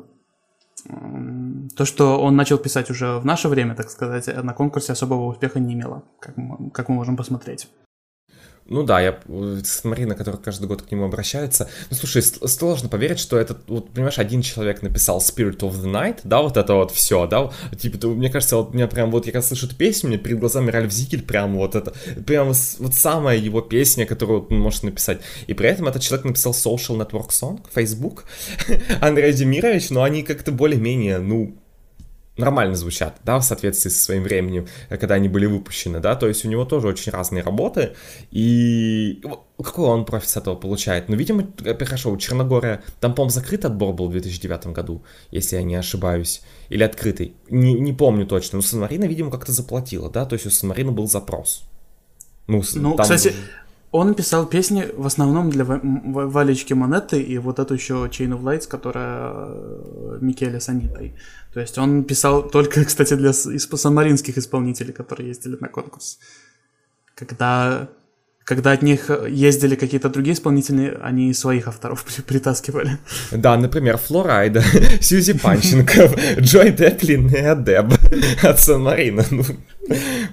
то, 1.76 1.86
что 1.86 2.22
он 2.22 2.38
начал 2.38 2.58
писать 2.58 2.90
уже 2.90 3.20
в 3.20 3.26
наше 3.26 3.50
время, 3.50 3.76
так 3.76 3.90
сказать, 3.90 4.28
на 4.44 4.54
конкурсе 4.54 4.94
особого 4.94 5.26
успеха 5.26 5.60
не 5.60 5.74
имело, 5.74 6.04
как 6.22 6.38
мы, 6.38 6.72
как 6.72 6.88
мы 6.88 6.96
можем 6.96 7.18
посмотреть. 7.18 7.68
Ну 8.70 8.84
да, 8.84 9.02
я 9.02 9.20
смотри, 9.64 10.06
на 10.06 10.16
который 10.16 10.40
каждый 10.40 10.68
год 10.68 10.84
к 10.84 10.92
нему 10.92 11.06
обращается. 11.06 11.70
Ну 11.90 11.98
слушай, 11.98 12.22
сложно 12.22 12.88
поверить, 12.88 13.20
что 13.20 13.38
этот, 13.38 13.68
вот, 13.68 13.90
понимаешь, 13.90 14.20
один 14.20 14.44
человек 14.44 14.84
написал 14.84 15.18
Spirit 15.20 15.60
of 15.60 15.72
the 15.72 15.92
Night, 15.92 16.20
да, 16.24 16.42
вот 16.42 16.56
это 16.56 16.76
вот 16.76 16.92
все, 16.92 17.26
да, 17.26 17.52
типа, 17.78 17.98
то, 17.98 18.10
мне 18.10 18.30
кажется, 18.30 18.58
вот 18.58 18.74
меня 18.76 18.88
прям, 18.88 19.10
вот 19.10 19.26
я 19.26 19.32
когда 19.32 19.46
слышу 19.46 19.66
эту 19.66 19.76
песню, 19.76 20.10
мне 20.10 20.18
перед 20.20 20.40
глазами 20.40 20.70
Ральф 20.70 20.92
Зигель 20.92 21.24
прям 21.24 21.56
вот 21.56 21.76
это, 21.76 21.94
прям 22.26 22.54
вот 22.80 22.94
самая 22.94 23.38
его 23.38 23.62
песня, 23.62 24.06
которую 24.06 24.46
он 24.48 24.60
может 24.60 24.84
написать. 24.84 25.20
И 25.48 25.54
при 25.56 25.68
этом 25.68 25.88
этот 25.88 26.04
человек 26.04 26.26
написал 26.26 26.54
Social 26.54 26.96
Network 26.96 27.30
Song, 27.30 27.62
Facebook, 27.74 28.26
Андрей 29.02 29.34
Демирович, 29.34 29.90
но 29.90 30.04
они 30.04 30.22
как-то 30.22 30.52
более-менее, 30.52 31.18
ну, 31.18 31.59
нормально 32.40 32.76
звучат, 32.76 33.18
да, 33.24 33.38
в 33.40 33.44
соответствии 33.44 33.90
со 33.90 34.04
своим 34.04 34.24
временем, 34.24 34.68
когда 34.90 35.16
они 35.16 35.30
были 35.30 35.46
выпущены, 35.46 36.00
да, 36.00 36.16
то 36.16 36.28
есть 36.28 36.46
у 36.46 36.48
него 36.48 36.66
тоже 36.66 36.88
очень 36.88 37.12
разные 37.12 37.44
работы, 37.44 37.96
и 38.32 39.22
какой 39.58 39.86
он 39.86 40.06
профит 40.06 40.30
с 40.30 40.38
этого 40.38 40.56
получает? 40.56 41.10
Ну, 41.10 41.16
видимо, 41.16 41.48
хорошо, 41.82 42.12
у 42.12 42.18
Черногория, 42.18 42.82
там, 43.00 43.14
по-моему, 43.14 43.32
закрытый 43.32 43.70
отбор 43.70 43.94
был 43.94 44.08
в 44.08 44.12
2009 44.12 44.68
году, 44.68 45.04
если 45.32 45.58
я 45.58 45.64
не 45.64 45.76
ошибаюсь, 45.76 46.42
или 46.70 46.84
открытый, 46.84 47.36
не, 47.50 47.74
не 47.74 47.94
помню 47.94 48.26
точно, 48.26 48.58
но 48.58 48.62
Сан-Марина, 48.62 49.06
видимо, 49.06 49.32
как-то 49.32 49.52
заплатила, 49.52 50.10
да, 50.10 50.26
то 50.26 50.34
есть 50.34 50.46
у 50.46 50.50
Сан-Марина 50.50 50.92
был 50.92 51.08
запрос. 51.08 51.64
Ну, 52.48 52.64
ну 52.74 52.96
там... 52.96 53.04
кстати, 53.04 53.34
он 53.92 54.14
писал 54.14 54.46
песни 54.46 54.88
в 54.96 55.06
основном 55.08 55.50
для 55.50 55.66
Валечки 55.66 56.74
Монеты 56.74 57.22
и 57.22 57.38
вот 57.40 57.58
эту 57.60 57.74
еще 57.74 57.94
Chain 58.12 58.38
of 58.38 58.44
Lights, 58.44 58.68
которая 58.68 59.34
э, 59.34 60.18
Микеле 60.22 60.60
с. 60.60 60.68
То 61.54 61.60
есть 61.60 61.78
он 61.78 62.04
писал 62.04 62.48
только, 62.48 62.86
кстати, 62.86 63.16
для 63.16 63.34
санмаринских 63.34 64.38
исполнителей, 64.38 64.94
которые 64.94 65.30
ездили 65.30 65.58
на 65.60 65.70
конкурс. 65.70 66.20
Когда, 67.16 67.90
когда 68.44 68.74
от 68.74 68.84
них 68.84 69.10
ездили 69.28 69.76
какие-то 69.76 70.10
другие 70.10 70.36
исполнители, 70.36 70.96
они 71.02 71.34
своих 71.34 71.68
авторов 71.68 72.06
притаскивали. 72.28 73.00
Да, 73.32 73.58
например, 73.58 73.98
Флорайда, 73.98 74.62
Сьюзи 75.02 75.34
Панченков, 75.34 76.16
Джой 76.40 76.72
Деплин 76.72 77.28
и 77.30 77.40
Адеб 77.40 77.94
от 78.44 78.60
Сан-Марина. 78.60 79.26
Ну, 79.32 79.44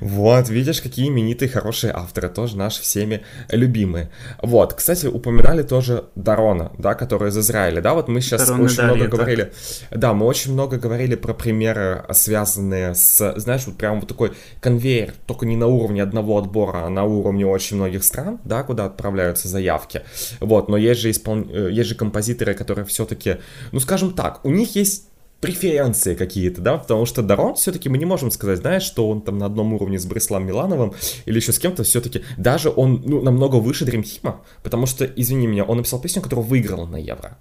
вот, 0.00 0.48
видишь, 0.48 0.82
какие 0.82 1.08
именитые 1.08 1.48
хорошие 1.48 1.92
авторы, 1.92 2.28
тоже 2.28 2.56
наши 2.56 2.82
всеми 2.82 3.22
любимые. 3.50 4.10
Вот, 4.42 4.74
кстати, 4.74 5.06
упоминали 5.06 5.62
тоже 5.62 6.04
Дарона, 6.14 6.72
да, 6.78 6.94
который 6.94 7.30
из 7.30 7.38
Израиля, 7.38 7.80
да, 7.80 7.94
вот 7.94 8.08
мы 8.08 8.20
сейчас 8.20 8.46
Дарон 8.46 8.64
очень 8.64 8.82
много 8.82 9.06
говорили, 9.06 9.52
да, 9.90 10.12
мы 10.12 10.26
очень 10.26 10.52
много 10.52 10.78
говорили 10.78 11.14
про 11.14 11.32
примеры, 11.32 12.04
связанные 12.12 12.94
с, 12.94 13.34
знаешь, 13.36 13.66
вот 13.66 13.76
прям 13.76 14.00
вот 14.00 14.08
такой 14.08 14.32
конвейер, 14.60 15.14
только 15.26 15.46
не 15.46 15.56
на 15.56 15.66
уровне 15.66 16.02
одного 16.02 16.38
отбора, 16.38 16.86
а 16.86 16.88
на 16.88 17.04
уровне 17.04 17.46
очень 17.46 17.76
многих 17.76 18.04
стран, 18.04 18.38
да, 18.44 18.62
куда 18.62 18.86
отправляются 18.86 19.48
заявки. 19.48 20.02
Вот, 20.40 20.68
но 20.68 20.76
есть 20.76 21.00
же, 21.00 21.10
испол... 21.10 21.46
Э, 21.48 21.70
есть 21.70 21.88
же 21.88 21.94
композиторы, 21.94 22.54
которые 22.54 22.84
все-таки, 22.84 23.36
ну, 23.72 23.80
скажем 23.80 24.12
так, 24.12 24.44
у 24.44 24.50
них 24.50 24.76
есть 24.76 25.08
преференции 25.46 26.14
какие-то, 26.14 26.60
да, 26.60 26.78
потому 26.78 27.06
что 27.06 27.22
Дарон 27.22 27.54
все-таки 27.54 27.88
мы 27.88 27.98
не 27.98 28.04
можем 28.04 28.30
сказать, 28.30 28.58
знаешь, 28.58 28.82
что 28.82 29.08
он 29.08 29.22
там 29.22 29.38
на 29.38 29.46
одном 29.46 29.72
уровне 29.74 29.98
с 29.98 30.06
Бориславом 30.06 30.46
Милановым 30.46 30.94
или 31.24 31.36
еще 31.36 31.52
с 31.52 31.58
кем-то 31.58 31.84
все-таки, 31.84 32.22
даже 32.36 32.70
он 32.70 33.02
ну, 33.04 33.22
намного 33.22 33.56
выше 33.56 33.84
Дримхима, 33.84 34.40
потому 34.62 34.86
что, 34.86 35.04
извини 35.04 35.46
меня, 35.46 35.64
он 35.64 35.78
написал 35.78 36.00
песню, 36.00 36.22
которую 36.22 36.46
выиграл 36.46 36.86
на 36.86 36.96
Евро 36.96 37.38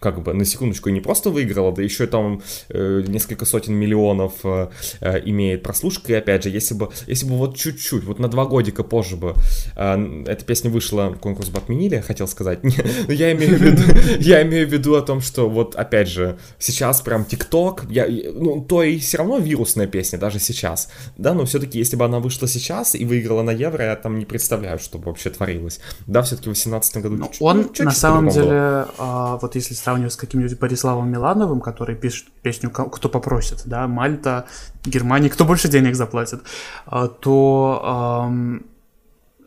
как 0.00 0.22
бы 0.22 0.32
на 0.32 0.44
секундочку 0.44 0.88
не 0.88 1.00
просто 1.00 1.30
выиграла, 1.30 1.72
да 1.72 1.82
еще 1.82 2.06
там 2.06 2.42
э, 2.70 3.04
несколько 3.06 3.44
сотен 3.44 3.74
миллионов 3.74 4.32
э, 4.44 4.68
э, 5.00 5.20
имеет 5.26 5.62
прослушка. 5.62 6.12
И 6.12 6.16
опять 6.16 6.42
же, 6.42 6.50
если 6.50 6.74
бы, 6.74 6.88
если 7.06 7.26
бы 7.26 7.36
вот 7.36 7.56
чуть-чуть, 7.56 8.04
вот 8.04 8.18
на 8.18 8.28
два 8.28 8.46
годика 8.46 8.82
позже 8.82 9.16
бы 9.16 9.34
э, 9.76 10.24
эта 10.26 10.44
песня 10.44 10.70
вышла, 10.70 11.16
конкурс 11.20 11.50
бы 11.50 11.58
отменили, 11.58 12.00
хотел 12.00 12.26
сказать. 12.26 12.60
Но 12.64 12.70
ну, 13.08 13.12
я 13.12 13.32
имею 13.32 13.58
в 13.58 13.62
виду, 13.62 13.82
я 14.20 14.42
имею 14.42 14.66
в 14.66 14.72
виду 14.72 14.94
о 14.94 15.02
том, 15.02 15.20
что 15.20 15.48
вот 15.50 15.74
опять 15.74 16.08
же, 16.08 16.38
сейчас 16.58 17.02
прям 17.02 17.24
ТикТок, 17.26 17.84
я, 17.90 18.06
ну, 18.08 18.64
то 18.64 18.82
и 18.82 18.98
все 18.98 19.18
равно 19.18 19.38
вирусная 19.38 19.86
песня, 19.86 20.18
даже 20.18 20.38
сейчас. 20.38 20.88
Да, 21.18 21.34
но 21.34 21.44
все-таки, 21.44 21.78
если 21.78 21.96
бы 21.96 22.06
она 22.06 22.20
вышла 22.20 22.48
сейчас 22.48 22.94
и 22.94 23.04
выиграла 23.04 23.42
на 23.42 23.50
Евро, 23.50 23.84
я 23.84 23.96
там 23.96 24.18
не 24.18 24.24
представляю, 24.24 24.78
что 24.78 24.98
бы 24.98 25.06
вообще 25.06 25.28
творилось. 25.28 25.80
Да, 26.06 26.22
все-таки 26.22 26.48
в 26.48 26.54
2018 26.54 26.96
году. 27.02 27.16
Ну, 27.16 27.30
он 27.40 27.70
ну, 27.78 27.84
на 27.84 27.90
самом 27.90 28.30
деле, 28.30 28.86
а, 28.98 29.38
вот 29.42 29.54
если 29.54 29.74
сравнивать 29.90 30.12
с 30.12 30.16
каким-нибудь 30.16 30.58
Бориславом 30.58 31.10
Милановым, 31.10 31.60
который 31.60 31.96
пишет 31.96 32.28
песню 32.42 32.70
«Кто 32.70 33.08
попросит», 33.08 33.62
да, 33.64 33.88
Мальта, 33.88 34.44
Германия, 34.84 35.28
кто 35.28 35.44
больше 35.44 35.68
денег 35.68 35.96
заплатит, 35.96 36.42
а, 36.86 37.08
то 37.08 38.26
эм, 38.28 38.66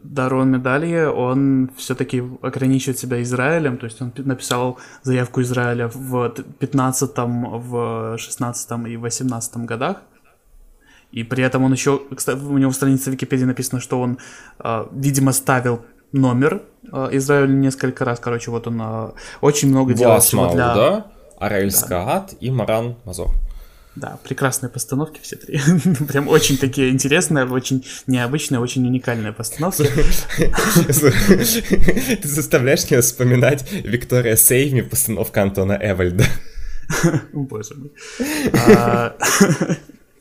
Дарон 0.04 0.52
Медалье, 0.52 1.10
он 1.10 1.70
все-таки 1.78 2.22
ограничивает 2.42 3.00
себя 3.00 3.22
Израилем, 3.22 3.78
то 3.78 3.86
есть 3.86 4.02
он 4.02 4.12
написал 4.18 4.78
заявку 5.04 5.42
Израиля 5.42 5.90
в 5.94 6.30
15 6.60 7.12
в 7.18 8.18
16 8.18 8.88
и 8.88 8.98
18 8.98 9.66
годах, 9.66 9.98
и 11.14 11.24
при 11.24 11.44
этом 11.44 11.64
он 11.64 11.72
еще, 11.72 12.02
кстати, 12.14 12.40
у 12.40 12.58
него 12.58 12.72
в 12.72 12.76
странице 12.76 13.12
Википедии 13.12 13.46
написано, 13.46 13.80
что 13.80 14.02
он, 14.02 14.18
э, 14.60 14.86
видимо, 14.92 15.32
ставил 15.32 15.86
номер 16.14 16.64
э, 16.92 17.10
Израиль 17.14 17.60
несколько 17.60 18.06
раз, 18.06 18.20
короче, 18.20 18.52
вот 18.52 18.68
он 18.68 18.82
э, 18.82 19.12
очень 19.42 19.70
много 19.70 19.94
делал 19.94 20.20
всего 20.22 20.48
для... 20.54 20.74
да? 20.74 21.08
Араэль 21.38 21.72
да. 21.72 21.78
Скаат 21.78 22.34
и 22.40 22.50
Маран 22.50 22.96
Мазор. 23.04 23.32
Да, 23.96 24.18
прекрасные 24.24 24.70
постановки 24.72 25.20
все 25.22 25.36
три. 25.36 25.60
Прям 26.08 26.28
очень 26.28 26.58
такие 26.58 26.90
интересные, 26.90 27.46
очень 27.46 27.86
необычные, 28.08 28.60
очень 28.60 28.88
уникальные 28.88 29.34
постановки. 29.34 29.84
Ты 32.22 32.28
заставляешь 32.28 32.90
меня 32.90 33.02
вспоминать 33.02 33.72
Виктория 33.72 34.36
Сейвми, 34.36 34.82
постановка 34.82 35.44
Антона 35.44 35.78
Эвальда. 35.80 36.26
Боже 37.34 37.76
мой. 37.76 37.92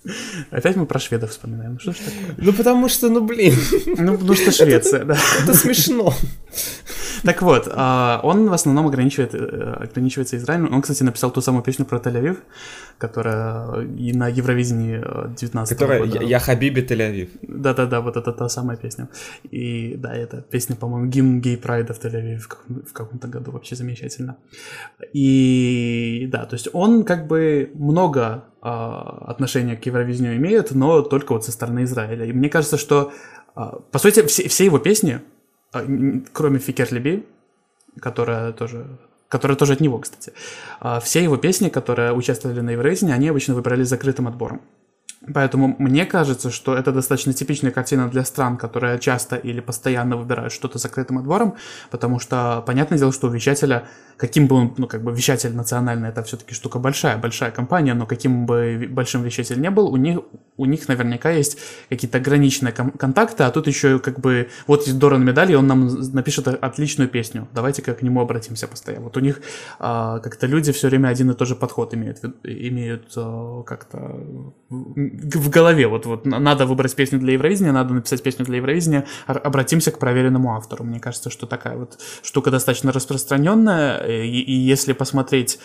Опять 0.50 0.76
мы 0.76 0.86
про 0.86 0.98
шведов 0.98 1.30
вспоминаем. 1.30 1.74
Ну 1.74 1.80
что 1.80 1.92
ж 1.92 1.96
такое? 1.96 2.34
Ну 2.36 2.53
потому 2.53 2.88
что, 2.88 3.09
ну 3.09 3.20
блин. 3.20 3.55
Ну 3.86 4.18
потому 4.18 4.34
что 4.34 4.50
Швеция, 4.50 5.05
да. 5.05 5.16
Это 5.42 5.55
смешно. 5.55 6.14
Так 7.25 7.43
вот, 7.43 7.68
а, 7.70 8.20
он 8.23 8.49
в 8.49 8.53
основном 8.53 8.87
ограничивает, 8.87 9.35
э, 9.35 9.77
ограничивается 9.85 10.37
Израилем. 10.37 10.73
Он, 10.75 10.83
кстати, 10.83 11.05
написал 11.05 11.31
ту 11.31 11.41
самую 11.41 11.62
песню 11.62 11.85
про 11.85 11.99
Тель-Авив, 11.99 12.37
которая 12.99 13.83
и 13.83 14.12
на 14.12 14.29
Евровидении 14.29 14.99
19 15.37 15.79
Которая 15.79 16.01
года. 16.01 16.25
«Я 16.25 16.39
Хабиби 16.41 16.81
Тель-Авив». 16.81 17.29
Да-да-да, 17.43 18.01
вот 18.01 18.16
это 18.16 18.33
та 18.33 18.49
самая 18.49 18.77
песня. 18.77 19.09
И 19.51 19.95
да, 19.97 20.14
это 20.14 20.43
песня, 20.51 20.75
по-моему, 20.77 21.07
гимн 21.11 21.41
гей-прайда 21.41 21.95
в 21.95 22.01
Тель-Авиве 22.01 22.39
в, 22.39 22.49
каком- 22.49 22.83
в 22.83 22.93
каком-то 22.93 23.29
году, 23.29 23.53
вообще 23.53 23.77
замечательно. 23.77 24.37
И 25.12 26.29
да, 26.33 26.45
то 26.47 26.55
есть 26.55 26.68
он 26.73 27.05
как 27.05 27.27
бы 27.27 27.70
много 27.75 28.45
а, 28.61 29.25
отношения 29.27 29.77
к 29.77 29.87
Евровидению 29.87 30.37
имеет, 30.37 30.73
но 30.73 31.03
только 31.03 31.33
вот 31.33 31.45
со 31.45 31.53
стороны 31.53 31.85
Израиля. 31.85 32.27
И 32.27 32.33
мне 32.33 32.49
кажется, 32.49 32.77
что, 32.79 33.12
а, 33.55 33.79
по 33.91 33.99
сути, 33.99 34.27
все, 34.27 34.49
все 34.49 34.64
его 34.64 34.79
песни, 34.79 35.20
кроме 36.33 36.59
Фикер 36.59 36.93
Леби, 36.93 37.27
которая 38.01 38.53
тоже 38.53 38.87
которая 39.29 39.57
тоже 39.57 39.73
от 39.73 39.81
него, 39.81 39.99
кстати. 39.99 40.35
а, 40.79 41.01
Все 41.01 41.23
его 41.23 41.39
песни, 41.39 41.70
которые 41.70 42.12
участвовали 42.12 42.61
на 42.61 42.70
Евровидении, 42.70 43.14
они 43.14 43.29
обычно 43.29 43.55
выбирали 43.55 43.83
закрытым 43.83 44.29
отбором. 44.29 44.61
Поэтому 45.33 45.77
мне 45.79 46.05
кажется, 46.05 46.51
что 46.51 46.77
это 46.77 46.91
достаточно 46.91 47.33
типичная 47.33 47.70
картина 47.70 48.09
для 48.09 48.25
стран, 48.25 48.57
которые 48.57 48.99
часто 48.99 49.37
или 49.37 49.61
постоянно 49.61 50.16
выбирают 50.16 50.53
что-то 50.53 50.79
закрытым 50.79 51.18
отбором, 51.18 51.55
потому 51.91 52.18
что 52.18 52.62
понятное 52.66 52.99
дело, 52.99 53.12
что 53.12 53.29
у 53.29 53.31
вещателя, 53.31 53.89
каким 54.16 54.49
бы 54.49 54.57
он, 54.57 54.75
ну 54.77 54.89
как 54.89 55.03
бы 55.05 55.12
вещатель 55.12 55.55
национальный, 55.55 56.09
это 56.09 56.25
все-таки 56.25 56.55
штука 56.55 56.81
большая, 56.81 57.18
большая 57.18 57.53
компания, 57.53 57.95
но 57.95 58.05
каким 58.05 58.47
бы 58.47 58.89
большим 58.91 59.23
вещатель 59.23 59.61
не 59.61 59.70
был, 59.70 59.93
у 59.93 59.97
них, 59.97 60.18
у 60.63 60.65
них 60.67 60.89
наверняка 60.89 61.31
есть 61.31 61.59
какие-то 61.91 62.19
ограниченные 62.19 62.73
кон- 62.73 62.93
контакты, 62.93 63.43
а 63.43 63.51
тут 63.51 63.67
еще 63.67 63.99
как 63.99 64.21
бы, 64.21 64.49
вот 64.67 64.87
есть 64.87 64.99
Доран 64.99 65.25
Медаль, 65.25 65.51
и 65.51 65.57
он 65.57 65.67
нам 65.67 65.89
напишет 66.13 66.49
отличную 66.49 67.09
песню, 67.09 67.49
давайте-ка 67.53 67.95
к 67.95 68.03
нему 68.03 68.21
обратимся 68.21 68.69
постоянно. 68.69 69.05
Вот 69.05 69.17
у 69.17 69.21
них 69.21 69.41
а, 69.79 70.21
как-то 70.21 70.47
люди 70.47 70.73
все 70.73 70.89
время 70.89 71.09
один 71.09 71.31
и 71.31 71.35
тот 71.35 71.49
же 71.49 71.57
подход 71.57 71.95
имеют, 71.95 72.19
имеют 72.45 73.13
а, 73.17 73.63
как-то 73.65 73.99
в 74.71 75.51
голове, 75.51 75.89
вот, 75.89 76.07
вот 76.07 76.27
на- 76.27 76.39
надо 76.39 76.67
выбрать 76.67 76.95
песню 76.95 77.19
для 77.19 77.33
Евровидения, 77.33 77.73
надо 77.73 77.95
написать 77.95 78.23
песню 78.23 78.45
для 78.47 78.57
Евровидения, 78.57 79.07
обратимся 79.27 79.91
к 79.91 79.99
проверенному 79.99 80.55
автору. 80.55 80.85
Мне 80.85 81.01
кажется, 81.01 81.31
что 81.31 81.47
такая 81.47 81.77
вот 81.77 81.99
штука 82.23 82.51
достаточно 82.51 82.93
распространенная, 82.93 83.99
и, 84.07 84.41
и 84.41 84.53
если 84.53 84.93
посмотреть 84.93 85.59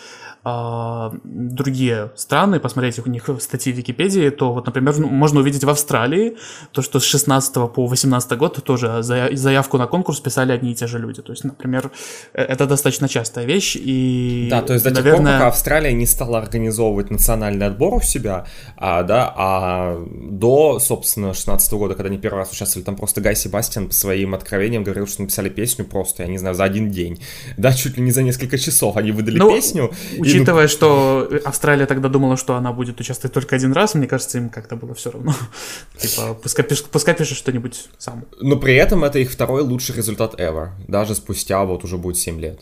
а, 0.44 1.12
другие 1.24 2.10
страны, 2.16 2.60
посмотреть 2.60 2.98
у 3.04 3.10
них 3.10 3.28
статьи 3.40 3.72
в 3.72 3.76
Википедии, 3.76 4.30
то 4.30 4.52
вот, 4.52 4.66
например, 4.66 4.98
ну, 4.98 5.08
можно 5.08 5.40
увидеть 5.40 5.64
в 5.64 5.68
Австралии 5.70 6.36
то, 6.72 6.82
что 6.82 7.00
с 7.00 7.04
16 7.04 7.54
по 7.68 7.86
18 7.86 8.32
год 8.38 8.62
тоже 8.64 8.86
зая- 9.02 9.34
заявку 9.36 9.78
на 9.78 9.86
конкурс 9.86 10.20
писали 10.20 10.52
одни 10.52 10.72
и 10.72 10.74
те 10.74 10.86
же 10.86 10.98
люди. 10.98 11.22
То 11.22 11.32
есть, 11.32 11.44
например, 11.44 11.90
э, 12.34 12.42
это 12.42 12.66
достаточно 12.66 13.08
частая 13.08 13.44
вещь, 13.46 13.76
и, 13.76 14.48
Да, 14.50 14.62
то 14.62 14.72
есть 14.72 14.84
до 14.84 14.90
тех 14.94 15.04
пор, 15.04 15.18
пока 15.22 15.48
Австралия 15.48 15.92
не 15.92 16.06
стала 16.06 16.38
организовывать 16.38 17.10
национальный 17.10 17.66
отбор 17.66 17.94
у 17.94 18.00
себя, 18.00 18.46
а, 18.76 19.02
да, 19.02 19.32
а 19.36 20.04
до, 20.30 20.78
собственно, 20.78 21.34
16 21.34 21.72
года, 21.78 21.94
когда 21.94 22.08
они 22.08 22.18
первый 22.18 22.38
раз 22.38 22.52
участвовали, 22.52 22.84
там 22.84 22.96
просто 22.96 23.20
Гай 23.20 23.36
Себастьян 23.36 23.88
по 23.88 23.94
своим 23.94 24.34
откровениям 24.34 24.84
говорил, 24.84 25.06
что 25.06 25.22
написали 25.22 25.48
песню 25.48 25.84
просто, 25.84 26.22
я 26.22 26.28
не 26.28 26.38
знаю, 26.38 26.54
за 26.54 26.64
один 26.64 26.90
день. 26.90 27.20
Да, 27.56 27.72
чуть 27.72 27.96
ли 27.96 28.02
не 28.02 28.10
за 28.12 28.22
несколько 28.22 28.58
часов 28.58 28.96
они 28.96 29.12
выдали 29.12 29.38
Ну, 29.38 29.50
песню. 29.50 29.90
и, 30.12 30.27
Учитывая, 30.36 30.68
что 30.68 31.28
Австралия 31.44 31.86
тогда 31.86 32.08
думала, 32.08 32.36
что 32.36 32.54
она 32.56 32.72
будет 32.72 33.00
участвовать 33.00 33.32
только 33.34 33.56
один 33.56 33.72
раз, 33.72 33.94
мне 33.94 34.06
кажется, 34.06 34.38
им 34.38 34.48
как-то 34.50 34.76
было 34.76 34.94
все 34.94 35.10
равно. 35.10 35.34
Типа, 35.98 36.34
пускай, 36.34 36.64
пиш- 36.64 36.86
пускай 36.90 37.14
пишет 37.14 37.36
что-нибудь 37.38 37.88
сам. 37.98 38.24
Но 38.40 38.56
при 38.56 38.74
этом 38.76 39.04
это 39.04 39.18
их 39.18 39.30
второй 39.30 39.62
лучший 39.62 39.96
результат 39.96 40.38
ever, 40.40 40.70
даже 40.86 41.14
спустя 41.14 41.64
вот 41.64 41.84
уже 41.84 41.96
будет 41.98 42.16
7 42.16 42.40
лет. 42.40 42.60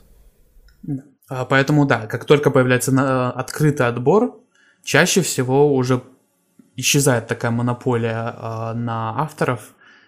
А, 1.29 1.45
Поэтому 1.45 1.87
да, 1.87 2.07
как 2.07 2.25
только 2.25 2.51
появляется 2.51 2.93
на- 2.93 3.31
открытый 3.31 3.87
отбор, 3.87 4.41
чаще 4.85 5.21
всего 5.23 5.75
уже 5.75 6.03
исчезает 6.77 7.27
такая 7.27 7.51
монополия 7.51 8.35
а, 8.37 8.75
на 8.75 9.21
авторов, 9.21 9.61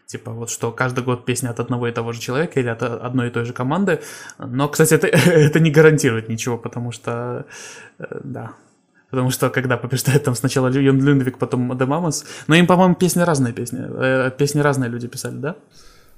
типа 0.09 0.33
вот 0.33 0.49
что 0.49 0.73
каждый 0.73 1.05
год 1.05 1.27
песня 1.27 1.51
от 1.51 1.61
одного 1.61 1.87
и 1.87 1.93
того 1.93 2.13
же 2.13 2.21
человека 2.21 2.59
или 2.59 2.69
от 2.69 2.83
одной 2.83 3.29
и 3.29 3.31
той 3.31 3.45
же 3.45 3.53
команды. 3.53 4.01
Но, 4.39 4.69
кстати, 4.69 4.95
это, 4.95 5.07
это 5.31 5.61
не 5.61 5.71
гарантирует 5.71 6.29
ничего, 6.29 6.57
потому 6.57 6.93
что, 6.93 7.45
э, 7.99 8.05
да, 8.25 8.53
Потому 9.11 9.31
что 9.31 9.49
когда 9.49 9.79
побеждает 9.79 10.25
там 10.25 10.35
сначала 10.35 10.69
Йон 10.69 11.01
Люндвик, 11.01 11.39
потом 11.39 11.79
Демамос. 11.79 12.27
Но 12.47 12.55
им, 12.55 12.67
по-моему, 12.67 12.95
песни 12.95 13.23
разные 13.23 13.55
песни. 13.55 13.81
Э, 13.81 14.31
Песни 14.37 14.61
разные 14.61 14.91
люди 14.91 15.09
писали, 15.09 15.37
да? 15.37 15.57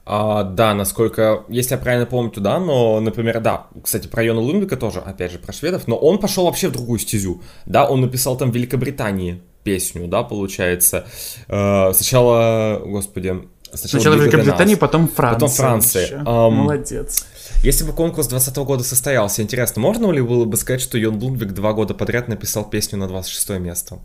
А, 0.05 0.43
да, 0.43 0.75
насколько, 0.75 1.45
если 1.49 1.75
я 1.75 1.79
правильно 1.79 2.07
помню, 2.07 2.31
то 2.33 2.41
да, 2.41 2.59
но, 2.59 3.01
например, 3.01 3.41
да, 3.41 3.69
кстати, 3.85 4.09
про 4.09 4.25
Йона 4.25 4.41
Лундвика 4.41 4.77
тоже, 4.77 4.99
опять 4.99 5.31
же, 5.31 5.39
про 5.39 5.53
шведов, 5.53 5.87
но 5.87 5.97
он 5.97 6.19
пошел 6.19 6.47
вообще 6.47 6.69
в 6.69 6.73
другую 6.73 6.99
стезю, 6.99 7.43
да, 7.67 7.89
он 7.89 8.01
написал 8.01 8.37
там 8.37 8.51
в 8.51 8.55
Великобритании 8.55 9.43
песню, 9.63 10.09
да, 10.09 10.23
получается, 10.23 11.05
Э, 11.49 11.93
сначала, 11.93 12.81
господи, 12.85 13.49
Сначала 13.75 14.15
Великобритании, 14.15 14.75
Nas. 14.75 14.79
потом 14.79 15.09
Франция. 15.09 15.35
Потом 15.35 15.49
Франция. 15.51 16.23
Ам, 16.27 16.55
Молодец. 16.55 17.27
Если 17.63 17.85
бы 17.85 17.93
конкурс 17.93 18.27
20 18.29 18.57
года 18.59 18.83
состоялся, 18.83 19.43
интересно, 19.43 19.83
можно 19.83 20.11
ли 20.11 20.23
было 20.23 20.45
бы 20.45 20.57
сказать, 20.57 20.81
что 20.81 20.99
Йон 20.99 21.17
Лундвик 21.23 21.53
два 21.53 21.73
года 21.73 21.95
подряд 21.95 22.29
написал 22.29 22.69
песню 22.69 22.99
на 22.99 23.07
26 23.07 23.51
место? 23.61 23.99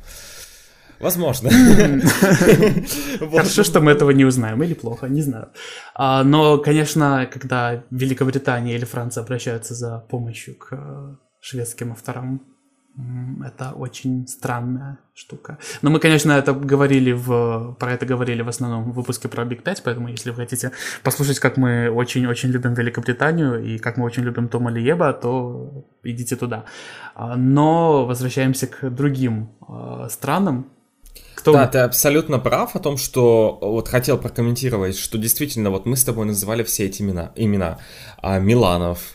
Возможно. 1.00 1.50
Хорошо, 3.20 3.64
что 3.64 3.82
мы 3.82 3.92
этого 3.92 4.12
не 4.12 4.26
узнаем, 4.26 4.64
или 4.64 4.74
плохо, 4.74 5.08
не 5.08 5.22
знаю. 5.22 5.50
А, 5.94 6.24
но, 6.24 6.58
конечно, 6.58 7.30
когда 7.32 7.84
Великобритания 7.92 8.76
или 8.76 8.86
Франция 8.86 9.24
обращаются 9.24 9.74
за 9.74 10.00
помощью 10.10 10.56
к 10.56 10.70
э, 10.72 11.16
шведским 11.42 11.92
авторам, 11.92 12.42
это 13.44 13.72
очень 13.72 14.28
странная 14.28 15.00
штука. 15.14 15.58
Но 15.82 15.90
мы, 15.90 16.00
конечно, 16.00 16.32
это 16.32 16.54
говорили 16.54 17.12
в, 17.12 17.76
про 17.80 17.94
это 17.94 18.06
говорили 18.06 18.42
в 18.42 18.48
основном 18.48 18.92
в 18.92 18.96
выпуске 18.96 19.28
про 19.28 19.44
Big 19.44 19.62
5, 19.64 19.84
поэтому 19.84 20.08
если 20.08 20.30
вы 20.30 20.38
хотите 20.38 20.72
послушать, 21.04 21.40
как 21.40 21.58
мы 21.58 21.90
очень-очень 21.90 22.50
любим 22.50 22.74
Великобританию 22.74 23.64
и 23.64 23.78
как 23.78 23.98
мы 23.98 24.06
очень 24.06 24.24
любим 24.24 24.48
Тома 24.48 24.72
Лиеба, 24.72 25.14
то 25.14 25.86
идите 26.04 26.36
туда. 26.36 26.66
А, 27.16 27.36
Но 27.36 28.06
возвращаемся 28.06 28.68
к 28.68 28.90
другим 28.90 29.50
э, 29.68 30.08
странам. 30.10 30.68
Кто 31.36 31.54
Да, 31.54 31.68
ты 31.68 31.80
абсолютно 31.80 32.40
прав 32.40 32.76
о 32.76 32.80
том, 32.80 32.98
что 32.98 33.60
вот 33.62 33.88
хотел 33.88 34.18
прокомментировать, 34.18 34.98
что 34.98 35.18
действительно 35.18 35.70
вот 35.70 35.86
мы 35.86 35.96
с 35.96 36.04
тобой 36.04 36.26
называли 36.26 36.64
все 36.64 36.86
эти 36.86 37.02
имена, 37.02 37.32
имена 37.36 37.78
а, 38.22 38.40
Миланов, 38.40 39.15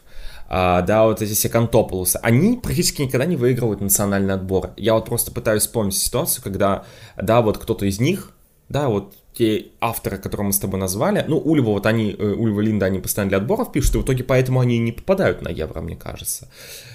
а, 0.53 0.83
да, 0.83 1.05
вот 1.05 1.23
эти 1.23 1.33
все 1.33 1.49
Кантополусы, 1.49 2.19
они 2.23 2.57
практически 2.57 3.03
никогда 3.03 3.25
не 3.25 3.37
выигрывают 3.37 3.81
национальный 3.81 4.35
отбор. 4.35 4.73
Я 4.77 4.95
вот 4.95 5.05
просто 5.07 5.31
пытаюсь 5.31 5.63
вспомнить 5.63 5.95
ситуацию, 5.95 6.43
когда, 6.43 6.85
да, 7.17 7.41
вот 7.41 7.57
кто-то 7.59 7.87
из 7.87 8.01
них, 8.01 8.33
да, 8.69 8.89
вот 8.89 9.15
те 9.33 9.67
авторы, 9.81 10.19
которые 10.19 10.49
мы 10.49 10.53
с 10.53 10.59
тобой 10.59 10.81
назвали, 10.81 11.25
ну, 11.29 11.39
Ульва, 11.39 11.71
вот 11.71 11.87
они, 11.87 12.17
э, 12.19 12.33
Ульва, 12.33 12.61
Линда, 12.61 12.87
они 12.87 12.99
постоянно 12.99 13.29
для 13.29 13.39
отборов 13.39 13.71
пишут, 13.71 13.95
и 13.95 13.99
в 13.99 14.03
итоге 14.03 14.25
поэтому 14.25 14.59
они 14.59 14.79
не 14.79 14.91
попадают 14.91 15.41
на 15.41 15.51
Евро, 15.51 15.81
мне 15.81 15.95
кажется. 15.95 16.49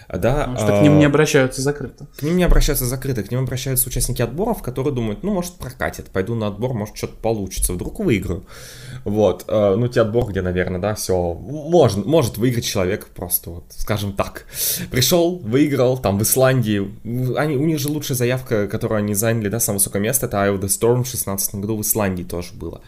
Да, 0.07 0.41
Потому 0.41 0.57
что 0.57 0.79
к 0.79 0.81
ним 0.83 0.93
а, 0.93 0.97
не 0.97 1.05
обращаются 1.05 1.61
закрыто. 1.61 2.05
к 2.17 2.21
ним 2.21 2.37
не 2.37 2.43
обращаются 2.43 2.85
закрыто, 2.85 3.23
к 3.23 3.31
ним 3.31 3.41
обращаются 3.41 3.87
участники 3.87 4.21
отборов, 4.21 4.61
которые 4.61 4.93
думают, 4.93 5.23
ну, 5.23 5.33
может, 5.33 5.53
прокатит, 5.55 6.09
пойду 6.11 6.35
на 6.35 6.47
отбор, 6.47 6.73
может, 6.73 6.95
что-то 6.95 7.15
получится, 7.15 7.73
вдруг 7.73 7.99
выиграю. 7.99 8.45
Вот, 9.03 9.45
э, 9.47 9.75
ну, 9.75 9.87
те 9.87 10.01
отбор, 10.01 10.27
где, 10.27 10.41
наверное, 10.41 10.79
да, 10.79 10.95
все, 10.95 11.33
можно, 11.33 12.03
может 12.05 12.37
выиграть 12.37 12.65
человек 12.65 13.07
просто, 13.07 13.49
вот, 13.49 13.63
скажем 13.69 14.13
так. 14.13 14.45
Пришел, 14.91 15.37
выиграл, 15.39 15.97
там, 15.97 16.19
в 16.19 16.23
Исландии, 16.23 16.91
они, 17.37 17.55
у 17.55 17.65
них 17.65 17.79
же 17.79 17.89
лучшая 17.89 18.17
заявка, 18.17 18.67
которую 18.67 18.99
они 18.99 19.15
заняли, 19.15 19.49
да, 19.49 19.59
самое 19.59 19.79
высокое 19.79 20.01
место, 20.01 20.27
это 20.27 20.37
the 20.37 20.67
Storm 20.67 21.03
в 21.03 21.07
16 21.07 21.55
году 21.55 21.77
в 21.77 21.81
Исландии 21.81 22.23
тоже 22.23 22.53
было. 22.53 22.81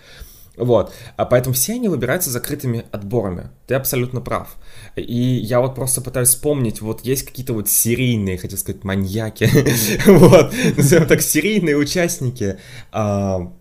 Вот, 0.57 0.91
а 1.17 1.25
поэтому 1.25 1.53
все 1.53 1.73
они 1.73 1.87
выбираются 1.87 2.31
закрытыми 2.31 2.85
отборами. 2.91 3.51
Ты 3.67 3.75
абсолютно 3.75 4.21
прав. 4.21 4.55
И 4.95 5.15
я 5.15 5.61
вот 5.61 5.75
просто 5.75 6.01
пытаюсь 6.01 6.29
вспомнить, 6.29 6.81
вот 6.81 7.01
есть 7.01 7.23
какие-то 7.23 7.53
вот 7.53 7.69
серийные, 7.69 8.39
хотел 8.39 8.57
сказать, 8.57 8.83
маньяки, 8.83 9.47
вот, 10.07 10.51
назовем 10.75 11.05
так, 11.05 11.21
серийные 11.21 11.77
участники, 11.77 12.57
а, 12.91 13.53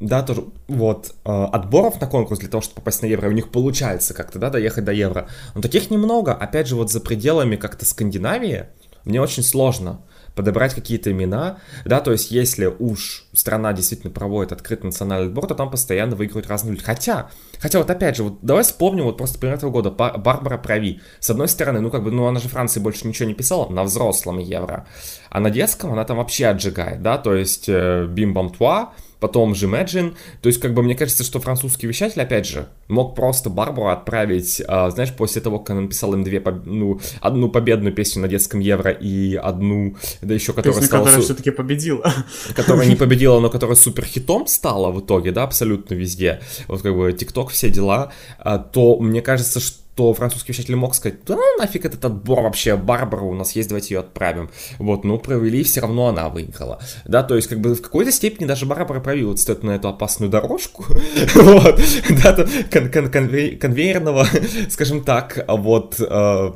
да, 0.00 0.22
тоже, 0.22 0.46
вот, 0.66 1.14
а, 1.24 1.46
отборов 1.48 2.00
на 2.00 2.06
конкурс 2.06 2.40
для 2.40 2.48
того, 2.48 2.62
чтобы 2.62 2.76
попасть 2.76 3.02
на 3.02 3.06
Евро, 3.06 3.28
у 3.28 3.32
них 3.32 3.50
получается 3.50 4.14
как-то, 4.14 4.38
да, 4.38 4.48
доехать 4.48 4.84
до 4.84 4.92
Евро. 4.92 5.28
Но 5.54 5.60
таких 5.60 5.90
немного, 5.90 6.32
опять 6.32 6.68
же, 6.68 6.74
вот 6.74 6.90
за 6.90 7.00
пределами 7.00 7.56
как-то 7.56 7.84
Скандинавии, 7.84 8.64
мне 9.04 9.20
очень 9.20 9.42
сложно 9.42 10.00
подобрать 10.40 10.74
какие-то 10.74 11.12
имена, 11.12 11.58
да, 11.84 12.00
то 12.00 12.12
есть 12.12 12.30
если 12.30 12.64
уж 12.64 13.26
страна 13.34 13.74
действительно 13.74 14.10
проводит 14.10 14.52
открытый 14.52 14.86
национальный 14.86 15.26
отбор, 15.26 15.46
то 15.46 15.54
там 15.54 15.70
постоянно 15.70 16.16
выигрывают 16.16 16.48
разные 16.48 16.72
люди. 16.72 16.82
Хотя, 16.82 17.30
хотя 17.58 17.78
вот 17.78 17.90
опять 17.90 18.16
же, 18.16 18.22
вот 18.24 18.38
давай 18.40 18.62
вспомним 18.62 19.04
вот 19.04 19.18
просто 19.18 19.38
пример 19.38 19.56
этого 19.58 19.70
года, 19.70 19.90
Бар- 19.90 20.18
Барбара 20.18 20.56
Прави. 20.56 21.02
С 21.18 21.28
одной 21.28 21.46
стороны, 21.46 21.80
ну 21.80 21.90
как 21.90 22.02
бы, 22.02 22.10
ну 22.10 22.26
она 22.26 22.40
же 22.40 22.48
Франции 22.48 22.80
больше 22.80 23.06
ничего 23.06 23.28
не 23.28 23.34
писала 23.34 23.68
на 23.68 23.84
взрослом 23.84 24.38
Евро, 24.38 24.86
а 25.28 25.40
на 25.40 25.50
детском 25.50 25.92
она 25.92 26.04
там 26.04 26.16
вообще 26.16 26.46
отжигает, 26.46 27.02
да, 27.02 27.18
то 27.18 27.34
есть 27.34 27.68
э, 27.68 28.06
Бим 28.08 28.32
Бам 28.32 28.48
Туа, 28.48 28.94
потом 29.20 29.54
же 29.54 29.66
Imagine. 29.66 30.14
То 30.42 30.48
есть, 30.48 30.60
как 30.60 30.74
бы, 30.74 30.82
мне 30.82 30.94
кажется, 30.94 31.22
что 31.22 31.40
французский 31.40 31.86
вещатель, 31.86 32.20
опять 32.20 32.46
же, 32.46 32.68
мог 32.88 33.14
просто 33.14 33.50
Барбару 33.50 33.88
отправить, 33.88 34.62
а, 34.66 34.90
знаешь, 34.90 35.12
после 35.14 35.42
того, 35.42 35.58
как 35.58 35.76
он 35.76 35.84
написал 35.84 36.14
им 36.14 36.24
две, 36.24 36.42
ну, 36.64 37.00
одну 37.20 37.48
победную 37.48 37.94
песню 37.94 38.22
на 38.22 38.28
детском 38.28 38.60
Евро 38.60 38.90
и 38.90 39.34
одну, 39.34 39.96
да 40.22 40.34
еще 40.34 40.52
которая 40.52 40.72
Песню, 40.72 40.86
стала... 40.86 41.04
которая 41.04 41.24
все-таки 41.24 41.50
победила. 41.50 42.12
Которая 42.56 42.86
не 42.86 42.96
победила, 42.96 43.38
но 43.40 43.50
которая 43.50 43.76
супер 43.76 44.04
хитом 44.04 44.46
стала 44.46 44.90
в 44.90 45.00
итоге, 45.00 45.30
да, 45.32 45.44
абсолютно 45.44 45.94
везде. 45.94 46.40
Вот 46.66 46.82
как 46.82 46.96
бы 46.96 47.12
ТикТок, 47.12 47.50
все 47.50 47.70
дела. 47.70 48.12
А, 48.38 48.58
то 48.58 48.98
мне 48.98 49.22
кажется, 49.22 49.60
что 49.60 49.78
что 50.00 50.14
французский 50.14 50.52
вещатель 50.52 50.76
мог 50.76 50.94
сказать, 50.94 51.24
да 51.26 51.36
ну 51.36 51.58
нафиг 51.58 51.84
этот 51.84 52.02
отбор 52.02 52.40
вообще, 52.40 52.74
Барбара 52.74 53.20
у 53.20 53.34
нас 53.34 53.52
есть, 53.52 53.68
давайте 53.68 53.94
ее 53.94 54.00
отправим. 54.00 54.50
Вот, 54.78 55.04
ну 55.04 55.18
провели, 55.18 55.62
все 55.62 55.82
равно 55.82 56.06
она 56.06 56.30
выиграла. 56.30 56.80
Да, 57.04 57.22
то 57.22 57.36
есть 57.36 57.48
как 57.48 57.60
бы 57.60 57.74
в 57.74 57.82
какой-то 57.82 58.10
степени 58.10 58.46
даже 58.46 58.64
Барбара 58.64 59.00
провела 59.00 59.36
стоит 59.36 59.62
на 59.62 59.72
эту 59.72 59.88
опасную 59.88 60.30
дорожку, 60.30 60.86
вот, 61.34 61.80
да, 62.24 62.46
конвейерного, 62.70 64.26
скажем 64.70 65.04
так, 65.04 65.44
вот, 65.46 65.96
э, 66.00 66.52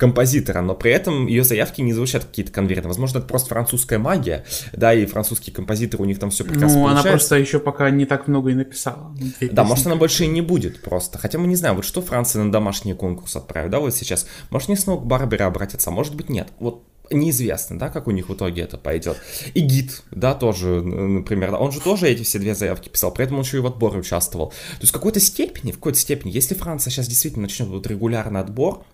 композитора, 0.00 0.62
но 0.62 0.74
при 0.74 0.90
этом 0.92 1.26
ее 1.26 1.44
заявки 1.44 1.82
не 1.82 1.92
звучат 1.92 2.24
какие-то 2.24 2.50
конверты. 2.50 2.88
Возможно, 2.88 3.18
это 3.18 3.26
просто 3.26 3.50
французская 3.50 3.98
магия, 3.98 4.46
да, 4.72 4.94
и 4.94 5.04
французские 5.04 5.54
композиторы, 5.54 6.02
у 6.04 6.06
них 6.06 6.18
там 6.18 6.30
все 6.30 6.42
прекрасно 6.44 6.78
Ну, 6.78 6.84
получается. 6.84 7.08
она 7.08 7.10
просто 7.12 7.36
еще 7.36 7.60
пока 7.60 7.90
не 7.90 8.06
так 8.06 8.26
много 8.26 8.50
и 8.50 8.54
написала. 8.54 9.14
Да, 9.14 9.26
песни. 9.38 9.60
может, 9.62 9.86
она 9.86 9.96
больше 9.96 10.24
и 10.24 10.28
не 10.28 10.40
будет 10.40 10.80
просто. 10.80 11.18
Хотя 11.18 11.38
мы 11.38 11.46
не 11.46 11.54
знаем, 11.54 11.76
вот 11.76 11.84
что 11.84 12.00
Франция 12.00 12.42
на 12.42 12.50
домашний 12.50 12.94
конкурс 12.94 13.36
отправит, 13.36 13.70
да, 13.70 13.78
вот 13.78 13.94
сейчас. 13.94 14.26
Может, 14.48 14.70
не 14.70 14.76
снова 14.76 15.00
к 15.02 15.04
Барбере 15.04 15.44
обратятся, 15.44 15.90
а 15.90 15.92
может 15.92 16.14
быть, 16.14 16.30
нет. 16.30 16.48
Вот 16.58 16.82
неизвестно, 17.10 17.78
да, 17.78 17.90
как 17.90 18.06
у 18.06 18.10
них 18.10 18.30
в 18.30 18.34
итоге 18.34 18.62
это 18.62 18.78
пойдет. 18.78 19.18
И 19.52 19.60
гид, 19.60 20.02
да, 20.10 20.34
тоже, 20.34 20.80
например, 20.80 21.50
да, 21.50 21.58
он 21.58 21.72
же 21.72 21.80
тоже 21.80 22.08
эти 22.08 22.22
все 22.22 22.38
две 22.38 22.54
заявки 22.54 22.88
писал, 22.88 23.12
при 23.12 23.24
этом 23.26 23.36
он 23.36 23.42
еще 23.42 23.58
и 23.58 23.60
в 23.60 23.66
отборе 23.66 23.98
участвовал. 23.98 24.48
То 24.48 24.80
есть 24.80 24.90
в 24.90 24.94
какой-то 24.94 25.20
степени, 25.20 25.72
в 25.72 25.74
какой-то 25.74 25.98
степени, 25.98 26.30
если 26.30 26.54
Франция 26.54 26.90
сейчас 26.90 27.06
действительно 27.06 27.42
начнет 27.42 27.68
вот 27.68 27.86
регулярный 27.86 28.40
отбор, 28.40 28.84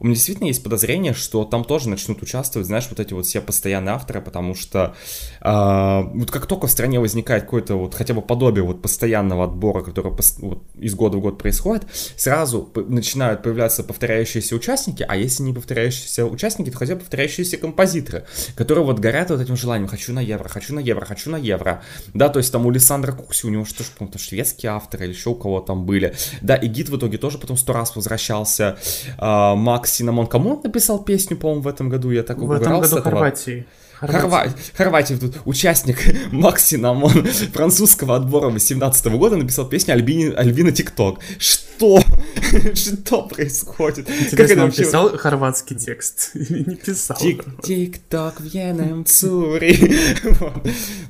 у 0.00 0.04
меня 0.04 0.14
действительно 0.14 0.48
есть 0.48 0.62
подозрение, 0.62 1.14
что 1.14 1.44
там 1.44 1.64
тоже 1.64 1.88
начнут 1.88 2.22
участвовать, 2.22 2.66
знаешь, 2.66 2.86
вот 2.90 3.00
эти 3.00 3.12
вот 3.12 3.26
все 3.26 3.40
постоянные 3.40 3.94
авторы, 3.94 4.20
потому 4.20 4.54
что 4.54 4.94
э, 5.40 6.02
вот 6.14 6.30
как 6.30 6.46
только 6.46 6.66
в 6.66 6.70
стране 6.70 7.00
возникает 7.00 7.44
какое-то 7.44 7.76
вот 7.76 7.94
хотя 7.94 8.14
бы 8.14 8.22
подобие 8.22 8.64
вот 8.64 8.82
постоянного 8.82 9.44
отбора, 9.44 9.82
который 9.82 10.12
вот, 10.38 10.62
из 10.78 10.94
года 10.94 11.18
в 11.18 11.20
год 11.20 11.38
происходит, 11.38 11.84
сразу 12.16 12.70
начинают 12.74 13.42
появляться 13.42 13.82
повторяющиеся 13.84 14.54
участники, 14.54 15.04
а 15.06 15.16
если 15.16 15.42
не 15.42 15.52
повторяющиеся 15.52 16.26
участники, 16.26 16.70
то 16.70 16.78
хотя 16.78 16.94
бы 16.94 17.00
повторяющиеся 17.00 17.56
композиторы, 17.56 18.26
которые 18.56 18.84
вот 18.84 18.98
горят 18.98 19.30
вот 19.30 19.40
этим 19.40 19.56
желанием 19.56 19.88
«хочу 19.88 20.12
на 20.12 20.20
евро, 20.20 20.48
хочу 20.48 20.74
на 20.74 20.80
евро, 20.80 21.04
хочу 21.04 21.30
на 21.30 21.36
евро». 21.36 21.82
Да, 22.12 22.28
то 22.28 22.38
есть 22.38 22.52
там 22.52 22.66
у 22.66 22.70
Лисандро 22.70 23.12
Кукси, 23.12 23.46
у 23.46 23.50
него 23.50 23.64
что 23.64 23.84
ж, 23.84 23.88
по-моему, 23.88 24.18
шведские 24.18 24.72
авторы 24.72 25.04
или 25.04 25.12
еще 25.12 25.30
у 25.30 25.34
кого 25.34 25.60
там 25.60 25.86
были. 25.86 26.14
Да, 26.42 26.56
Igit 26.56 26.88
в 26.88 26.96
итоге 26.96 27.18
тоже 27.18 27.38
потом 27.38 27.56
сто 27.56 27.72
раз 27.72 27.94
возвращался. 27.96 28.78
А, 29.18 29.54
Макс 29.74 29.90
Синамон, 29.90 30.28
кому 30.28 30.54
он 30.54 30.60
написал 30.62 31.02
песню, 31.02 31.36
по-моему, 31.36 31.62
в 31.62 31.66
этом 31.66 31.88
году? 31.88 32.12
Я 32.12 32.22
так 32.22 32.38
В 32.38 32.48
этом 32.52 32.74
году 32.74 32.86
этого. 32.86 33.02
Хорватии. 33.02 33.66
Хорва... 33.98 34.46
Хорватия, 34.76 35.16
тут 35.16 35.38
участник 35.46 35.98
Макс 36.32 36.64
Синамон 36.64 37.26
французского 37.52 38.14
отбора 38.14 38.50
18 38.50 39.06
года 39.06 39.36
написал 39.36 39.68
песню 39.68 39.94
Альбини... 39.94 40.32
Альбина 40.32 40.70
Tick-Tock. 40.70 41.18
Что? 41.38 42.00
Что 42.74 43.22
происходит? 43.22 44.08
Интересно, 44.08 44.62
он 44.62 44.68
вообще- 44.68 44.84
писал 44.84 45.16
хорватский 45.18 45.74
текст 45.74 46.30
или 46.34 46.70
не 46.70 46.76
писал? 46.76 47.16
Tick-tick-tock, 47.16 48.40
vrijeme 48.40 49.04
curi. 49.04 49.96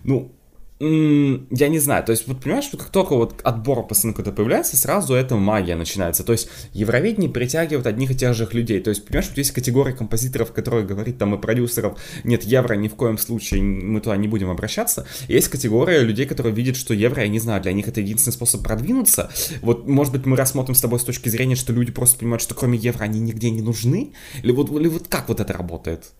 Ну, 0.05 0.34
я 0.81 1.69
не 1.69 1.79
знаю, 1.79 2.05
то 2.05 2.11
есть, 2.11 2.27
вот 2.27 2.43
понимаешь, 2.43 2.65
что 2.65 2.77
как 2.77 2.89
только 2.89 3.15
вот 3.15 3.41
отбор 3.45 3.87
постоянно 3.87 4.17
какой-то 4.17 4.35
появляется, 4.35 4.77
сразу 4.77 5.15
эта 5.15 5.37
магия 5.37 5.77
начинается. 5.77 6.25
То 6.25 6.33
есть, 6.33 6.49
Евровидение 6.73 7.31
притягивает 7.31 7.87
одних 7.87 8.11
и 8.11 8.17
тех 8.17 8.35
же 8.35 8.49
людей. 8.51 8.81
То 8.81 8.91
есть, 8.91 9.05
понимаешь, 9.05 9.29
вот 9.29 9.39
есть 9.39 9.53
категория 9.53 9.93
композиторов, 9.93 10.53
которые 10.53 10.85
говорит 10.85 11.17
там 11.19 11.35
и 11.35 11.39
продюсеров, 11.41 11.99
нет, 12.25 12.43
евро 12.43 12.75
ни 12.75 12.89
в 12.89 12.97
коем 12.97 13.19
случае, 13.19 13.63
мы 13.63 14.01
туда 14.01 14.17
не 14.17 14.27
будем 14.27 14.51
обращаться. 14.51 15.07
Есть 15.29 15.49
категория 15.49 16.01
людей, 16.01 16.27
которые 16.27 16.53
видят, 16.53 16.77
что 16.77 16.93
евро, 16.93 17.23
я 17.23 17.29
не 17.29 17.39
знаю, 17.39 17.63
для 17.63 17.73
них 17.73 17.87
это 17.87 18.01
единственный 18.01 18.33
способ 18.35 18.65
продвинуться. 18.65 19.31
Вот, 19.63 19.87
может 19.87 20.13
быть, 20.13 20.27
мы 20.27 20.37
рассмотрим 20.37 20.75
с 20.75 20.81
тобой 20.81 20.99
с 20.99 21.05
точки 21.05 21.29
зрения, 21.29 21.55
что 21.55 21.73
люди 21.73 21.93
просто 21.93 22.19
понимают, 22.19 22.43
что 22.43 22.55
кроме 22.55 22.79
евро 22.79 23.05
они 23.05 23.21
нигде 23.21 23.51
не 23.51 23.63
нужны? 23.63 24.13
Или 24.43 24.51
вот, 24.51 24.71
или 24.71 24.89
вот 24.89 25.07
как 25.07 25.29
вот 25.29 25.39
это 25.39 25.53
работает? 25.53 26.13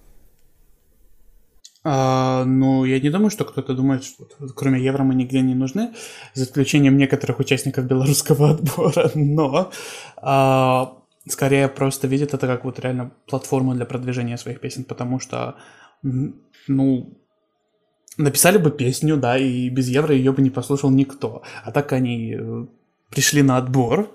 А, 1.87 2.45
ну, 2.47 2.87
я 2.87 2.99
не 2.99 3.11
думаю, 3.11 3.31
что 3.31 3.45
кто-то 3.45 3.75
думает, 3.75 4.05
что 4.05 4.27
кроме 4.57 4.83
евро 4.83 5.03
мы 5.05 5.15
нигде 5.15 5.43
не 5.43 5.55
нужны, 5.55 5.93
за 6.33 6.45
исключением 6.45 6.97
некоторых 6.97 7.41
участников 7.41 7.85
белорусского 7.85 8.51
отбора, 8.53 9.11
но 9.15 9.71
а, 10.17 10.97
скорее 11.29 11.69
просто 11.69 12.07
видят 12.07 12.33
это 12.33 12.47
как 12.47 12.65
вот 12.65 12.81
реально 12.81 13.13
платформу 13.27 13.75
для 13.75 13.85
продвижения 13.85 14.39
своих 14.39 14.61
песен, 14.61 14.85
потому 14.85 15.21
что, 15.21 15.57
ну, 16.69 17.19
написали 18.17 18.57
бы 18.57 18.71
песню, 18.71 19.19
да, 19.19 19.37
и 19.37 19.69
без 19.69 19.89
евро 19.89 20.15
ее 20.15 20.33
бы 20.33 20.41
не 20.41 20.51
послушал 20.51 20.91
никто, 20.91 21.43
а 21.65 21.71
так 21.71 21.93
они 21.93 22.35
э, 22.35 22.67
пришли 23.11 23.43
на 23.43 23.59
отбор, 23.59 24.11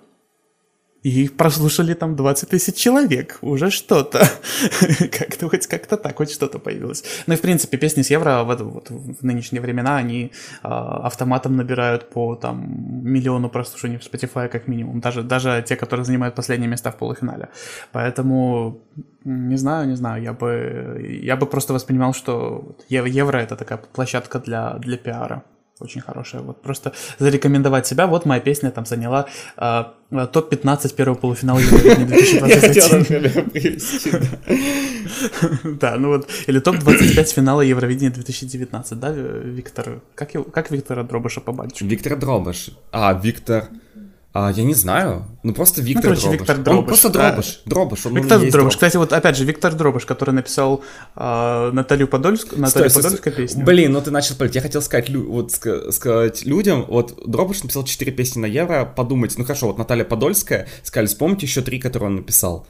и 1.03 1.29
прослушали 1.29 1.93
там 1.93 2.15
20 2.15 2.49
тысяч 2.49 2.75
человек. 2.75 3.37
Уже 3.41 3.69
что-то. 3.69 4.19
как-то 5.11 5.49
хоть 5.49 5.67
как-то 5.67 5.97
так, 5.97 6.17
хоть 6.17 6.31
что-то 6.31 6.59
появилось. 6.59 7.03
Ну 7.27 7.33
и 7.33 7.37
в 7.37 7.41
принципе 7.41 7.77
песни 7.77 8.01
с 8.01 8.11
евро 8.11 8.43
в, 8.43 8.55
вот, 8.63 8.89
в 8.89 9.23
нынешние 9.23 9.61
времена, 9.61 9.97
они 9.97 10.31
а, 10.61 11.07
автоматом 11.07 11.55
набирают 11.55 12.09
по 12.09 12.35
там 12.35 12.65
миллиону 13.03 13.49
прослушаний 13.49 13.97
в 13.97 14.01
Spotify 14.01 14.49
как 14.49 14.67
минимум. 14.67 14.99
Даже, 14.99 15.23
даже 15.23 15.63
те, 15.67 15.75
которые 15.75 16.05
занимают 16.05 16.35
последние 16.35 16.69
места 16.69 16.91
в 16.91 16.97
полуфинале. 16.97 17.47
Поэтому 17.91 18.81
не 19.23 19.57
знаю, 19.57 19.87
не 19.87 19.95
знаю, 19.95 20.23
я 20.23 20.33
бы, 20.33 21.19
я 21.23 21.35
бы 21.35 21.45
просто 21.45 21.73
воспринимал, 21.73 22.13
что 22.13 22.75
евро 22.89 23.37
это 23.37 23.55
такая 23.55 23.77
площадка 23.77 24.39
для, 24.39 24.73
для 24.79 24.97
пиара. 24.97 25.43
Очень 25.79 26.01
хорошая. 26.01 26.41
Вот 26.41 26.61
просто 26.61 26.91
зарекомендовать 27.19 27.87
себя. 27.87 28.07
Вот 28.07 28.25
моя 28.25 28.41
песня 28.41 28.69
там 28.69 28.85
заняла 28.85 29.27
а, 29.55 29.93
а, 30.11 30.27
топ-15 30.27 30.93
первого 30.93 31.17
полуфинала 31.17 31.59
Евровидения 31.59 32.07
Я 32.47 32.59
хотел, 32.59 32.89
2021. 32.89 33.23
например, 33.23 33.49
привести, 33.49 34.11
да. 35.79 35.95
Ну 35.95 36.09
вот. 36.09 36.27
Или 36.47 36.59
топ-25 36.59 37.23
финала 37.33 37.61
Евровидения 37.61 38.11
2019, 38.11 38.99
да, 38.99 39.11
Виктор? 39.11 40.01
Как 40.15 40.71
Виктора 40.71 41.03
Дробыша 41.03 41.39
по 41.39 41.53
бальчику? 41.53 41.85
Виктор 41.85 42.17
Дробыш. 42.17 42.71
А, 42.91 43.13
Виктор... 43.13 43.69
А, 44.41 44.51
я 44.51 44.63
не 44.63 44.73
знаю. 44.73 45.25
Ну, 45.43 45.53
просто 45.53 45.81
Виктор 45.81 46.03
короче, 46.03 46.21
Дробыш. 46.21 46.39
Виктор 46.39 46.57
Он 46.57 46.63
Дробыш, 46.63 46.87
просто 46.87 47.09
да. 47.09 47.29
Дробыш. 47.31 47.61
Дробыш. 47.65 48.05
Он, 48.05 48.13
ну, 48.13 48.19
Виктор 48.21 48.39
есть 48.39 48.53
Дробыш. 48.53 48.73
Кстати, 48.75 48.95
вот 48.95 49.11
опять 49.11 49.35
же, 49.35 49.43
Виктор 49.43 49.73
Дробыш, 49.73 50.05
который 50.05 50.31
написал 50.31 50.81
а, 51.15 51.71
Наталью 51.71 52.07
Подольскую, 52.07 52.61
Наталью 52.61 52.89
Стой, 52.89 53.01
стой, 53.01 53.03
Подольскую 53.03 53.35
песню. 53.35 53.65
Блин, 53.65 53.91
ну 53.91 54.01
ты 54.01 54.11
начал 54.11 54.35
палить. 54.35 54.55
Я 54.55 54.61
хотел 54.61 54.81
сказать, 54.81 55.09
лю- 55.09 55.29
вот 55.29 55.51
ска- 55.51 55.91
сказать 55.91 56.45
людям, 56.45 56.85
вот 56.87 57.21
Дробыш 57.25 57.63
написал 57.63 57.83
4 57.83 58.11
песни 58.13 58.39
на 58.39 58.45
евро, 58.45 58.85
подумайте, 58.85 59.35
ну 59.37 59.43
хорошо, 59.43 59.67
вот 59.67 59.77
Наталья 59.77 60.05
Подольская, 60.05 60.67
сказали, 60.83 61.07
вспомните 61.07 61.45
еще 61.45 61.61
три, 61.61 61.77
которые 61.79 62.07
он 62.07 62.15
написал. 62.17 62.65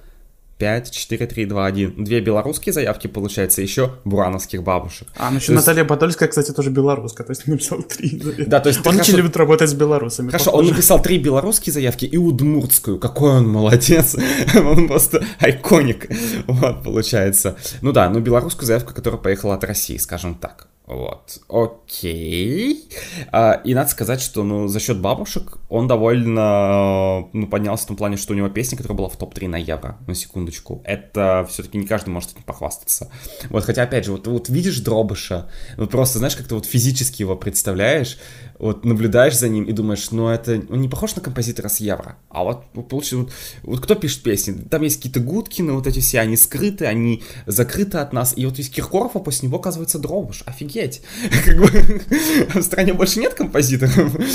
5, 0.60 0.91
4, 0.91 1.26
3, 1.26 1.45
2, 1.45 1.66
1. 1.66 2.03
Две 2.03 2.20
белорусские 2.20 2.74
заявки, 2.74 3.07
получается, 3.07 3.62
еще 3.62 3.93
бурановских 4.03 4.62
бабушек. 4.62 5.07
А, 5.16 5.30
ну 5.32 5.38
еще 5.38 5.47
То 5.47 5.53
есть- 5.53 5.66
Наталья 5.66 5.86
Подольская, 5.86 6.28
кстати, 6.28 6.51
тоже 6.51 6.70
белоруска, 6.70 7.24
то 7.24 7.32
есть 7.32 7.47
написал 7.47 7.82
три. 7.82 8.22
Да, 8.45 8.60
то 8.60 8.68
есть 8.68 8.86
Он 8.86 8.99
очень 8.99 9.16
любит 9.16 9.38
работать 9.38 9.70
с 9.70 9.74
белорусами. 9.74 10.30
Хорошо, 10.30 10.51
он 10.51 10.68
написал 10.68 11.01
три 11.01 11.18
белорусские 11.18 11.74
заявки 11.74 12.03
и 12.05 12.18
удмуртскую. 12.18 12.99
Какой 12.99 13.38
он 13.38 13.47
молодец. 13.47 14.18
Он 14.55 14.88
просто 14.88 15.24
айконик. 15.39 16.10
Вот, 16.47 16.84
получается. 16.84 17.55
Ну 17.82 17.91
да, 17.93 18.10
ну 18.10 18.20
белорусскую 18.20 18.68
заявку, 18.68 18.93
которая 18.93 19.20
поехала 19.20 19.55
от 19.55 19.64
России, 19.64 19.97
скажем 19.97 20.36
так. 20.36 20.68
Вот, 20.89 21.39
окей. 21.49 22.89
А, 23.31 23.61
и 23.63 23.75
надо 23.75 23.91
сказать, 23.91 24.21
что, 24.21 24.43
ну, 24.43 24.67
за 24.67 24.79
счет 24.79 24.99
бабушек 24.99 25.59
он 25.69 25.87
довольно, 25.87 27.27
ну, 27.31 27.45
поднялся 27.45 27.83
в 27.83 27.87
том 27.89 27.95
плане, 27.95 28.17
что 28.17 28.33
у 28.33 28.35
него 28.35 28.49
песня, 28.49 28.75
которая 28.75 28.97
была 28.97 29.07
в 29.07 29.15
топ-3 29.15 29.47
на 29.49 29.57
евро, 29.57 29.99
на 30.07 30.15
секундочку. 30.15 30.81
Это 30.85 31.45
все-таки 31.47 31.77
не 31.77 31.85
каждый 31.85 32.09
может 32.09 32.31
этим 32.31 32.41
похвастаться. 32.41 33.11
Вот, 33.51 33.65
хотя, 33.65 33.83
опять 33.83 34.05
же, 34.05 34.13
вот, 34.13 34.25
вот 34.25 34.49
видишь 34.49 34.79
Дробыша, 34.79 35.47
вот 35.77 35.91
просто, 35.91 36.17
знаешь, 36.17 36.35
как 36.35 36.47
ты 36.47 36.55
вот 36.55 36.65
физически 36.65 37.21
его 37.21 37.35
представляешь, 37.35 38.17
вот 38.60 38.84
наблюдаешь 38.84 39.38
за 39.38 39.47
ним 39.47 39.64
и 39.64 39.72
думаешь, 39.72 40.12
ну, 40.12 40.28
это, 40.28 40.62
он 40.70 40.82
не 40.82 40.89
похож 40.89 41.16
на 41.16 41.22
композитора 41.22 41.70
с 41.70 41.80
евро. 41.80 42.18
А 42.30 42.43
вот, 42.43 42.66
получается, 42.89 43.18
вот, 43.18 43.32
вот 43.64 43.80
кто 43.80 43.95
пишет 43.95 44.22
песни? 44.22 44.53
Там 44.70 44.84
есть 44.84 44.97
какие-то 44.97 45.22
Гудкины, 45.22 45.72
вот 45.72 45.88
эти 45.88 45.99
все, 45.99 46.20
они 46.20 46.36
скрыты, 46.36 46.86
они 46.86 47.24
закрыты 47.45 47.99
от 47.99 48.12
нас. 48.12 48.34
И 48.36 48.45
вот 48.45 48.60
из 48.60 48.70
Киркоров, 48.70 49.16
а 49.16 49.20
после 49.20 49.47
него 49.47 49.60
оказывается 49.60 49.97
Дробыш. 49.97 50.43
Офигеть. 50.45 51.01
Как 51.45 51.57
бы 51.57 51.68
в 52.60 52.62
стране 52.62 52.93
больше 52.93 53.20
нет 53.20 53.34
композиторов. 53.34 54.16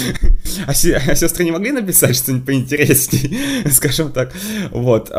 А 0.66 0.70
а 0.70 1.14
сестры 1.16 1.44
не 1.44 1.50
могли 1.50 1.72
написать 1.72 2.16
что-нибудь 2.16 2.46
поинтересней, 2.46 3.68
скажем 3.70 4.12
так. 4.12 4.32
Вот. 4.70 5.10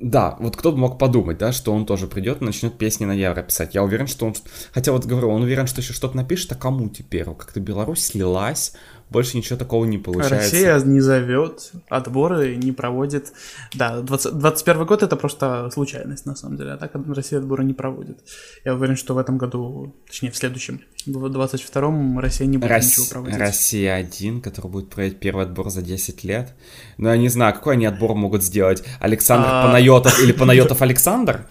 Да, 0.00 0.36
вот 0.38 0.56
кто 0.56 0.70
бы 0.70 0.78
мог 0.78 0.96
подумать, 0.96 1.38
да, 1.38 1.50
что 1.50 1.72
он 1.74 1.84
тоже 1.84 2.06
придет 2.06 2.40
и 2.40 2.44
начнет 2.44 2.78
песни 2.78 3.04
на 3.04 3.12
евро 3.12 3.42
писать. 3.42 3.74
Я 3.74 3.82
уверен, 3.82 4.06
что 4.06 4.26
он... 4.26 4.34
Хотя 4.72 4.92
вот 4.92 5.04
говорю, 5.06 5.28
он 5.28 5.42
уверен, 5.42 5.66
что 5.66 5.80
еще 5.80 5.92
что-то 5.92 6.16
напишет, 6.16 6.52
а 6.52 6.54
кому 6.54 6.88
теперь? 6.88 7.24
Как-то 7.24 7.58
Беларусь 7.58 8.04
слилась, 8.04 8.74
больше 9.10 9.36
ничего 9.36 9.58
такого 9.58 9.84
не 9.86 9.98
получается. 9.98 10.36
Россия 10.36 10.78
не 10.80 11.00
зовет, 11.00 11.72
отборы 11.88 12.56
не 12.56 12.72
проводит. 12.72 13.32
Да, 13.74 14.00
20, 14.00 14.38
21 14.38 14.84
год 14.84 15.02
это 15.02 15.16
просто 15.16 15.70
случайность, 15.72 16.26
на 16.26 16.36
самом 16.36 16.56
деле. 16.56 16.72
А 16.72 16.76
так 16.76 16.92
Россия 17.08 17.38
отборы 17.38 17.64
не 17.64 17.74
проводит. 17.74 18.18
Я 18.64 18.74
уверен, 18.74 18.96
что 18.96 19.14
в 19.14 19.18
этом 19.18 19.38
году, 19.38 19.94
точнее 20.06 20.30
в 20.30 20.36
следующем, 20.36 20.80
в 21.06 21.24
22-м 21.24 22.18
Россия 22.18 22.46
не 22.46 22.58
будет 22.58 22.70
Рос... 22.70 22.86
ничего 22.86 23.06
проводить. 23.10 23.38
Россия 23.38 23.94
один, 23.94 24.40
который 24.42 24.70
будет 24.70 24.90
проводить 24.90 25.18
первый 25.18 25.44
отбор 25.44 25.70
за 25.70 25.82
10 25.82 26.24
лет. 26.24 26.54
Ну, 26.98 27.08
я 27.08 27.16
не 27.16 27.28
знаю, 27.28 27.54
какой 27.54 27.74
они 27.74 27.86
отбор 27.86 28.14
могут 28.14 28.42
сделать? 28.42 28.84
Александр 29.00 29.48
а... 29.48 29.66
Панайотов 29.66 30.22
или 30.22 30.32
Панайотов 30.38 30.82
Александр? 30.82 31.46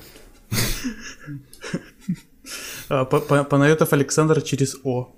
А, 2.90 3.06
Панайотов 3.06 3.94
Александр 3.94 4.42
через 4.42 4.78
О. 4.84 5.14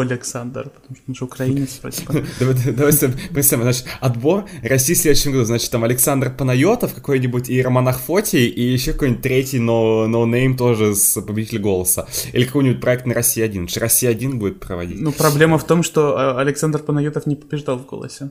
Александр, 0.00 0.70
потому 0.70 0.96
что 0.96 1.04
он 1.08 1.14
же 1.14 1.24
украинец, 1.24 1.74
типа. 1.74 1.90
Давай, 2.40 2.54
давай 2.72 2.92
представим, 3.32 3.62
значит, 3.64 3.86
отбор 4.00 4.44
России 4.62 4.94
в 4.94 4.98
следующем 4.98 5.32
году, 5.32 5.44
значит, 5.44 5.70
там 5.70 5.84
Александр 5.84 6.34
Панайотов 6.34 6.94
какой-нибудь 6.94 7.48
и 7.48 7.62
Роман 7.62 7.88
Ахфотий, 7.88 8.46
и 8.46 8.62
еще 8.62 8.92
какой-нибудь 8.92 9.22
третий 9.22 9.58
но 9.58 10.06
noname 10.06 10.56
тоже 10.56 10.94
с 10.94 11.20
победитель 11.20 11.58
голоса. 11.58 12.06
Или 12.32 12.44
какой-нибудь 12.44 12.80
проект 12.80 13.06
на 13.06 13.14
России 13.14 13.42
один, 13.42 13.68
что 13.68 13.80
Россия 13.80 14.10
один 14.10 14.38
будет 14.38 14.60
проводить. 14.60 15.00
Ну, 15.00 15.12
проблема 15.12 15.58
в 15.58 15.64
том, 15.64 15.82
что 15.82 16.16
а, 16.16 16.40
Александр 16.40 16.82
Панайотов 16.82 17.26
не 17.26 17.36
побеждал 17.36 17.78
в 17.78 17.86
голосе. 17.86 18.30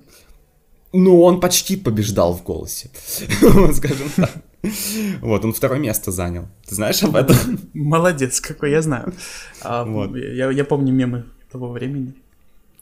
Ну, 0.93 1.21
он 1.21 1.39
почти 1.39 1.77
побеждал 1.77 2.33
в 2.33 2.43
голосе, 2.43 2.89
скажем 3.73 4.09
так. 4.15 4.31
Вот, 5.21 5.45
он 5.45 5.53
второе 5.53 5.79
место 5.79 6.11
занял. 6.11 6.47
Ты 6.67 6.75
знаешь 6.75 7.01
об 7.03 7.15
этом? 7.15 7.35
Молодец, 7.73 8.41
какой, 8.41 8.71
я 8.71 8.81
знаю. 8.81 9.13
А, 9.61 9.85
вот. 9.85 10.15
я, 10.15 10.51
я 10.51 10.65
помню 10.65 10.93
мемы 10.93 11.25
того 11.51 11.69
времени. 11.69 12.13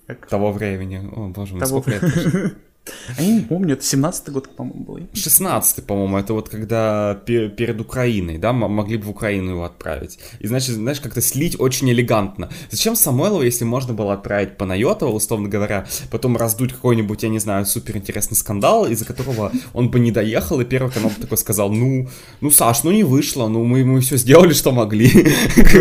Как... 0.07 0.25
Того 0.27 0.51
времени. 0.51 0.97
О, 1.11 1.29
боже 1.29 1.53
мой, 1.53 1.61
того... 1.61 1.81
сколько 1.81 1.91
лет 2.05 2.57
а 3.17 3.21
я 3.21 3.33
не 3.33 3.41
помню, 3.41 3.73
это 3.73 3.83
17-й 3.83 4.31
год, 4.31 4.55
по-моему, 4.55 4.83
был. 4.83 4.97
16-й, 5.13 5.81
по-моему, 5.81 6.17
это 6.17 6.33
вот 6.33 6.49
когда 6.49 7.19
пер- 7.25 7.49
перед 7.49 7.79
Украиной, 7.81 8.37
да, 8.37 8.53
могли 8.53 8.97
бы 8.97 9.05
в 9.05 9.09
Украину 9.09 9.51
его 9.51 9.63
отправить. 9.63 10.19
И 10.39 10.47
значит, 10.47 10.75
знаешь, 10.75 10.99
как-то 10.99 11.21
слить 11.21 11.55
очень 11.59 11.89
элегантно. 11.91 12.49
Зачем 12.71 12.95
Самойлова, 12.95 13.43
если 13.43 13.65
можно 13.65 13.93
было 13.93 14.13
отправить 14.13 14.57
Панайотова, 14.57 15.11
условно 15.11 15.49
говоря, 15.49 15.87
потом 16.11 16.37
раздуть 16.37 16.73
какой-нибудь, 16.73 17.23
я 17.23 17.29
не 17.29 17.39
знаю, 17.39 17.65
суперинтересный 17.65 18.37
скандал, 18.37 18.87
из-за 18.87 19.05
которого 19.05 19.51
он 19.73 19.89
бы 19.89 19.99
не 19.99 20.11
доехал, 20.11 20.61
и 20.61 20.65
первый 20.65 20.91
канал 20.91 21.09
бы 21.09 21.21
такой 21.21 21.37
сказал, 21.37 21.71
ну, 21.71 22.07
ну, 22.41 22.51
Саш, 22.51 22.83
ну 22.83 22.91
не 22.91 23.03
вышло, 23.03 23.47
ну 23.47 23.63
мы, 23.63 23.83
мы 23.85 24.01
все 24.01 24.17
сделали, 24.17 24.53
что 24.53 24.71
могли. 24.71 25.09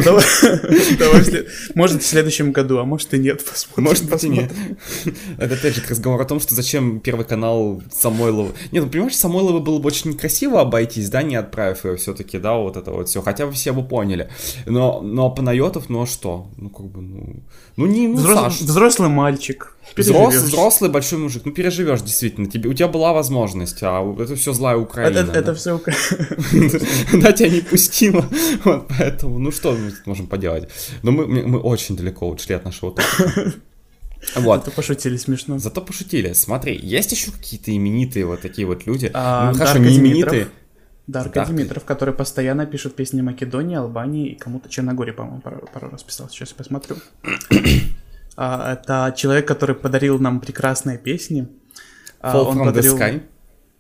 Ну, 0.09 0.20
может, 1.74 2.03
в 2.03 2.07
следующем 2.07 2.53
году, 2.53 2.78
а 2.78 2.84
может 2.84 3.12
и 3.14 3.18
нет, 3.18 3.44
посмотрим. 3.44 3.84
Может 3.84 4.09
быть 4.09 4.24
и 4.24 4.28
нет. 4.28 4.53
Это 5.38 5.55
опять 5.55 5.74
же 5.74 5.82
разговор 5.88 6.20
о 6.20 6.24
том, 6.24 6.40
что 6.40 6.55
зачем 6.55 6.88
Первый 7.01 7.24
канал 7.24 7.82
Самойлова. 7.91 8.53
Нет, 8.72 8.84
ну 8.84 8.91
понимаешь, 8.91 9.16
Самойлова 9.16 9.61
было 9.61 9.78
бы 9.78 9.86
очень 9.86 10.14
красиво 10.14 10.61
обойтись, 10.61 11.11
да, 11.11 11.22
не 11.22 11.36
отправив 11.36 11.84
ее 11.84 11.97
все-таки, 11.97 12.39
да, 12.39 12.55
вот 12.55 12.76
это 12.76 12.91
вот 12.91 13.09
все. 13.09 13.22
Хотя 13.22 13.47
бы 13.47 13.53
все 13.53 13.72
бы 13.72 13.82
поняли. 13.82 14.28
Но, 14.66 15.01
но 15.01 15.30
Панайотов, 15.30 15.89
ну 15.89 16.03
а 16.03 16.07
что? 16.07 16.49
Ну, 16.57 16.70
как 16.70 16.86
бы, 16.86 17.01
ну... 17.01 17.43
Ну, 17.76 17.86
не, 17.86 18.09
ну, 18.09 18.16
Взрос... 18.16 18.39
Саш. 18.39 18.61
Взрослый 18.61 19.09
мальчик. 19.09 19.76
Взрос, 19.97 20.34
взрослый 20.34 20.91
большой 20.91 21.18
мужик, 21.18 21.43
ну 21.45 21.53
переживешь 21.53 22.03
действительно, 22.03 22.49
тебе, 22.49 22.68
у 22.68 22.74
тебя 22.74 22.89
была 22.89 23.12
возможность, 23.12 23.78
а 23.82 24.03
это 24.20 24.36
все 24.36 24.53
злая 24.53 24.76
Украина. 24.76 25.18
Это, 25.18 25.32
да? 25.32 25.39
это 25.39 25.55
все 25.55 25.76
Украина. 25.76 25.99
Да, 27.22 27.32
тебя 27.32 27.49
не 27.49 27.61
пустило, 27.61 28.24
вот 28.64 28.86
поэтому, 28.89 29.39
ну 29.39 29.51
что 29.51 29.72
мы 29.72 29.93
можем 30.05 30.26
поделать. 30.26 30.68
Но 31.03 31.11
мы, 31.11 31.26
мы 31.26 31.59
очень 31.59 31.97
далеко 31.97 32.28
ушли 32.28 32.55
от 32.55 32.64
нашего. 32.64 32.95
Вот. 34.37 34.64
Зато 34.64 34.70
пошутили 34.70 35.16
смешно. 35.16 35.59
Зато 35.59 35.81
пошутили. 35.81 36.33
Смотри, 36.33 36.79
есть 36.81 37.12
еще 37.12 37.31
какие-то 37.31 37.74
именитые 37.74 38.26
вот 38.26 38.41
такие 38.41 38.66
вот 38.66 38.87
люди. 38.87 39.11
А, 39.14 39.53
ну, 39.53 39.59
хорошо, 39.59 39.79
не 39.79 39.97
именитые. 39.97 40.49
Дарка 41.09 41.41
Дарк... 41.41 41.49
Димитров, 41.49 41.85
который 41.85 42.12
постоянно 42.12 42.66
пишет 42.66 42.95
песни 42.95 43.22
Македонии, 43.22 43.76
Албании 43.76 44.29
и 44.29 44.35
кому-то 44.35 44.68
Черногории, 44.68 45.12
по-моему, 45.12 45.41
пару, 45.41 45.66
пару 45.72 45.89
раз 45.89 46.03
писал. 46.03 46.29
Сейчас 46.29 46.51
я 46.51 46.57
посмотрю. 46.57 46.97
а, 48.37 48.74
это 48.74 49.14
человек, 49.16 49.49
который 49.49 49.74
подарил 49.74 50.18
нам 50.18 50.39
прекрасные 50.39 50.99
песни. 50.99 51.49
А, 52.20 52.37
Fall 52.37 52.45
он 52.45 52.59
from 52.59 52.64
подарил... 52.66 52.97
the 52.97 53.01
Sky. 53.01 53.22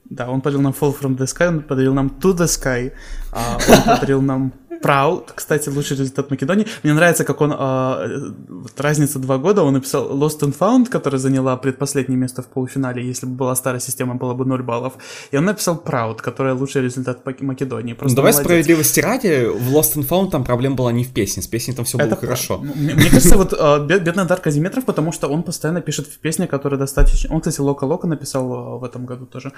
Да, 0.06 0.30
он 0.30 0.40
подарил 0.40 0.62
нам 0.62 0.72
Fall 0.72 0.98
from 0.98 1.18
the 1.18 1.26
Sky, 1.26 1.48
он 1.48 1.62
подарил 1.62 1.92
нам 1.92 2.06
To 2.18 2.34
the 2.34 2.46
Sky, 2.46 2.92
а, 3.30 3.58
он 3.68 3.82
подарил 3.98 4.22
нам 4.22 4.54
Proud, 4.82 5.30
кстати, 5.34 5.68
лучший 5.68 5.96
результат 5.96 6.30
Македонии. 6.30 6.66
Мне 6.82 6.94
нравится, 6.94 7.24
как 7.24 7.40
он, 7.40 7.52
э, 7.52 8.32
вот 8.48 8.80
разница 8.80 9.18
два 9.18 9.38
года, 9.38 9.62
он 9.62 9.74
написал 9.74 10.10
Lost 10.10 10.40
and 10.40 10.56
Found, 10.58 10.88
которая 10.88 11.18
заняла 11.18 11.56
предпоследнее 11.56 12.18
место 12.18 12.42
в 12.42 12.46
полуфинале, 12.46 13.06
если 13.06 13.26
бы 13.26 13.32
была 13.32 13.54
старая 13.56 13.80
система, 13.80 14.14
было 14.14 14.34
бы 14.34 14.44
0 14.44 14.62
баллов. 14.62 14.94
И 15.30 15.36
он 15.36 15.44
написал 15.44 15.82
Proud, 15.84 16.16
которая 16.16 16.54
лучший 16.54 16.82
результат 16.82 17.24
Македонии. 17.40 17.94
Просто 17.94 18.12
ну, 18.12 18.16
давай 18.16 18.32
молодец. 18.32 18.46
справедливости 18.46 19.00
ради, 19.00 19.46
в 19.46 19.74
Lost 19.74 19.96
and 19.96 20.08
Found 20.08 20.30
там 20.30 20.44
проблема 20.44 20.76
была 20.76 20.92
не 20.92 21.04
в 21.04 21.12
песне, 21.12 21.42
с 21.42 21.46
песней 21.46 21.74
там 21.74 21.84
все 21.84 21.98
было 21.98 22.06
Это 22.06 22.16
хорошо. 22.16 22.58
Мне, 22.58 22.94
мне 22.94 23.10
кажется, 23.10 23.36
вот 23.36 23.52
э, 23.52 23.86
бедный 23.86 24.24
Дарк 24.24 24.42
Казиметров, 24.42 24.84
потому 24.84 25.12
что 25.12 25.28
он 25.28 25.42
постоянно 25.42 25.80
пишет 25.80 26.06
в 26.06 26.18
песне, 26.18 26.46
которые 26.46 26.78
достаточно... 26.78 27.34
Он, 27.34 27.40
кстати, 27.40 27.60
Лока-Лока 27.60 28.06
написал 28.06 28.76
э, 28.76 28.78
в 28.78 28.84
этом 28.84 29.06
году 29.06 29.26
тоже. 29.26 29.52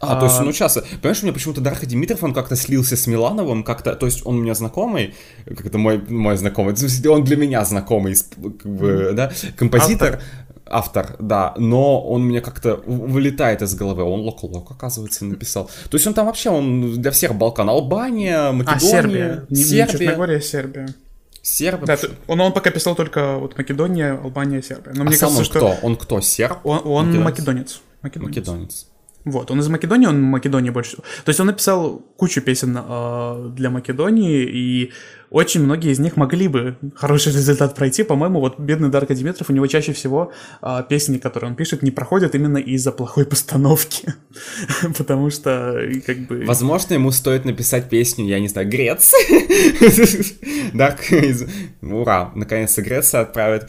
А, 0.00 0.16
а, 0.16 0.20
то 0.20 0.26
есть, 0.26 0.40
ну, 0.40 0.52
часто. 0.52 0.82
Понимаешь, 1.00 1.22
у 1.22 1.26
меня 1.26 1.32
почему-то 1.32 1.60
Дарка 1.60 1.86
Димитров, 1.86 2.22
он 2.22 2.34
как-то 2.34 2.56
слился 2.56 2.96
с 2.96 3.06
Милановым, 3.06 3.64
как-то... 3.64 3.94
То 3.94 4.06
есть, 4.06 4.24
он 4.24 4.38
у 4.38 4.42
меня 4.42 4.54
знакомый, 4.62 5.14
как 5.46 5.66
это 5.66 5.78
мой, 5.78 5.98
мой 6.08 6.36
знакомый, 6.36 6.74
он 7.08 7.24
для 7.24 7.36
меня 7.36 7.64
знакомый, 7.64 8.14
как 8.14 8.72
бы, 8.72 9.10
да, 9.12 9.32
композитор, 9.56 10.20
автор. 10.66 11.06
автор, 11.06 11.16
да, 11.18 11.54
но 11.58 12.00
он 12.00 12.24
мне 12.24 12.40
как-то 12.40 12.76
вылетает 12.86 13.62
из 13.62 13.74
головы, 13.74 14.02
он 14.02 14.20
Лок-Лок, 14.20 14.70
оказывается, 14.70 15.24
написал. 15.24 15.70
То 15.90 15.96
есть 15.96 16.06
он 16.06 16.14
там 16.14 16.26
вообще, 16.26 16.50
он 16.50 17.00
для 17.00 17.10
всех 17.10 17.34
Балкан, 17.34 17.68
Албания, 17.68 18.52
Македония, 18.52 18.76
а, 18.76 18.80
Сербия. 18.80 19.46
Сербия. 19.50 19.98
Черногория, 19.98 20.40
Сербия. 20.40 20.88
Сербия. 21.42 21.86
Да, 21.86 21.98
он, 22.28 22.40
он 22.40 22.52
пока 22.52 22.70
писал 22.70 22.94
только 22.94 23.36
вот 23.38 23.58
Македония, 23.58 24.12
Албания, 24.12 24.62
Сербия. 24.62 24.92
Но 24.94 25.02
а 25.02 25.04
мне 25.04 25.16
сам 25.16 25.30
кажется, 25.30 25.38
он 25.38 25.44
что... 25.44 25.74
кто? 25.76 25.86
Он 25.86 25.96
кто, 25.96 26.20
серб? 26.20 26.58
Он, 26.64 26.80
он 26.84 27.20
македонец. 27.20 27.80
Македонец. 28.00 28.36
македонец. 28.36 28.86
Вот, 29.24 29.50
он 29.50 29.60
из 29.60 29.68
Македонии, 29.68 30.06
он 30.06 30.16
в 30.16 30.24
Македонии 30.24 30.70
больше. 30.70 30.96
То 30.96 31.28
есть 31.28 31.38
он 31.38 31.46
написал 31.46 32.02
кучу 32.16 32.40
песен 32.40 32.76
э, 32.76 33.50
для 33.54 33.70
Македонии, 33.70 34.42
и 34.42 34.92
очень 35.30 35.62
многие 35.62 35.92
из 35.92 36.00
них 36.00 36.16
могли 36.16 36.48
бы 36.48 36.76
хороший 36.96 37.32
результат 37.32 37.74
пройти. 37.76 38.02
По-моему, 38.02 38.40
вот 38.40 38.58
бедный 38.58 38.88
Дарко 38.88 39.14
Димитров, 39.14 39.48
у 39.48 39.52
него 39.52 39.66
чаще 39.68 39.92
всего 39.92 40.32
э, 40.60 40.82
песни, 40.88 41.18
которые 41.18 41.50
он 41.50 41.56
пишет, 41.56 41.82
не 41.82 41.92
проходят 41.92 42.34
именно 42.34 42.58
из-за 42.58 42.90
плохой 42.90 43.24
постановки. 43.32 44.14
Потому 44.98 45.30
что, 45.30 45.80
как 46.04 46.26
бы... 46.26 46.44
Возможно, 46.44 46.94
ему 46.94 47.12
стоит 47.12 47.44
написать 47.44 47.88
песню, 47.88 48.26
я 48.26 48.40
не 48.40 48.48
знаю, 48.48 48.68
Грец. 48.68 49.12
Дарк 50.74 51.00
Ура, 51.80 52.32
наконец-то 52.34 52.82
Греция 52.82 53.20
отправит 53.20 53.68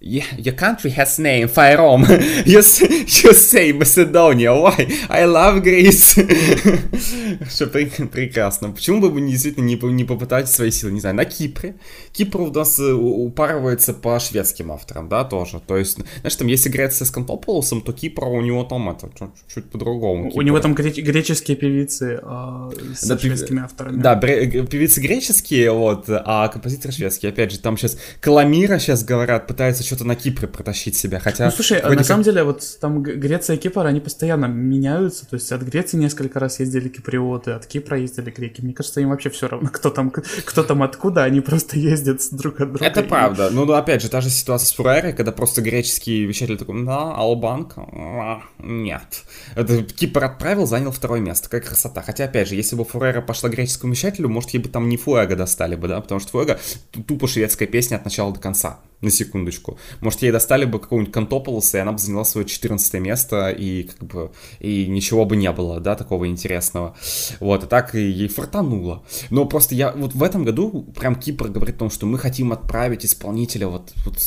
your 0.00 0.54
country 0.54 0.90
has 0.90 1.18
name, 1.18 1.48
Fyrom. 1.48 2.06
you, 2.46 2.58
you 2.58 3.34
say 3.34 3.72
Macedonia. 3.72 4.54
Why? 4.54 4.86
I 5.08 5.24
love 5.24 5.62
Greece. 5.62 6.14
Что 7.50 7.66
прекрасно. 7.66 8.70
Почему 8.70 9.00
бы 9.00 9.10
мы 9.10 9.28
действительно 9.28 9.64
не, 9.64 9.74
не 9.74 10.04
попытать 10.04 10.48
свои 10.48 10.70
силы, 10.70 10.92
не 10.92 11.00
знаю, 11.00 11.16
на 11.16 11.24
Кипре? 11.24 11.74
Кипр 12.12 12.42
у 12.42 12.52
нас 12.52 12.78
э, 12.78 12.92
упарывается 12.92 13.92
по 13.92 14.20
шведским 14.20 14.70
авторам, 14.70 15.08
да, 15.08 15.24
тоже. 15.24 15.60
То 15.66 15.76
есть, 15.76 15.98
знаешь, 16.20 16.36
там 16.36 16.46
если 16.46 16.68
Греция 16.68 17.04
с 17.04 17.10
Контополосом, 17.10 17.80
то 17.80 17.92
Кипр 17.92 18.24
у 18.24 18.40
него 18.40 18.62
там 18.62 18.90
это 18.90 19.10
чуть 19.52 19.68
по-другому. 19.68 20.30
У 20.32 20.42
него 20.42 20.60
там 20.60 20.74
греческие 20.74 21.56
певицы 21.56 22.20
э, 22.22 22.70
с 22.94 23.04
да, 23.04 23.18
шведскими 23.18 23.62
авторами. 23.62 24.00
Да, 24.00 24.14
певицы 24.14 25.00
греческие, 25.00 25.72
вот, 25.72 26.04
а 26.08 26.46
композиторы 26.48 26.94
шведские. 26.94 27.30
Опять 27.30 27.50
же, 27.50 27.58
там 27.58 27.76
сейчас 27.76 27.98
Каламира 28.20 28.78
сейчас 28.78 29.02
говорят, 29.04 29.48
пытаются 29.48 29.87
что-то 29.88 30.04
на 30.04 30.14
Кипре 30.14 30.46
протащить 30.46 30.96
себя, 30.96 31.18
хотя... 31.18 31.46
Ну, 31.46 31.50
слушай, 31.50 31.82
на 31.82 31.96
как... 31.96 32.04
самом 32.04 32.22
деле, 32.22 32.44
вот 32.44 32.62
там 32.80 33.02
Греция 33.02 33.56
и 33.56 33.58
Кипр, 33.58 33.86
они 33.86 34.00
постоянно 34.00 34.46
меняются, 34.46 35.26
то 35.26 35.34
есть 35.34 35.50
от 35.50 35.62
Греции 35.62 35.96
несколько 35.96 36.38
раз 36.38 36.60
ездили 36.60 36.88
киприоты, 36.88 37.52
от 37.52 37.66
Кипра 37.66 37.98
ездили 37.98 38.30
греки, 38.30 38.60
мне 38.60 38.74
кажется, 38.74 39.00
им 39.00 39.08
вообще 39.08 39.30
все 39.30 39.48
равно, 39.48 39.68
кто 39.72 39.90
там, 39.90 40.10
кто 40.10 40.62
там 40.62 40.82
откуда, 40.82 41.24
они 41.24 41.40
просто 41.40 41.78
ездят 41.78 42.20
друг 42.32 42.60
от 42.60 42.72
друга. 42.72 42.84
Это 42.84 43.00
и... 43.00 43.08
правда, 43.08 43.50
ну, 43.50 43.70
опять 43.72 44.02
же, 44.02 44.08
та 44.08 44.20
же 44.20 44.30
ситуация 44.30 44.66
с 44.66 44.72
Фурерой, 44.72 45.12
когда 45.12 45.32
просто 45.32 45.62
греческий 45.62 46.24
вещатель 46.24 46.58
такой, 46.58 46.84
да, 46.84 47.14
Албанка, 47.14 47.80
а, 47.80 48.42
нет. 48.58 49.24
Это 49.56 49.82
Кипр 49.82 50.24
отправил, 50.24 50.66
занял 50.66 50.92
второе 50.92 51.20
место, 51.20 51.48
какая 51.48 51.66
красота, 51.66 52.02
хотя, 52.02 52.24
опять 52.24 52.48
же, 52.48 52.54
если 52.54 52.76
бы 52.76 52.84
Фурера 52.84 53.22
пошла 53.22 53.48
греческому 53.48 53.92
вещателю, 53.92 54.28
может, 54.28 54.50
ей 54.50 54.60
бы 54.60 54.68
там 54.68 54.88
не 54.88 54.96
Фуэго 54.96 55.36
достали 55.36 55.74
бы, 55.74 55.88
да, 55.88 56.00
потому 56.00 56.20
что 56.20 56.30
Фуэго 56.30 56.58
тупо 57.06 57.26
шведская 57.26 57.66
песня 57.66 57.96
от 57.96 58.04
начала 58.04 58.32
до 58.32 58.40
конца. 58.40 58.80
На 59.00 59.10
секундочку. 59.10 59.78
Может, 60.00 60.22
ей 60.22 60.32
достали 60.32 60.64
бы 60.64 60.78
какого-нибудь 60.80 61.12
Кантополоса, 61.12 61.78
и 61.78 61.80
она 61.80 61.92
бы 61.92 61.98
заняла 61.98 62.24
свое 62.24 62.46
14 62.46 62.94
место, 62.94 63.50
и 63.50 63.84
как 63.84 64.04
бы, 64.04 64.32
и 64.60 64.86
ничего 64.86 65.24
бы 65.24 65.36
не 65.36 65.50
было, 65.52 65.80
да, 65.80 65.94
такого 65.94 66.26
интересного. 66.28 66.96
Вот, 67.40 67.64
и 67.64 67.66
так 67.66 67.94
и 67.94 68.00
ей 68.00 68.28
фартануло. 68.28 69.04
Но 69.30 69.44
просто 69.44 69.74
я, 69.74 69.92
вот 69.92 70.14
в 70.14 70.22
этом 70.22 70.44
году 70.44 70.86
прям 70.98 71.14
Кипр 71.14 71.48
говорит 71.48 71.76
о 71.76 71.78
том, 71.80 71.90
что 71.90 72.06
мы 72.06 72.18
хотим 72.18 72.52
отправить 72.52 73.04
исполнителя 73.04 73.68
вот, 73.68 73.92
вот 74.04 74.18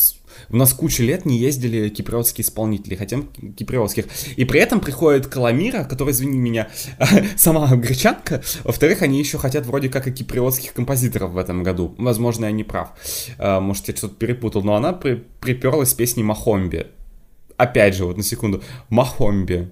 у 0.48 0.56
нас 0.56 0.72
кучу 0.72 1.02
лет 1.02 1.26
не 1.26 1.38
ездили 1.38 1.88
киприотские 1.88 2.44
исполнители, 2.44 2.94
хотя 2.94 3.18
киприотских. 3.56 4.06
И 4.36 4.44
при 4.44 4.60
этом 4.60 4.80
приходит 4.80 5.26
Каламира, 5.26 5.84
который, 5.84 6.10
извини 6.10 6.38
меня, 6.38 6.68
сама 7.36 7.74
гречанка. 7.76 8.42
Во-вторых, 8.64 9.02
они 9.02 9.18
еще 9.18 9.38
хотят 9.38 9.66
вроде 9.66 9.88
как 9.88 10.06
и 10.06 10.12
киприотских 10.12 10.72
композиторов 10.72 11.32
в 11.32 11.38
этом 11.38 11.62
году. 11.62 11.94
Возможно, 11.98 12.46
я 12.46 12.52
не 12.52 12.64
прав. 12.64 12.90
А, 13.38 13.60
может, 13.60 13.88
я 13.88 13.96
что-то 13.96 14.14
перепутал. 14.14 14.62
Но 14.62 14.74
она 14.74 14.92
при 14.92 15.24
приперлась 15.40 15.90
с 15.90 15.94
песней 15.94 16.22
Махомби. 16.22 16.86
Опять 17.56 17.94
же, 17.94 18.04
вот 18.04 18.16
на 18.16 18.22
секунду. 18.22 18.62
Махомби. 18.88 19.70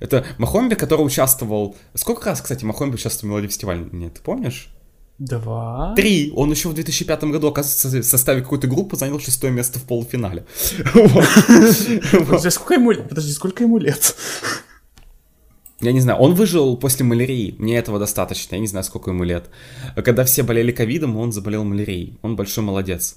Это 0.00 0.24
Махомби, 0.38 0.74
который 0.74 1.02
участвовал... 1.02 1.76
Сколько 1.94 2.26
раз, 2.26 2.40
кстати, 2.40 2.64
Махомби 2.64 2.94
участвовал 2.94 3.28
в 3.28 3.36
Мелодии 3.36 3.48
фестивале? 3.48 3.88
Нет, 3.92 4.20
помнишь? 4.22 4.70
Два. 5.18 5.94
Три. 5.96 6.32
Он 6.36 6.50
еще 6.50 6.68
в 6.68 6.74
2005 6.74 7.24
году, 7.24 7.48
оказывается, 7.48 7.88
в 7.88 8.04
составе 8.04 8.42
какой-то 8.42 8.68
группы 8.68 8.96
занял 8.96 9.18
шестое 9.18 9.52
место 9.52 9.80
в 9.80 9.82
полуфинале. 9.82 10.46
Подожди, 10.94 12.50
сколько 12.50 12.74
ему, 12.74 12.94
подожди, 12.94 13.32
сколько 13.32 13.64
ему 13.64 13.78
лет? 13.78 14.14
Я 15.80 15.92
не 15.92 16.00
знаю, 16.00 16.18
он 16.18 16.34
выжил 16.34 16.76
после 16.76 17.04
малярии, 17.04 17.54
мне 17.58 17.78
этого 17.78 17.98
достаточно, 18.00 18.56
я 18.56 18.60
не 18.60 18.66
знаю, 18.66 18.84
сколько 18.84 19.10
ему 19.10 19.22
лет. 19.22 19.48
Когда 19.94 20.24
все 20.24 20.42
болели 20.42 20.72
ковидом, 20.72 21.16
он 21.16 21.32
заболел 21.32 21.62
малярией, 21.62 22.18
он 22.22 22.34
большой 22.34 22.64
молодец. 22.64 23.16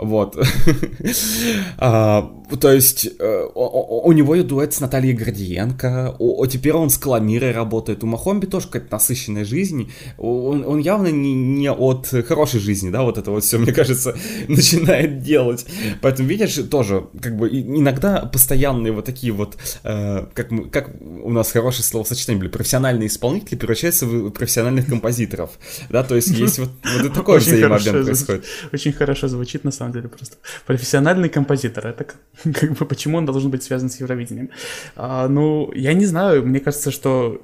Вот. 0.00 0.36
а, 1.78 2.32
то 2.58 2.72
есть 2.72 3.08
э, 3.18 3.46
у 3.54 4.12
него 4.12 4.34
и 4.34 4.42
дуэт 4.42 4.72
с 4.72 4.80
Натальей 4.80 5.12
Гордиенко, 5.12 6.16
о, 6.18 6.46
теперь 6.46 6.72
он 6.72 6.90
с 6.90 6.96
Каламирой 6.96 7.52
работает. 7.52 8.02
У 8.02 8.06
Махомби 8.06 8.46
тоже 8.46 8.66
какая-то 8.66 8.92
насыщенная 8.92 9.44
жизнь. 9.44 9.92
Он, 10.16 10.64
он 10.66 10.78
явно 10.78 11.08
не, 11.08 11.34
не 11.34 11.70
от 11.70 12.08
хорошей 12.26 12.60
жизни, 12.60 12.90
да, 12.90 13.02
вот 13.02 13.18
это 13.18 13.30
вот 13.30 13.44
все, 13.44 13.58
мне 13.58 13.72
кажется, 13.72 14.16
начинает 14.48 15.22
делать. 15.22 15.66
Поэтому, 16.00 16.28
видишь, 16.28 16.54
тоже, 16.70 17.06
как 17.20 17.36
бы, 17.36 17.48
иногда 17.48 18.20
постоянные 18.20 18.92
вот 18.92 19.04
такие 19.04 19.32
вот, 19.32 19.56
э, 19.84 20.26
как, 20.32 20.50
мы, 20.50 20.68
как 20.70 20.90
у 21.00 21.30
нас 21.30 21.52
хорошее 21.52 21.84
словосочетание 21.84 22.40
были, 22.40 22.50
профессиональные 22.50 23.08
исполнители 23.08 23.56
превращаются 23.56 24.06
в 24.06 24.30
профессиональных 24.30 24.86
композиторов, 24.86 25.50
да, 25.90 26.02
то 26.02 26.16
есть 26.16 26.30
есть 26.30 26.58
вот, 26.58 26.70
вот 27.02 27.12
такой 27.12 27.38
взаимообмен 27.38 28.04
происходит. 28.04 28.44
Очень 28.72 28.92
хорошо 28.92 29.28
звучит, 29.28 29.64
на 29.64 29.70
самом 29.70 29.89
деле, 29.92 30.08
просто. 30.08 30.36
Профессиональный 30.66 31.28
композитор, 31.28 31.86
это 31.86 32.06
как 32.52 32.72
бы 32.72 32.86
почему 32.86 33.18
он 33.18 33.26
должен 33.26 33.50
быть 33.50 33.62
связан 33.62 33.90
с 33.90 34.00
Евровидением? 34.00 34.50
А, 34.96 35.28
ну, 35.28 35.72
я 35.72 35.94
не 35.94 36.06
знаю, 36.06 36.46
мне 36.46 36.60
кажется, 36.60 36.90
что 36.90 37.40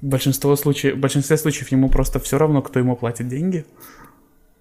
большинство 0.00 0.56
случаев, 0.56 0.96
в 0.96 1.00
большинстве 1.00 1.36
случаев 1.36 1.72
ему 1.72 1.88
просто 1.88 2.18
все 2.20 2.38
равно, 2.38 2.62
кто 2.62 2.78
ему 2.78 2.96
платит 2.96 3.28
деньги. 3.28 3.64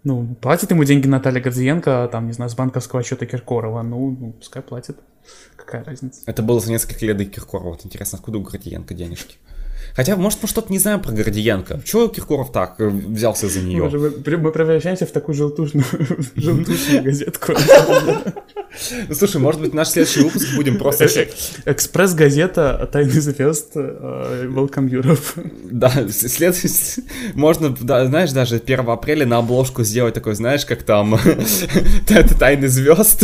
Ну, 0.04 0.36
платит 0.40 0.70
ему 0.70 0.84
деньги 0.84 1.08
Наталья 1.08 1.42
Гордиенко, 1.42 2.10
там, 2.12 2.28
не 2.28 2.34
знаю, 2.34 2.52
с 2.52 2.56
банковского 2.56 3.02
счета 3.04 3.26
Киркорова, 3.26 3.82
ну, 3.82 4.12
ну, 4.12 4.32
пускай 4.34 4.62
платит. 4.62 4.98
Какая 5.56 5.84
разница? 5.84 6.22
Это 6.28 6.44
было 6.44 6.60
за 6.60 6.72
несколько 6.72 7.04
лет 7.08 7.18
до 7.18 7.26
Киркорова. 7.26 7.70
Вот 7.70 7.86
интересно, 7.86 8.20
откуда 8.20 8.38
у 8.38 8.42
Гордиенко 8.42 8.94
денежки? 8.94 9.38
Хотя, 9.96 10.18
может, 10.18 10.40
мы 10.42 10.48
что-то 10.50 10.72
не 10.72 10.80
знаем 10.80 11.02
про 11.02 11.14
Гордиенко. 11.14 11.82
Чего 11.86 12.08
Киркоров 12.10 12.52
так 12.52 12.76
э, 12.80 12.88
взялся 12.88 13.48
за 13.48 13.62
нее? 13.62 13.84
Мы, 13.84 14.38
мы 14.38 14.52
превращаемся 14.52 15.06
в 15.06 15.12
такую 15.12 15.36
желтушную, 15.36 15.86
желтушную 16.36 17.04
газетку. 17.04 17.54
Ну, 19.08 19.16
слушай, 19.16 19.40
может 19.40 19.62
быть, 19.62 19.74
наш 19.74 19.90
следующий 19.90 20.22
выпуск 20.22 20.56
будем 20.56 20.78
просто... 20.78 21.06
Э, 21.06 21.28
экспресс-газета 21.66 22.90
«Тайны 22.92 23.22
звезд» 23.22 23.72
э, 23.76 24.48
Welcome 24.50 24.90
Europe. 24.90 25.50
Да, 25.64 25.92
след... 26.10 26.56
можно, 27.36 27.70
да, 27.70 28.06
знаешь, 28.06 28.32
даже 28.32 28.58
1 28.58 28.90
апреля 28.90 29.26
на 29.26 29.38
обложку 29.38 29.84
сделать 29.84 30.14
такой, 30.14 30.36
знаешь, 30.36 30.66
как 30.66 30.84
там 30.84 31.18
«Тайны 32.40 32.68
звезд», 32.68 33.24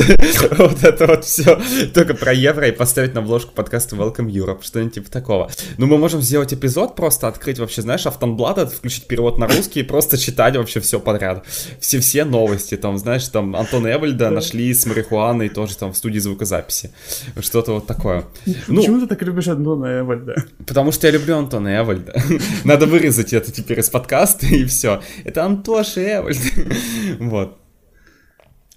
вот 0.58 0.84
это 0.84 1.08
вот 1.08 1.26
все, 1.26 1.62
только 1.94 2.14
про 2.14 2.34
евро 2.34 2.68
и 2.68 2.72
поставить 2.72 3.14
на 3.14 3.20
обложку 3.20 3.52
подкаста 3.54 3.96
Welcome 3.96 4.30
Europe, 4.30 4.60
что-нибудь 4.62 4.94
типа 4.94 5.12
такого. 5.12 5.52
Ну, 5.78 5.88
мы 5.88 5.98
можем 5.98 6.22
сделать 6.22 6.54
эпизод, 6.62 6.96
просто 6.96 7.28
открыть 7.28 7.60
вообще, 7.60 7.82
знаешь, 7.82 8.06
Автонблад, 8.06 8.72
включить 8.72 9.08
перевод 9.08 9.38
на 9.38 9.48
русский 9.48 9.80
и 9.80 9.84
просто 9.84 10.18
читать 10.18 10.56
вообще 10.56 10.80
все 10.80 11.00
подряд. 11.00 11.46
Все-все 11.80 12.24
новости, 12.24 12.78
там, 12.78 12.98
знаешь, 12.98 13.28
там 13.28 13.56
Антон 13.56 13.88
Эвальда 13.92 14.30
нашли 14.30 14.74
с 14.74 14.86
марихуаной 14.86 15.50
тоже 15.50 15.76
там 15.78 15.92
в 15.92 15.98
студии 15.98 16.20
звукозаписи. 16.20 16.92
Что-то 17.40 17.74
вот 17.74 17.88
такое. 17.88 18.26
Ну, 18.68 18.78
Почему 18.78 19.00
ты 19.00 19.08
так 19.08 19.22
любишь 19.24 19.48
Антона 19.48 20.00
Эвальда? 20.00 20.46
Потому 20.66 20.92
что 20.92 21.08
я 21.08 21.14
люблю 21.14 21.38
Антона 21.38 21.80
Эвальда. 21.80 22.14
Надо 22.64 22.86
вырезать 22.86 23.34
это 23.34 23.52
теперь 23.52 23.80
из 23.80 23.90
подкаста 23.90 24.46
и 24.46 24.66
все. 24.66 25.02
Это 25.24 25.44
Антоша 25.46 26.02
Эвальд. 26.02 26.38
Вот. 27.20 27.58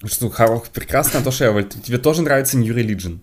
Что, 0.04 0.28
прекрасно, 0.72 1.18
Антоша 1.18 1.46
Эвальд. 1.46 1.74
Тебе 1.82 1.98
тоже 1.98 2.22
нравится 2.22 2.58
New 2.58 2.74
Religion? 2.74 3.20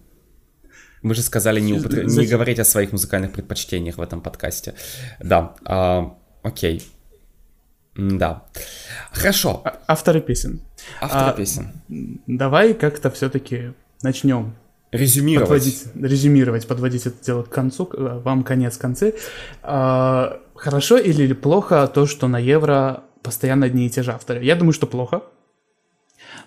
Мы 1.01 1.15
же 1.15 1.21
сказали 1.21 1.59
не, 1.59 1.73
употр... 1.73 2.03
не 2.03 2.25
говорить 2.27 2.59
о 2.59 2.63
своих 2.63 2.91
музыкальных 2.91 3.31
предпочтениях 3.31 3.97
в 3.97 4.01
этом 4.01 4.21
подкасте. 4.21 4.75
Да, 5.19 5.55
а, 5.65 6.15
окей. 6.43 6.83
Да. 7.95 8.45
Хорошо. 9.11 9.61
А, 9.65 9.79
авторы 9.87 10.21
песен. 10.21 10.61
Авторы 11.01 11.31
а, 11.31 11.33
песен. 11.33 11.71
Давай 12.27 12.73
как-то 12.73 13.09
все-таки 13.09 13.73
начнем. 14.03 14.55
Резюмировать. 14.91 15.49
Подводить, 15.49 15.85
резюмировать, 15.95 16.67
подводить 16.67 17.05
это 17.07 17.23
дело 17.23 17.43
к 17.43 17.49
концу, 17.49 17.89
вам 17.93 18.43
конец 18.43 18.77
концы. 18.77 19.15
А, 19.63 20.39
хорошо 20.55 20.97
или 20.97 21.33
плохо 21.33 21.87
то, 21.87 22.05
что 22.05 22.27
на 22.27 22.37
Евро 22.37 23.03
постоянно 23.23 23.65
одни 23.65 23.87
и 23.87 23.89
те 23.89 24.03
же 24.03 24.11
авторы? 24.11 24.43
Я 24.43 24.55
думаю, 24.55 24.73
что 24.73 24.87
плохо. 24.87 25.23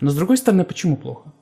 Но 0.00 0.10
с 0.10 0.14
другой 0.14 0.36
стороны, 0.36 0.64
почему 0.64 0.96
плохо? 0.96 1.32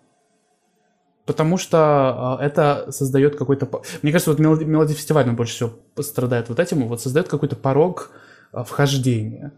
Потому 1.25 1.57
что 1.57 2.39
э, 2.41 2.45
это 2.45 2.91
создает 2.91 3.37
какой-то... 3.37 3.69
Мне 4.03 4.13
кажется, 4.13 4.31
вот 4.31 4.41
мелоди, 4.41 4.65
мелодия 4.65 4.97
фестиваль 4.97 5.31
больше 5.31 5.55
всего 5.55 5.73
страдает 6.03 6.49
вот 6.49 6.59
этим, 6.59 6.87
вот 6.89 7.01
создает 7.01 7.29
какой-то 7.29 7.55
порог 7.57 8.11
э, 8.53 8.65
вхождения. 8.65 9.53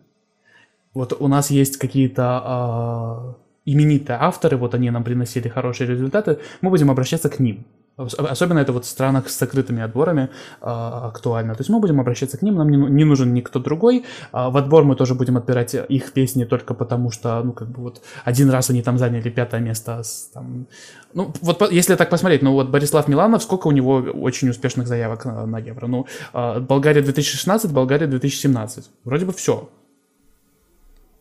Вот 0.93 1.17
у 1.19 1.29
нас 1.29 1.51
есть 1.51 1.79
какие-то 1.79 3.35
э, 3.67 3.71
именитые 3.71 4.19
авторы, 4.21 4.57
вот 4.57 4.75
они 4.75 4.91
нам 4.91 5.05
приносили 5.05 5.49
хорошие 5.49 5.89
результаты, 5.89 6.39
мы 6.61 6.71
будем 6.71 6.91
обращаться 6.91 7.31
к 7.31 7.41
ним. 7.41 7.65
Особенно 7.97 8.59
это 8.59 8.73
вот 8.73 8.85
в 8.85 8.89
странах 8.89 9.29
с 9.29 9.39
закрытыми 9.39 9.81
отборами 9.81 10.31
а, 10.61 11.07
актуально. 11.09 11.55
То 11.55 11.61
есть 11.61 11.71
мы 11.71 11.79
будем 11.79 12.01
обращаться 12.01 12.37
к 12.37 12.43
ним, 12.43 12.57
нам 12.57 12.69
не, 12.69 12.77
ну, 12.77 12.89
не 12.89 13.05
нужен 13.05 13.33
никто 13.33 13.61
другой. 13.61 14.05
А, 14.33 14.51
в 14.51 14.57
отбор 14.57 14.83
мы 14.83 14.97
тоже 14.97 15.15
будем 15.15 15.37
отбирать 15.37 15.75
их 15.75 16.13
песни 16.13 16.45
только 16.45 16.75
потому, 16.75 17.13
что, 17.13 17.41
ну, 17.45 17.53
как 17.53 17.69
бы 17.69 17.83
вот 17.83 18.03
один 18.25 18.51
раз 18.51 18.71
они 18.71 18.83
там 18.83 18.99
заняли 18.99 19.31
пятое 19.31 19.61
место. 19.61 20.03
С, 20.03 20.31
там, 20.35 20.67
ну, 21.13 21.33
вот 21.41 21.71
если 21.71 21.95
так 21.95 22.11
посмотреть, 22.11 22.43
ну 22.43 22.55
вот 22.55 22.69
Борислав 22.69 23.07
Миланов, 23.07 23.45
сколько 23.45 23.69
у 23.69 23.73
него 23.73 23.95
очень 23.95 24.49
успешных 24.49 24.89
заявок 24.89 25.25
на, 25.25 25.47
на 25.47 25.59
Евро? 25.59 25.87
Ну, 25.87 26.07
а, 26.33 26.59
Болгария 26.59 27.03
2016, 27.03 27.73
Болгария 27.73 28.09
2017. 28.09 28.91
Вроде 29.05 29.25
бы 29.25 29.33
все. 29.33 29.69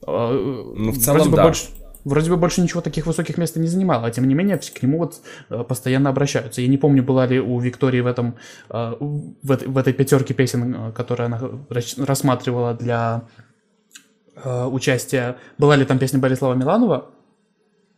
А, 0.08 0.32
ну, 0.76 0.92
в 0.92 0.98
целом, 0.98 1.30
да. 1.32 1.44
Больше 1.44 1.68
вроде 2.06 2.30
бы 2.30 2.38
больше 2.38 2.62
ничего 2.62 2.82
таких 2.82 3.06
высоких 3.06 3.38
мест 3.38 3.56
не 3.56 3.68
занимала, 3.68 4.08
а 4.08 4.12
тем 4.12 4.28
не 4.28 4.34
менее 4.34 4.58
к 4.58 4.82
нему 4.82 5.00
вот 5.00 5.22
э, 5.50 5.64
постоянно 5.64 6.10
обращаются. 6.10 6.62
Я 6.62 6.68
не 6.68 6.78
помню, 6.78 7.04
была 7.04 7.26
ли 7.26 7.40
у 7.40 7.60
Виктории 7.60 8.02
в 8.02 8.08
этом, 8.08 8.36
э, 8.70 8.96
в, 9.00 9.36
в 9.42 9.78
этой 9.78 9.94
пятерке 9.94 10.34
песен, 10.34 10.76
э, 10.76 10.92
которые 10.92 11.26
она 11.28 11.42
рассматривала 11.98 12.74
для 12.74 13.24
участия, 14.46 15.38
была 15.60 15.76
ли 15.76 15.86
там 15.86 16.00
песня 16.00 16.18
Борислава 16.18 16.56
Миланова, 16.56 17.12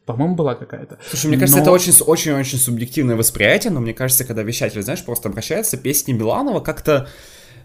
по-моему, 0.05 0.35
была 0.35 0.53
какая-то. 0.53 0.99
Слушай, 1.07 1.27
мне 1.27 1.37
кажется, 1.37 1.59
но... 1.59 1.63
это 1.63 1.71
очень-очень-очень 1.71 2.59
субъективное 2.59 3.15
восприятие, 3.15 3.71
но 3.71 3.79
мне 3.79 3.93
кажется, 3.93 4.25
когда 4.25 4.43
вещатель, 4.43 4.83
знаешь, 4.83 5.03
просто 5.03 5.29
обращается, 5.29 5.77
песни 5.77 6.11
Миланова 6.11 6.59
как-то, 6.59 7.07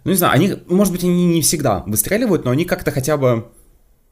ну 0.04 0.12
не 0.12 0.16
знаю, 0.16 0.34
они, 0.34 0.54
может 0.68 0.92
быть, 0.92 1.02
они 1.02 1.26
не 1.26 1.42
всегда 1.42 1.82
выстреливают, 1.84 2.44
но 2.44 2.52
они 2.52 2.64
как-то 2.64 2.92
хотя 2.92 3.16
бы 3.16 3.50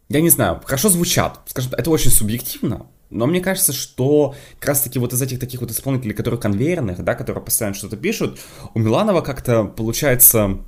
я 0.09 0.21
не 0.21 0.31
знаю, 0.31 0.61
хорошо 0.65 0.89
звучат. 0.89 1.41
Скажем, 1.47 1.73
это 1.77 1.91
очень 1.91 2.11
субъективно, 2.11 2.87
но 3.11 3.27
мне 3.27 3.41
кажется, 3.41 3.73
что 3.73 4.35
как 4.59 4.71
раз-таки 4.71 4.99
вот 4.99 5.13
из 5.13 5.21
этих 5.21 5.39
таких 5.39 5.61
вот 5.61 5.71
исполнителей, 5.71 6.15
которые 6.15 6.41
конвейерных, 6.41 7.03
да, 7.03 7.15
которые 7.15 7.45
постоянно 7.45 7.75
что-то 7.75 7.97
пишут, 7.97 8.39
у 8.75 8.79
Миланова 8.79 9.21
как-то 9.21 9.65
получается 9.65 10.59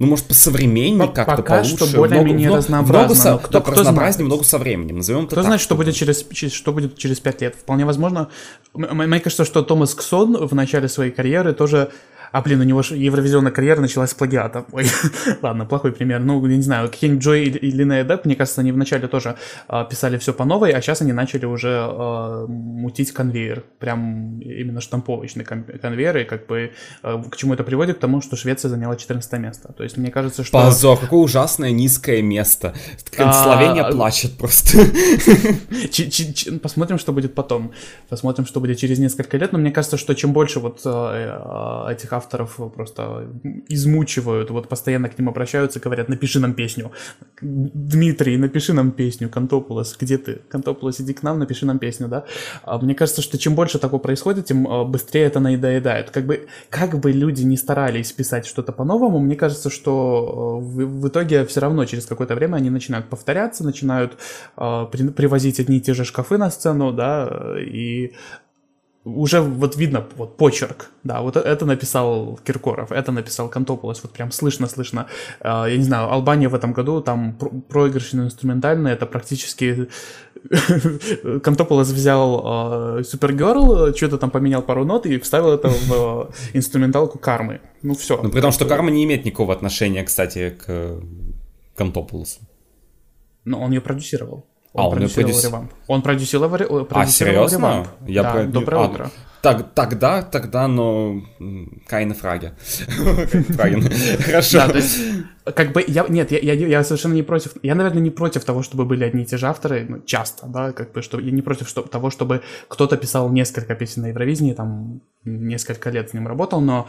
ну, 0.00 0.06
может, 0.06 0.24
посовременнее 0.24 1.08
как-то 1.08 1.36
Пока 1.36 1.56
получше. 1.56 1.76
что 1.76 1.98
более-менее 1.98 2.48
разнообразно. 2.56 3.04
Много 3.04 3.14
со, 3.14 3.36
кто, 3.36 3.60
кто 3.60 3.72
разнообразнее, 3.72 4.24
много 4.24 4.44
со 4.44 4.56
временем, 4.56 4.96
назовем 4.96 5.26
Кто 5.26 5.42
знает, 5.42 5.60
что 5.60 5.74
будет, 5.74 5.94
через, 5.94 6.24
что 6.54 6.72
будет 6.72 6.96
через 6.96 7.20
пять 7.20 7.42
лет. 7.42 7.54
Вполне 7.54 7.84
возможно. 7.84 8.30
Мне 8.72 9.20
кажется, 9.20 9.44
что 9.44 9.62
Томас 9.62 9.94
Ксон 9.94 10.46
в 10.46 10.54
начале 10.54 10.88
своей 10.88 11.10
карьеры 11.10 11.52
тоже 11.52 11.90
А, 12.32 12.42
блин, 12.42 12.60
у 12.60 12.64
него 12.64 12.82
же 12.82 12.96
евровизионная 12.96 13.50
карьера 13.50 13.80
началась 13.80 14.10
с 14.10 14.14
плагиата. 14.14 14.64
Ой, 14.72 14.86
ладно, 15.42 15.66
плохой 15.66 15.92
пример. 15.92 16.20
Ну, 16.20 16.44
я 16.46 16.56
не 16.56 16.62
знаю, 16.62 16.88
какие-нибудь 16.88 17.24
Джой 17.24 17.44
или 17.44 17.70
Линея 17.70 18.04
Депп, 18.04 18.24
мне 18.24 18.36
кажется, 18.36 18.60
они 18.60 18.72
вначале 18.72 19.08
тоже 19.08 19.36
э, 19.68 19.84
писали 19.90 20.16
все 20.18 20.32
по 20.32 20.44
новой, 20.44 20.70
а 20.70 20.80
сейчас 20.80 21.02
они 21.02 21.12
начали 21.12 21.44
уже 21.44 21.68
э, 21.68 22.46
мутить 22.46 23.12
конвейер. 23.12 23.64
Прям 23.78 24.40
именно 24.40 24.80
штамповочный 24.80 25.44
конвейер, 25.44 26.18
и 26.18 26.24
как 26.24 26.46
бы 26.46 26.72
э, 27.02 27.22
к 27.30 27.36
чему 27.36 27.54
это 27.54 27.64
приводит? 27.64 27.96
К 27.96 28.00
тому, 28.00 28.20
что 28.20 28.36
Швеция 28.36 28.68
заняла 28.68 28.96
14 28.96 29.32
место. 29.40 29.72
То 29.72 29.82
есть 29.82 29.96
мне 29.96 30.10
кажется, 30.10 30.44
что... 30.44 30.58
Позор, 30.58 30.98
какое 30.98 31.20
ужасное 31.20 31.72
низкое 31.72 32.22
место. 32.22 32.74
Словения 33.16 33.82
а... 33.82 33.92
плачет 33.92 34.38
просто. 34.38 34.78
Посмотрим, 36.62 36.98
что 36.98 37.12
будет 37.12 37.34
потом. 37.34 37.72
Посмотрим, 38.08 38.46
что 38.46 38.60
будет 38.60 38.78
через 38.78 38.98
несколько 38.98 39.36
лет. 39.36 39.52
Но 39.52 39.58
мне 39.58 39.72
кажется, 39.72 39.96
что 39.96 40.14
чем 40.14 40.32
больше 40.32 40.60
вот 40.60 40.80
э, 40.84 41.86
этих 41.90 42.12
авторов 42.20 42.60
просто 42.74 43.28
измучивают, 43.68 44.50
вот 44.50 44.68
постоянно 44.68 45.08
к 45.08 45.18
ним 45.18 45.28
обращаются, 45.28 45.80
говорят, 45.80 46.08
напиши 46.08 46.40
нам 46.40 46.54
песню. 46.54 46.90
Дмитрий, 47.42 48.36
напиши 48.36 48.72
нам 48.72 48.90
песню. 48.90 49.28
Кантопулос, 49.28 49.96
где 50.00 50.18
ты? 50.18 50.40
Кантопулос, 50.48 51.00
иди 51.00 51.14
к 51.14 51.22
нам, 51.22 51.38
напиши 51.38 51.66
нам 51.66 51.78
песню, 51.78 52.08
да? 52.08 52.24
А 52.62 52.78
мне 52.78 52.94
кажется, 52.94 53.22
что 53.22 53.38
чем 53.38 53.54
больше 53.54 53.78
такого 53.78 54.00
происходит, 54.00 54.46
тем 54.46 54.66
а, 54.68 54.84
быстрее 54.84 55.24
это 55.26 55.40
наедает. 55.40 56.10
Как 56.10 56.26
бы, 56.26 56.46
как 56.68 56.98
бы 57.00 57.12
люди 57.12 57.42
не 57.42 57.56
старались 57.56 58.12
писать 58.12 58.46
что-то 58.46 58.72
по-новому, 58.72 59.18
мне 59.18 59.36
кажется, 59.36 59.70
что 59.70 60.60
в, 60.60 60.84
в 60.84 61.08
итоге 61.08 61.44
все 61.46 61.60
равно 61.60 61.84
через 61.86 62.06
какое-то 62.06 62.34
время 62.34 62.56
они 62.56 62.70
начинают 62.70 63.08
повторяться, 63.08 63.64
начинают 63.64 64.12
э, 64.56 64.86
при, 64.92 65.08
привозить 65.08 65.60
одни 65.60 65.78
и 65.78 65.80
те 65.80 65.94
же 65.94 66.04
шкафы 66.04 66.38
на 66.38 66.50
сцену, 66.50 66.92
да, 66.92 67.56
и 67.58 68.12
уже 69.04 69.40
вот 69.40 69.76
видно 69.76 70.06
вот 70.16 70.36
почерк, 70.36 70.90
да, 71.04 71.22
вот 71.22 71.36
это 71.36 71.64
написал 71.64 72.38
Киркоров, 72.44 72.92
это 72.92 73.12
написал 73.12 73.48
Кантополос, 73.48 74.02
вот 74.02 74.12
прям 74.12 74.30
слышно-слышно. 74.30 75.06
А, 75.40 75.66
я 75.66 75.76
не 75.76 75.84
знаю, 75.84 76.12
Албания 76.12 76.48
в 76.48 76.54
этом 76.54 76.72
году, 76.72 77.00
там 77.00 77.34
проигрышный 77.68 78.24
инструментальный, 78.26 78.92
это 78.92 79.06
практически 79.06 79.88
Кантополос 81.42 81.88
взял 81.88 83.02
Супергерл, 83.04 83.94
что-то 83.94 84.18
там 84.18 84.30
поменял 84.30 84.62
пару 84.62 84.84
нот 84.84 85.06
и 85.06 85.18
вставил 85.18 85.52
это 85.52 85.68
в 85.68 86.30
инструменталку 86.52 87.18
Кармы. 87.18 87.60
Ну 87.82 87.94
все. 87.94 88.20
Ну 88.22 88.30
при 88.30 88.40
том, 88.40 88.52
что 88.52 88.66
Карма 88.66 88.90
не 88.90 89.04
имеет 89.04 89.24
никакого 89.24 89.54
отношения, 89.54 90.04
кстати, 90.04 90.50
к 90.50 91.00
Кантополосу. 91.74 92.40
Но 93.44 93.60
он 93.60 93.72
ее 93.72 93.80
продюсировал. 93.80 94.49
Он 94.72 94.84
а, 94.84 94.88
он 94.88 94.92
продюсировал 94.92 95.30
продюс... 95.30 95.44
ревамп. 95.44 95.72
Он 95.88 96.02
продюсировал, 96.02 96.84
продюсировал 96.84 97.44
а, 97.44 97.48
серьезно? 97.48 97.56
ревамп. 97.56 97.88
Я 98.06 98.22
да, 98.22 98.32
про... 98.32 98.44
Доброе 98.44 98.76
а, 98.76 98.86
утро. 98.86 99.10
Так, 99.42 99.72
тогда, 99.74 100.22
тогда, 100.22 100.68
но 100.68 101.22
Кайна 101.86 102.14
Фраги. 102.14 102.52
Хорошо. 104.24 104.58
Да, 104.58 104.68
то 104.68 104.76
есть, 104.76 104.98
как 105.54 105.72
бы, 105.72 105.82
я, 105.88 106.04
нет, 106.08 106.30
я, 106.30 106.38
я, 106.38 106.52
я 106.52 106.84
совершенно 106.84 107.14
не 107.14 107.22
против, 107.22 107.52
я, 107.62 107.74
наверное, 107.74 108.02
не 108.02 108.10
против 108.10 108.44
того, 108.44 108.62
чтобы 108.62 108.84
были 108.84 109.02
одни 109.02 109.22
и 109.22 109.26
те 109.26 109.38
же 109.38 109.46
авторы, 109.46 109.86
ну, 109.88 110.02
часто, 110.02 110.46
да, 110.46 110.72
как 110.72 110.92
бы, 110.92 111.00
что 111.00 111.18
я 111.18 111.30
не 111.30 111.40
против 111.40 111.68
что, 111.68 111.82
того, 111.82 112.10
чтобы 112.10 112.42
кто-то 112.68 112.98
писал 112.98 113.30
несколько 113.30 113.74
песен 113.74 114.02
на 114.02 114.08
Евровидении, 114.08 114.52
там, 114.52 115.00
несколько 115.24 115.88
лет 115.88 116.10
с 116.10 116.12
ним 116.12 116.28
работал, 116.28 116.60
но 116.60 116.86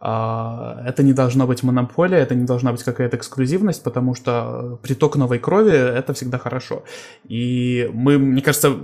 это 0.00 1.02
не 1.02 1.12
должно 1.12 1.46
быть 1.46 1.62
монополия, 1.62 2.18
это 2.18 2.34
не 2.34 2.44
должна 2.44 2.72
быть 2.72 2.84
какая-то 2.84 3.16
эксклюзивность, 3.16 3.82
потому 3.82 4.14
что 4.14 4.78
приток 4.82 5.16
новой 5.16 5.38
крови— 5.38 5.72
это 5.72 6.14
всегда 6.14 6.38
хорошо. 6.38 6.84
И 7.24 7.90
мы, 7.92 8.18
мне 8.18 8.42
кажется, 8.42 8.76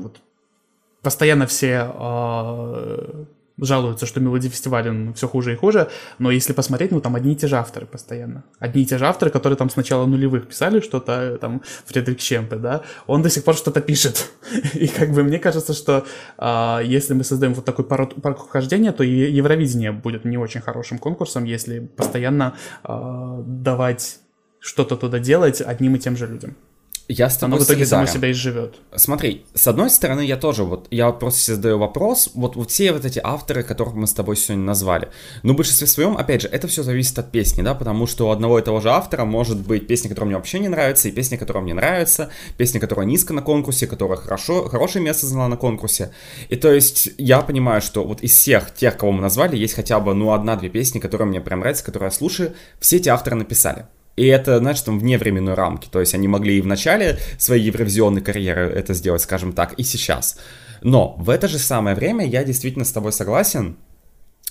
постоянно 1.02 1.46
все 1.46 1.92
э, 1.94 3.24
жалуются, 3.59 4.07
что 4.07 4.20
мелодий 4.20 4.50
фестиваля 4.50 5.12
все 5.14 5.28
хуже 5.28 5.52
и 5.52 5.57
хуже, 5.57 5.88
но 6.18 6.30
если 6.30 6.52
посмотреть, 6.52 6.90
ну 6.90 7.00
там 7.00 7.14
одни 7.14 7.32
и 7.32 7.36
те 7.36 7.46
же 7.46 7.57
авторы 7.57 7.86
постоянно. 7.86 8.44
Одни 8.59 8.82
и 8.82 8.86
те 8.86 8.98
же 8.98 9.07
авторы, 9.07 9.30
которые 9.30 9.57
там 9.57 9.70
с 9.70 9.76
начала 9.76 10.07
нулевых 10.07 10.48
писали 10.48 10.80
что-то, 10.80 11.38
там, 11.40 11.62
Фредерик 11.86 12.20
Щемпе, 12.20 12.57
да, 12.57 12.82
он 13.07 13.22
до 13.22 13.30
сих 13.30 13.44
пор 13.44 13.55
что-то 13.55 13.80
пишет. 13.80 14.30
И 14.74 14.88
как 14.88 15.12
бы 15.12 15.22
мне 15.22 15.38
кажется, 15.38 15.72
что 15.72 16.05
э, 16.38 16.80
если 16.84 17.14
мы 17.14 17.24
создаем 17.24 17.55
вот 17.55 17.64
такой 17.64 17.84
парк, 17.84 18.14
парк 18.20 18.38
вхождения, 18.46 18.92
то 18.92 19.05
Евровидение 19.05 19.92
будет 19.92 20.24
не 20.24 20.38
очень 20.38 20.61
хорошим 20.61 20.98
конкурсом, 20.98 21.44
если 21.44 21.80
постоянно 21.80 22.55
э, 22.82 23.42
давать 23.46 24.18
что-то 24.59 24.96
туда 24.96 25.18
делать 25.18 25.61
одним 25.61 25.96
и 25.96 25.98
тем 25.98 26.16
же 26.16 26.26
людям. 26.26 26.57
Я 27.09 27.28
с 27.28 27.36
тобой 27.36 27.57
Оно 27.57 27.64
в 27.64 27.68
итоге 27.68 27.84
само 27.84 28.07
себя 28.07 28.30
изживет. 28.30 28.76
Смотри, 28.94 29.44
с 29.55 29.66
одной 29.66 29.90
стороны, 29.90 30.22
я 30.22 30.36
тоже 30.38 30.64
вот, 30.64 30.86
я 30.90 31.12
просто 31.12 31.40
себе 31.40 31.57
задаю 31.57 31.78
вопрос, 31.78 32.30
вот, 32.34 32.57
вот 32.57 32.70
все 32.70 32.92
вот 32.92 33.05
эти 33.05 33.20
авторы, 33.22 33.62
которых 33.62 33.94
мы 33.94 34.07
с 34.07 34.14
тобой 34.14 34.36
сегодня 34.36 34.64
назвали, 34.64 35.09
ну, 35.42 35.52
в 35.52 35.57
большинстве 35.57 35.86
своем, 35.86 36.16
опять 36.16 36.40
же, 36.40 36.48
это 36.48 36.66
все 36.66 36.82
зависит 36.82 37.18
от 37.18 37.30
песни, 37.30 37.61
да, 37.61 37.74
потому 37.74 38.07
что 38.07 38.28
у 38.28 38.30
одного 38.30 38.59
и 38.59 38.62
того 38.62 38.80
же 38.80 38.90
автора 38.90 39.26
может 39.26 39.59
быть 39.59 39.86
песня, 39.86 40.09
которая 40.09 40.28
мне 40.28 40.36
вообще 40.36 40.59
не 40.59 40.68
нравится, 40.68 41.09
и 41.09 41.12
песня, 41.12 41.36
которая 41.36 41.62
мне 41.62 41.74
нравится, 41.74 42.30
песня, 42.57 42.80
которая 42.80 43.07
низко 43.07 43.34
на 43.34 43.42
конкурсе, 43.42 43.86
которая 43.86 44.16
хорошо, 44.16 44.66
хорошее 44.68 45.05
место 45.05 45.26
заняла 45.26 45.48
на 45.48 45.59
конкурсе. 45.59 46.11
И 46.48 46.57
то 46.57 46.72
есть 46.72 47.11
я 47.18 47.42
понимаю, 47.42 47.82
что 47.82 48.05
вот 48.05 48.22
из 48.22 48.32
всех 48.32 48.72
тех, 48.74 48.96
кого 48.96 49.12
мы 49.12 49.20
назвали, 49.20 49.57
есть 49.57 49.74
хотя 49.74 50.00
бы, 50.00 50.14
ну, 50.14 50.32
одна-две 50.32 50.70
песни, 50.70 51.00
которые 51.00 51.28
мне 51.28 51.42
прям 51.42 51.61
нравятся, 51.61 51.84
которые 51.84 52.07
я 52.07 52.11
слушаю, 52.12 52.55
все 52.80 52.96
эти 52.96 53.11
авторы 53.11 53.36
написали. 53.36 53.86
И 54.16 54.26
это, 54.26 54.58
знаешь, 54.58 54.80
там 54.80 54.98
вне 54.98 55.18
временной 55.18 55.54
рамки. 55.54 55.88
То 55.90 56.00
есть 56.00 56.14
они 56.14 56.28
могли 56.28 56.58
и 56.58 56.60
в 56.60 56.66
начале 56.66 57.18
своей 57.38 57.64
евровизионной 57.64 58.20
карьеры 58.20 58.70
это 58.70 58.94
сделать, 58.94 59.22
скажем 59.22 59.52
так, 59.52 59.72
и 59.74 59.82
сейчас. 59.82 60.38
Но 60.82 61.16
в 61.18 61.30
это 61.30 61.48
же 61.48 61.58
самое 61.58 61.96
время 61.96 62.26
я 62.26 62.44
действительно 62.44 62.84
с 62.84 62.92
тобой 62.92 63.12
согласен, 63.12 63.76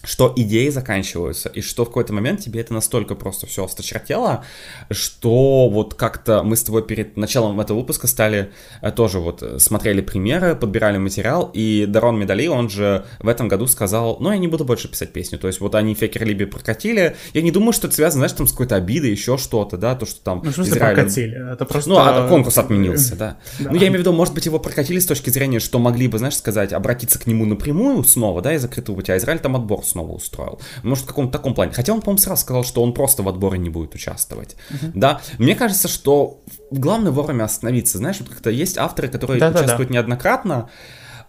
что 0.03 0.33
идеи 0.35 0.69
заканчиваются, 0.69 1.49
и 1.49 1.61
что 1.61 1.85
в 1.85 1.87
какой-то 1.87 2.13
момент 2.13 2.41
тебе 2.41 2.59
это 2.59 2.73
настолько 2.73 3.15
просто 3.15 3.47
все 3.47 3.63
осточертело, 3.65 4.43
что 4.91 5.69
вот 5.69 5.93
как-то 5.93 6.43
мы 6.43 6.57
с 6.57 6.63
тобой 6.63 6.83
перед 6.83 7.15
началом 7.15 7.59
этого 7.61 7.79
выпуска 7.79 8.07
стали 8.07 8.51
э, 8.81 8.91
тоже 8.91 9.19
вот 9.19 9.41
э, 9.41 9.59
смотрели 9.59 10.01
примеры, 10.01 10.55
подбирали 10.55 10.97
материал, 10.97 11.49
и 11.53 11.85
Дарон 11.87 12.19
Медали, 12.19 12.47
он 12.47 12.69
же 12.69 13.05
в 13.19 13.27
этом 13.29 13.47
году 13.47 13.65
сказал, 13.67 14.17
ну, 14.19 14.31
я 14.31 14.37
не 14.37 14.49
буду 14.49 14.65
больше 14.65 14.89
писать 14.89 15.13
песню, 15.13 15.39
то 15.39 15.47
есть 15.47 15.61
вот 15.61 15.73
они 15.75 15.93
Фекер 15.93 16.25
Либи 16.25 16.45
прокатили, 16.45 17.15
я 17.33 17.41
не 17.41 17.51
думаю, 17.51 17.71
что 17.71 17.87
это 17.87 17.95
связано, 17.95 18.21
знаешь, 18.21 18.33
там 18.33 18.47
с 18.47 18.51
какой-то 18.51 18.75
обидой, 18.75 19.11
еще 19.11 19.37
что-то, 19.37 19.77
да, 19.77 19.95
то, 19.95 20.05
что 20.05 20.21
там... 20.21 20.41
Ну, 20.43 20.51
что 20.51 20.63
Израиль... 20.63 20.95
прокатили? 20.95 21.53
Это 21.53 21.63
просто... 21.65 21.89
Ну, 21.89 21.97
а 21.97 22.27
конкурс 22.27 22.57
отменился, 22.57 23.15
да. 23.15 23.37
да. 23.59 23.69
Ну, 23.71 23.75
я 23.75 23.87
имею 23.87 23.99
в 23.99 23.99
виду, 23.99 24.11
может 24.11 24.33
быть, 24.33 24.45
его 24.45 24.59
прокатили 24.59 24.99
с 24.99 25.05
точки 25.05 25.29
зрения, 25.29 25.59
что 25.59 25.79
могли 25.79 26.09
бы, 26.09 26.17
знаешь, 26.17 26.35
сказать, 26.35 26.73
обратиться 26.73 27.19
к 27.19 27.25
нему 27.25 27.45
напрямую 27.45 28.03
снова, 28.03 28.41
да, 28.41 28.53
и 28.53 28.57
закрытого 28.57 28.97
пути, 28.97 29.13
а 29.13 29.17
Израиль 29.17 29.39
там 29.39 29.55
отбор 29.55 29.81
снова 29.93 30.11
устроил. 30.11 30.59
Может, 30.83 31.05
в 31.05 31.07
каком-то 31.07 31.31
таком 31.37 31.53
плане. 31.53 31.71
Хотя 31.71 31.93
он, 31.93 32.01
по-моему, 32.01 32.17
сразу 32.17 32.41
сказал, 32.41 32.63
что 32.63 32.81
он 32.81 32.93
просто 32.93 33.23
в 33.23 33.29
отборе 33.29 33.57
не 33.59 33.69
будет 33.69 33.95
участвовать. 33.95 34.55
Uh-huh. 34.69 34.91
Да, 34.93 35.21
мне 35.37 35.55
кажется, 35.55 35.87
что 35.87 36.41
главное 36.71 37.11
вовремя 37.11 37.43
остановиться. 37.43 37.97
Знаешь, 37.97 38.19
вот 38.19 38.29
как-то 38.29 38.49
есть 38.49 38.77
авторы, 38.77 39.07
которые 39.07 39.39
да, 39.39 39.49
участвуют 39.49 39.77
да, 39.77 39.85
да. 39.87 39.93
неоднократно. 39.93 40.69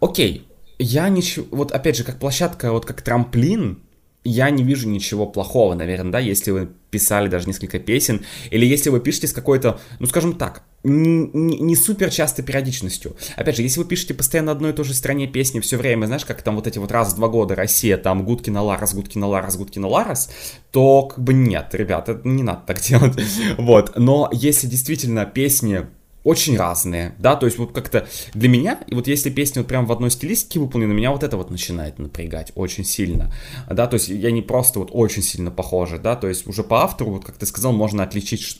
Окей, 0.00 0.48
я 0.78 1.08
ничего... 1.08 1.46
Вот 1.50 1.72
опять 1.72 1.96
же, 1.96 2.04
как 2.04 2.18
площадка, 2.18 2.72
вот 2.72 2.86
как 2.86 3.02
трамплин, 3.02 3.83
я 4.24 4.50
не 4.50 4.64
вижу 4.64 4.88
ничего 4.88 5.26
плохого, 5.26 5.74
наверное, 5.74 6.12
да, 6.12 6.18
если 6.18 6.50
вы 6.50 6.68
писали 6.90 7.28
даже 7.28 7.46
несколько 7.46 7.78
песен, 7.78 8.24
или 8.50 8.64
если 8.64 8.88
вы 8.90 9.00
пишете 9.00 9.26
с 9.26 9.32
какой-то, 9.32 9.78
ну, 9.98 10.06
скажем 10.06 10.34
так, 10.34 10.62
не, 10.82 11.58
не 11.58 11.76
супер 11.76 12.10
частой 12.10 12.44
периодичностью. 12.44 13.16
Опять 13.36 13.56
же, 13.56 13.62
если 13.62 13.80
вы 13.80 13.86
пишете 13.86 14.14
постоянно 14.14 14.52
одной 14.52 14.70
и 14.70 14.74
той 14.74 14.84
же 14.84 14.94
стране 14.94 15.26
песни 15.26 15.60
все 15.60 15.76
время, 15.76 16.06
знаешь, 16.06 16.24
как 16.24 16.42
там 16.42 16.56
вот 16.56 16.66
эти 16.66 16.78
вот 16.78 16.92
раз 16.92 17.12
в 17.12 17.16
два 17.16 17.28
года 17.28 17.54
Россия, 17.54 17.96
там 17.96 18.24
Гудкина 18.24 18.62
Ларас, 18.62 18.94
Гудкина 18.94 19.26
Ларас, 19.26 19.56
Гудкина 19.56 19.88
Ларас, 19.88 20.30
то 20.70 21.02
как 21.02 21.22
бы 21.22 21.34
нет, 21.34 21.68
ребята, 21.72 22.20
не 22.24 22.42
надо 22.42 22.62
так 22.66 22.80
делать. 22.80 23.14
Вот, 23.58 23.92
но 23.96 24.28
если 24.32 24.66
действительно 24.66 25.26
песни 25.26 25.86
очень 26.24 26.56
разные, 26.56 27.14
да, 27.18 27.36
то 27.36 27.46
есть 27.46 27.58
вот 27.58 27.72
как-то 27.72 28.08
для 28.32 28.48
меня, 28.48 28.80
и 28.86 28.94
вот 28.94 29.06
если 29.06 29.30
песня 29.30 29.60
вот 29.62 29.68
прям 29.68 29.86
в 29.86 29.92
одной 29.92 30.10
стилистике 30.10 30.58
выполнена, 30.58 30.92
меня 30.92 31.12
вот 31.12 31.22
это 31.22 31.36
вот 31.36 31.50
начинает 31.50 31.98
напрягать 31.98 32.50
очень 32.54 32.84
сильно, 32.84 33.32
да, 33.70 33.86
то 33.86 33.94
есть 33.94 34.08
я 34.08 34.30
не 34.30 34.42
просто 34.42 34.78
вот 34.78 34.88
очень 34.92 35.22
сильно 35.22 35.50
похожа, 35.50 35.98
да, 35.98 36.16
то 36.16 36.26
есть 36.26 36.46
уже 36.46 36.64
по 36.64 36.82
автору, 36.82 37.10
вот 37.10 37.24
как 37.24 37.36
ты 37.36 37.46
сказал, 37.46 37.72
можно 37.72 38.02
отличить, 38.02 38.58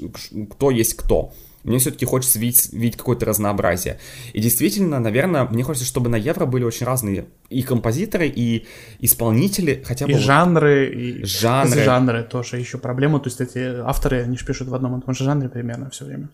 кто 0.50 0.70
есть 0.70 0.94
кто. 0.94 1.32
Мне 1.64 1.78
все-таки 1.78 2.04
хочется 2.04 2.38
видеть, 2.38 2.70
видеть 2.74 2.98
какое-то 2.98 3.24
разнообразие. 3.24 3.98
И 4.34 4.40
действительно, 4.40 5.00
наверное, 5.00 5.44
мне 5.44 5.62
хочется, 5.62 5.86
чтобы 5.86 6.10
на 6.10 6.16
Евро 6.16 6.44
были 6.44 6.62
очень 6.62 6.84
разные 6.84 7.24
и 7.48 7.62
композиторы, 7.62 8.28
и 8.28 8.66
исполнители, 9.00 9.82
хотя 9.82 10.04
бы... 10.04 10.12
И 10.12 10.14
вот... 10.14 10.22
жанры, 10.22 10.94
и 10.94 11.24
жанры. 11.24 11.82
жанры 11.82 12.22
тоже 12.22 12.58
еще 12.58 12.76
проблема. 12.76 13.18
То 13.18 13.30
есть 13.30 13.40
эти 13.40 13.80
авторы, 13.80 14.22
они 14.22 14.36
же 14.36 14.44
пишут 14.44 14.68
в 14.68 14.74
одном 14.74 14.98
и 14.98 15.02
том 15.02 15.14
же 15.14 15.24
жанре 15.24 15.48
примерно 15.48 15.88
все 15.88 16.04
время. 16.04 16.28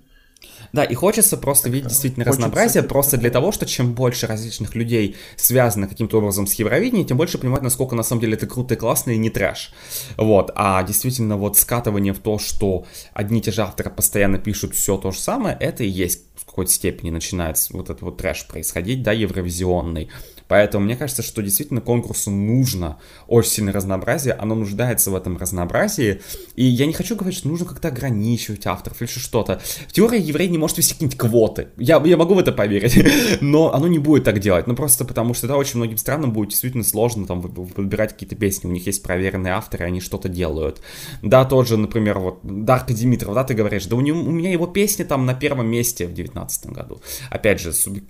Да, 0.72 0.84
и 0.84 0.94
хочется 0.94 1.36
просто 1.36 1.68
видеть 1.68 1.88
действительно 1.88 2.24
хочется 2.24 2.46
разнообразие, 2.46 2.82
просто 2.82 3.16
для 3.16 3.30
того, 3.30 3.52
что 3.52 3.66
чем 3.66 3.94
больше 3.94 4.26
различных 4.26 4.74
людей 4.74 5.16
связано 5.36 5.88
каким-то 5.88 6.18
образом 6.18 6.46
с 6.46 6.54
Евровидением, 6.54 7.06
тем 7.06 7.16
больше 7.16 7.38
понимать, 7.38 7.62
насколько 7.62 7.94
на 7.94 8.02
самом 8.02 8.20
деле 8.20 8.34
это 8.34 8.46
круто 8.46 8.74
и 8.74 8.76
классно 8.76 9.10
и 9.10 9.18
не 9.18 9.30
трэш. 9.30 9.72
Вот, 10.16 10.50
а 10.54 10.82
действительно 10.82 11.36
вот 11.36 11.56
скатывание 11.56 12.12
в 12.12 12.18
то, 12.18 12.38
что 12.38 12.86
одни 13.12 13.40
и 13.40 13.42
те 13.42 13.50
же 13.50 13.62
авторы 13.62 13.90
постоянно 13.90 14.38
пишут 14.38 14.74
все 14.74 14.96
то 14.96 15.10
же 15.10 15.18
самое, 15.18 15.56
это 15.58 15.84
и 15.84 15.88
есть 15.88 16.24
в 16.36 16.46
какой-то 16.46 16.70
степени 16.70 17.10
начинается 17.10 17.72
вот 17.72 17.90
этот 17.90 18.02
вот 18.02 18.16
трэш 18.16 18.46
происходить, 18.46 19.02
да, 19.02 19.12
евровизионный. 19.12 20.08
Поэтому 20.50 20.84
мне 20.84 20.96
кажется, 20.96 21.22
что 21.22 21.42
действительно 21.42 21.80
конкурсу 21.80 22.28
нужно 22.32 22.98
очень 23.28 23.50
сильное 23.50 23.72
разнообразие, 23.72 24.34
оно 24.34 24.56
нуждается 24.56 25.12
в 25.12 25.14
этом 25.14 25.36
разнообразии. 25.36 26.22
И 26.56 26.64
я 26.64 26.86
не 26.86 26.92
хочу 26.92 27.14
говорить, 27.14 27.38
что 27.38 27.46
нужно 27.46 27.66
как-то 27.66 27.86
ограничивать 27.86 28.66
авторов 28.66 29.00
или 29.00 29.08
что-то. 29.08 29.60
В 29.86 29.92
теории 29.92 30.20
еврей 30.20 30.48
не 30.48 30.58
может 30.58 30.78
вести 30.78 30.94
какие-нибудь 30.94 31.18
квоты. 31.18 31.68
Я, 31.76 32.02
я 32.04 32.16
могу 32.16 32.34
в 32.34 32.40
это 32.40 32.50
поверить, 32.50 32.98
но 33.40 33.72
оно 33.72 33.86
не 33.86 34.00
будет 34.00 34.24
так 34.24 34.40
делать. 34.40 34.66
Ну 34.66 34.74
просто 34.74 35.04
потому 35.04 35.34
что 35.34 35.46
да, 35.46 35.56
очень 35.56 35.76
многим 35.76 35.98
странам 35.98 36.32
будет 36.32 36.48
действительно 36.48 36.82
сложно 36.82 37.28
там 37.28 37.40
выбирать 37.40 38.14
какие-то 38.14 38.34
песни. 38.34 38.66
У 38.66 38.72
них 38.72 38.84
есть 38.86 39.04
проверенные 39.04 39.52
авторы, 39.52 39.84
они 39.84 40.00
что-то 40.00 40.28
делают. 40.28 40.82
Да, 41.22 41.44
тот 41.44 41.68
же, 41.68 41.76
например, 41.76 42.18
вот 42.18 42.40
Дарка 42.42 42.92
Димитров, 42.92 43.34
да, 43.34 43.44
ты 43.44 43.54
говоришь, 43.54 43.86
да 43.86 43.94
у, 43.94 44.00
него, 44.00 44.18
у 44.18 44.32
меня 44.32 44.50
его 44.50 44.66
песни 44.66 45.04
там 45.04 45.26
на 45.26 45.34
первом 45.34 45.68
месте 45.68 46.08
в 46.08 46.12
девятнадцатом 46.12 46.72
году. 46.72 47.00
Опять 47.30 47.60
же, 47.60 47.72
субъект 47.72 48.08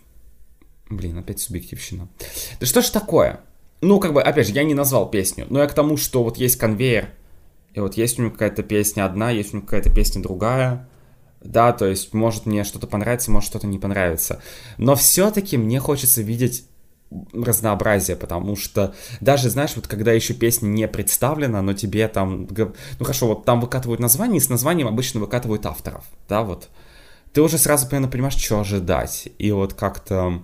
Блин, 0.90 1.18
опять 1.18 1.40
субъективщина. 1.40 2.08
Да 2.58 2.66
что 2.66 2.82
ж 2.82 2.90
такое? 2.90 3.40
Ну, 3.80 4.00
как 4.00 4.12
бы, 4.12 4.20
опять 4.20 4.48
же, 4.48 4.52
я 4.52 4.64
не 4.64 4.74
назвал 4.74 5.08
песню, 5.08 5.46
но 5.48 5.60
я 5.60 5.66
к 5.66 5.74
тому, 5.74 5.96
что 5.96 6.22
вот 6.22 6.36
есть 6.36 6.56
конвейер, 6.56 7.08
и 7.72 7.80
вот 7.80 7.96
есть 7.96 8.18
у 8.18 8.22
него 8.22 8.32
какая-то 8.32 8.62
песня 8.62 9.06
одна, 9.06 9.30
есть 9.30 9.54
у 9.54 9.58
него 9.58 9.66
какая-то 9.66 9.90
песня 9.90 10.20
другая, 10.20 10.88
да, 11.40 11.72
то 11.72 11.86
есть 11.86 12.12
может 12.12 12.44
мне 12.44 12.64
что-то 12.64 12.86
понравится, 12.86 13.30
может 13.30 13.48
что-то 13.48 13.66
не 13.66 13.78
понравится. 13.78 14.42
Но 14.76 14.96
все-таки 14.96 15.56
мне 15.56 15.78
хочется 15.78 16.20
видеть 16.20 16.66
разнообразие, 17.32 18.16
потому 18.16 18.56
что 18.56 18.94
даже, 19.20 19.48
знаешь, 19.48 19.72
вот 19.76 19.86
когда 19.86 20.12
еще 20.12 20.34
песня 20.34 20.66
не 20.66 20.86
представлена, 20.86 21.62
но 21.62 21.72
тебе 21.72 22.06
там, 22.08 22.48
ну 22.50 22.74
хорошо, 23.00 23.28
вот 23.28 23.44
там 23.44 23.60
выкатывают 23.60 24.00
название, 24.00 24.38
и 24.38 24.40
с 24.40 24.48
названием 24.48 24.88
обычно 24.88 25.20
выкатывают 25.20 25.64
авторов, 25.66 26.04
да, 26.28 26.42
вот. 26.42 26.68
Ты 27.32 27.42
уже 27.42 27.58
сразу 27.58 27.86
примерно 27.86 28.08
понимаешь, 28.08 28.34
что 28.34 28.60
ожидать, 28.60 29.28
и 29.38 29.52
вот 29.52 29.74
как-то 29.74 30.42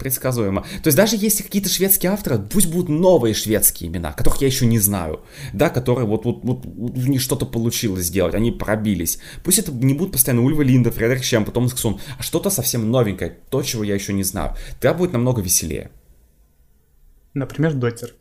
предсказуемо. 0.00 0.62
То 0.82 0.88
есть 0.88 0.96
даже 0.96 1.14
если 1.16 1.44
какие-то 1.44 1.68
шведские 1.68 2.10
авторы, 2.10 2.38
пусть 2.38 2.68
будут 2.68 2.88
новые 2.88 3.34
шведские 3.34 3.88
имена, 3.88 4.12
которых 4.12 4.40
я 4.40 4.48
еще 4.48 4.66
не 4.66 4.80
знаю, 4.80 5.20
да, 5.52 5.70
которые 5.70 6.06
вот, 6.06 6.24
вот, 6.24 6.40
вот, 6.42 6.64
вот 6.64 6.96
у 6.96 7.06
них 7.06 7.20
что-то 7.20 7.46
получилось 7.46 8.06
сделать, 8.06 8.34
они 8.34 8.50
пробились. 8.50 9.18
Пусть 9.44 9.60
это 9.60 9.70
не 9.70 9.94
будут 9.94 10.12
постоянно 10.12 10.42
Ульва 10.42 10.62
Линда, 10.62 10.90
Фредерик 10.90 11.22
Чем, 11.22 11.44
потом 11.44 11.68
Сксон, 11.68 12.00
а 12.18 12.22
что-то 12.22 12.50
совсем 12.50 12.90
новенькое, 12.90 13.38
то, 13.50 13.62
чего 13.62 13.84
я 13.84 13.94
еще 13.94 14.12
не 14.12 14.24
знаю. 14.24 14.56
Тогда 14.80 14.94
будет 14.94 15.12
намного 15.12 15.40
веселее. 15.42 15.90
Например, 17.34 17.74
Дотер. 17.74 18.14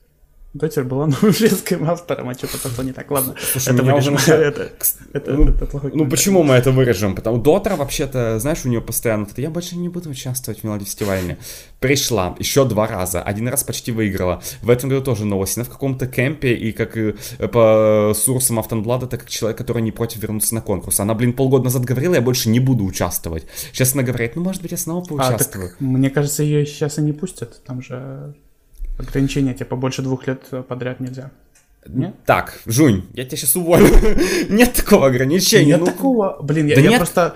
Дотер 0.53 0.83
была 0.83 1.05
новым 1.07 1.31
шведским 1.31 1.87
автором, 1.87 2.29
а 2.29 2.33
что-то 2.33 2.57
пошло 2.57 2.83
не 2.83 2.91
так. 2.91 3.11
Ладно, 3.11 3.35
Слушай, 3.39 3.75
это 3.75 3.83
вырежем. 3.83 4.15
Уже... 4.15 4.33
это, 4.33 4.71
это, 5.13 5.31
ну, 5.33 5.49
это 5.49 5.65
плохой 5.67 5.91
Ну 5.93 6.09
почему 6.09 6.41
мы 6.41 6.55
это 6.55 6.71
вырежем? 6.71 7.15
Потому 7.15 7.37
Дотра 7.37 7.75
вообще-то, 7.75 8.39
знаешь, 8.39 8.65
у 8.65 8.69
нее 8.69 8.81
постоянно... 8.81 9.27
Я 9.37 9.51
больше 9.51 9.77
не 9.77 9.89
буду 9.89 10.09
участвовать 10.09 10.61
в 10.61 10.63
мелодии 10.63 10.85
фестивале. 10.85 11.37
Пришла 11.79 12.35
еще 12.39 12.65
два 12.65 12.87
раза. 12.87 13.21
Один 13.21 13.47
раз 13.47 13.63
почти 13.63 13.91
выиграла. 13.91 14.41
В 14.63 14.71
этом 14.71 14.89
году 14.89 15.03
тоже 15.03 15.25
новость. 15.25 15.57
Она 15.57 15.65
в 15.65 15.69
каком-то 15.69 16.07
кемпе, 16.07 16.53
и 16.53 16.71
как 16.71 16.97
и 16.97 17.13
по 17.51 18.13
сурсам 18.15 18.57
Автонблада, 18.57 19.05
это 19.05 19.17
как 19.17 19.29
человек, 19.29 19.57
который 19.57 19.83
не 19.83 19.91
против 19.91 20.21
вернуться 20.21 20.55
на 20.55 20.61
конкурс. 20.61 20.99
Она, 20.99 21.13
блин, 21.13 21.33
полгода 21.33 21.65
назад 21.65 21.85
говорила, 21.85 22.15
я 22.15 22.21
больше 22.21 22.49
не 22.49 22.59
буду 22.59 22.85
участвовать. 22.85 23.45
Сейчас 23.71 23.93
она 23.93 24.01
говорит, 24.01 24.35
ну, 24.35 24.43
может 24.43 24.63
быть, 24.63 24.71
я 24.71 24.77
снова 24.77 25.05
поучаствую. 25.05 25.65
А, 25.65 25.69
так, 25.69 25.79
мне 25.79 26.09
кажется, 26.09 26.41
ее 26.41 26.65
сейчас 26.65 26.97
и 26.97 27.01
не 27.01 27.13
пустят. 27.13 27.63
Там 27.65 27.83
же 27.83 28.33
Ограничения 28.99 29.53
типа 29.53 29.75
больше 29.75 30.01
двух 30.01 30.27
лет 30.27 30.43
подряд 30.67 30.99
нельзя. 30.99 31.31
Нет? 31.87 32.15
Так, 32.25 32.59
Жунь, 32.65 33.05
я 33.13 33.25
тебя 33.25 33.37
сейчас 33.37 33.55
уволю. 33.55 33.87
нет 34.49 34.73
такого 34.73 35.07
ограничения. 35.07 35.71
Нет 35.71 35.79
ну... 35.79 35.85
такого. 35.85 36.37
Блин, 36.41 36.67
я, 36.67 36.75
да 36.75 36.81
я 36.81 36.89
нет... 36.89 36.99
просто. 36.99 37.35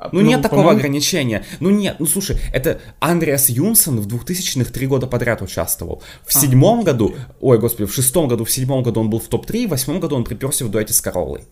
Ну, 0.00 0.08
ну 0.12 0.20
нет 0.22 0.42
такого 0.42 0.72
ограничения. 0.72 1.44
Ну 1.60 1.70
нет, 1.70 1.96
ну 1.98 2.06
слушай, 2.06 2.36
это 2.52 2.80
Андреас 3.00 3.48
Юнсон 3.48 4.00
в 4.00 4.08
2000-х 4.08 4.70
три 4.72 4.86
года 4.86 5.06
подряд 5.06 5.40
участвовал. 5.40 6.02
В 6.24 6.34
а. 6.34 6.40
седьмом 6.40 6.82
году, 6.82 7.14
ой, 7.40 7.58
господи, 7.58 7.86
в 7.88 7.94
шестом 7.94 8.28
году, 8.28 8.44
в 8.44 8.50
седьмом 8.50 8.82
году 8.82 9.00
он 9.00 9.10
был 9.10 9.20
в 9.20 9.28
топ-3, 9.28 9.66
в 9.66 9.70
восьмом 9.70 10.00
году 10.00 10.16
он 10.16 10.24
приперся 10.24 10.64
в 10.64 10.70
дуэте 10.70 10.92
с 10.92 11.00
Короллой. 11.00 11.44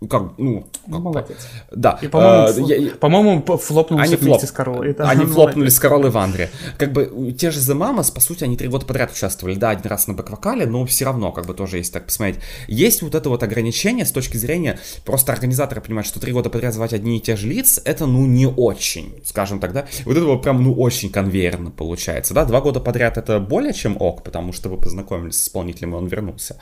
Ну, 0.00 0.06
как, 0.06 0.38
ну, 0.38 0.64
как 0.86 1.00
молодец. 1.00 1.48
Да. 1.72 1.98
И, 2.00 2.06
по-моему, 2.06 2.46
а, 2.46 2.72
я... 2.72 2.90
по-моему 2.92 3.42
флопнулся 3.58 4.04
они 4.04 4.14
вместе 4.14 4.26
флоп... 4.26 4.42
с 4.48 4.52
Королой. 4.52 4.90
Это 4.90 5.08
они 5.08 5.26
флопнули 5.26 5.68
с 5.68 5.80
Королой 5.80 6.10
в 6.10 6.18
Андре. 6.18 6.50
Как 6.78 6.92
бы 6.92 7.34
те 7.36 7.50
же 7.50 7.58
The 7.58 7.76
Mamas, 7.76 8.12
по 8.14 8.20
сути, 8.20 8.44
они 8.44 8.56
три 8.56 8.68
года 8.68 8.86
подряд 8.86 9.10
участвовали. 9.10 9.56
Да, 9.56 9.70
один 9.70 9.90
раз 9.90 10.06
на 10.06 10.14
бэк-вокале, 10.14 10.66
но 10.66 10.86
все 10.86 11.04
равно, 11.04 11.32
как 11.32 11.46
бы 11.46 11.54
тоже 11.54 11.78
есть 11.78 11.92
так 11.92 12.06
посмотреть. 12.06 12.40
Есть 12.68 13.02
вот 13.02 13.16
это 13.16 13.28
вот 13.28 13.42
ограничение 13.42 14.06
с 14.06 14.12
точки 14.12 14.36
зрения, 14.36 14.78
просто 15.04 15.32
организаторы 15.32 15.80
понимают, 15.80 16.06
что 16.06 16.20
три 16.20 16.32
года 16.32 16.48
подряд 16.48 16.74
звать 16.74 16.92
одни 16.92 17.18
и 17.18 17.20
те 17.20 17.34
же 17.34 17.48
лиц, 17.48 17.80
это, 17.84 18.06
ну, 18.06 18.24
не 18.24 18.46
очень, 18.46 19.20
скажем 19.24 19.58
так, 19.58 19.72
да. 19.72 19.86
Вот 20.04 20.16
это 20.16 20.26
вот 20.26 20.42
прям, 20.42 20.62
ну, 20.62 20.74
очень 20.74 21.10
конвейерно 21.10 21.72
получается, 21.72 22.34
да. 22.34 22.44
Два 22.44 22.60
года 22.60 22.78
подряд 22.78 23.18
это 23.18 23.40
более 23.40 23.72
чем 23.72 23.96
ок, 24.00 24.22
потому 24.22 24.52
что 24.52 24.68
вы 24.68 24.76
познакомились 24.76 25.40
с 25.40 25.44
исполнителем, 25.44 25.94
и 25.94 25.96
он 25.96 26.06
вернулся. 26.06 26.60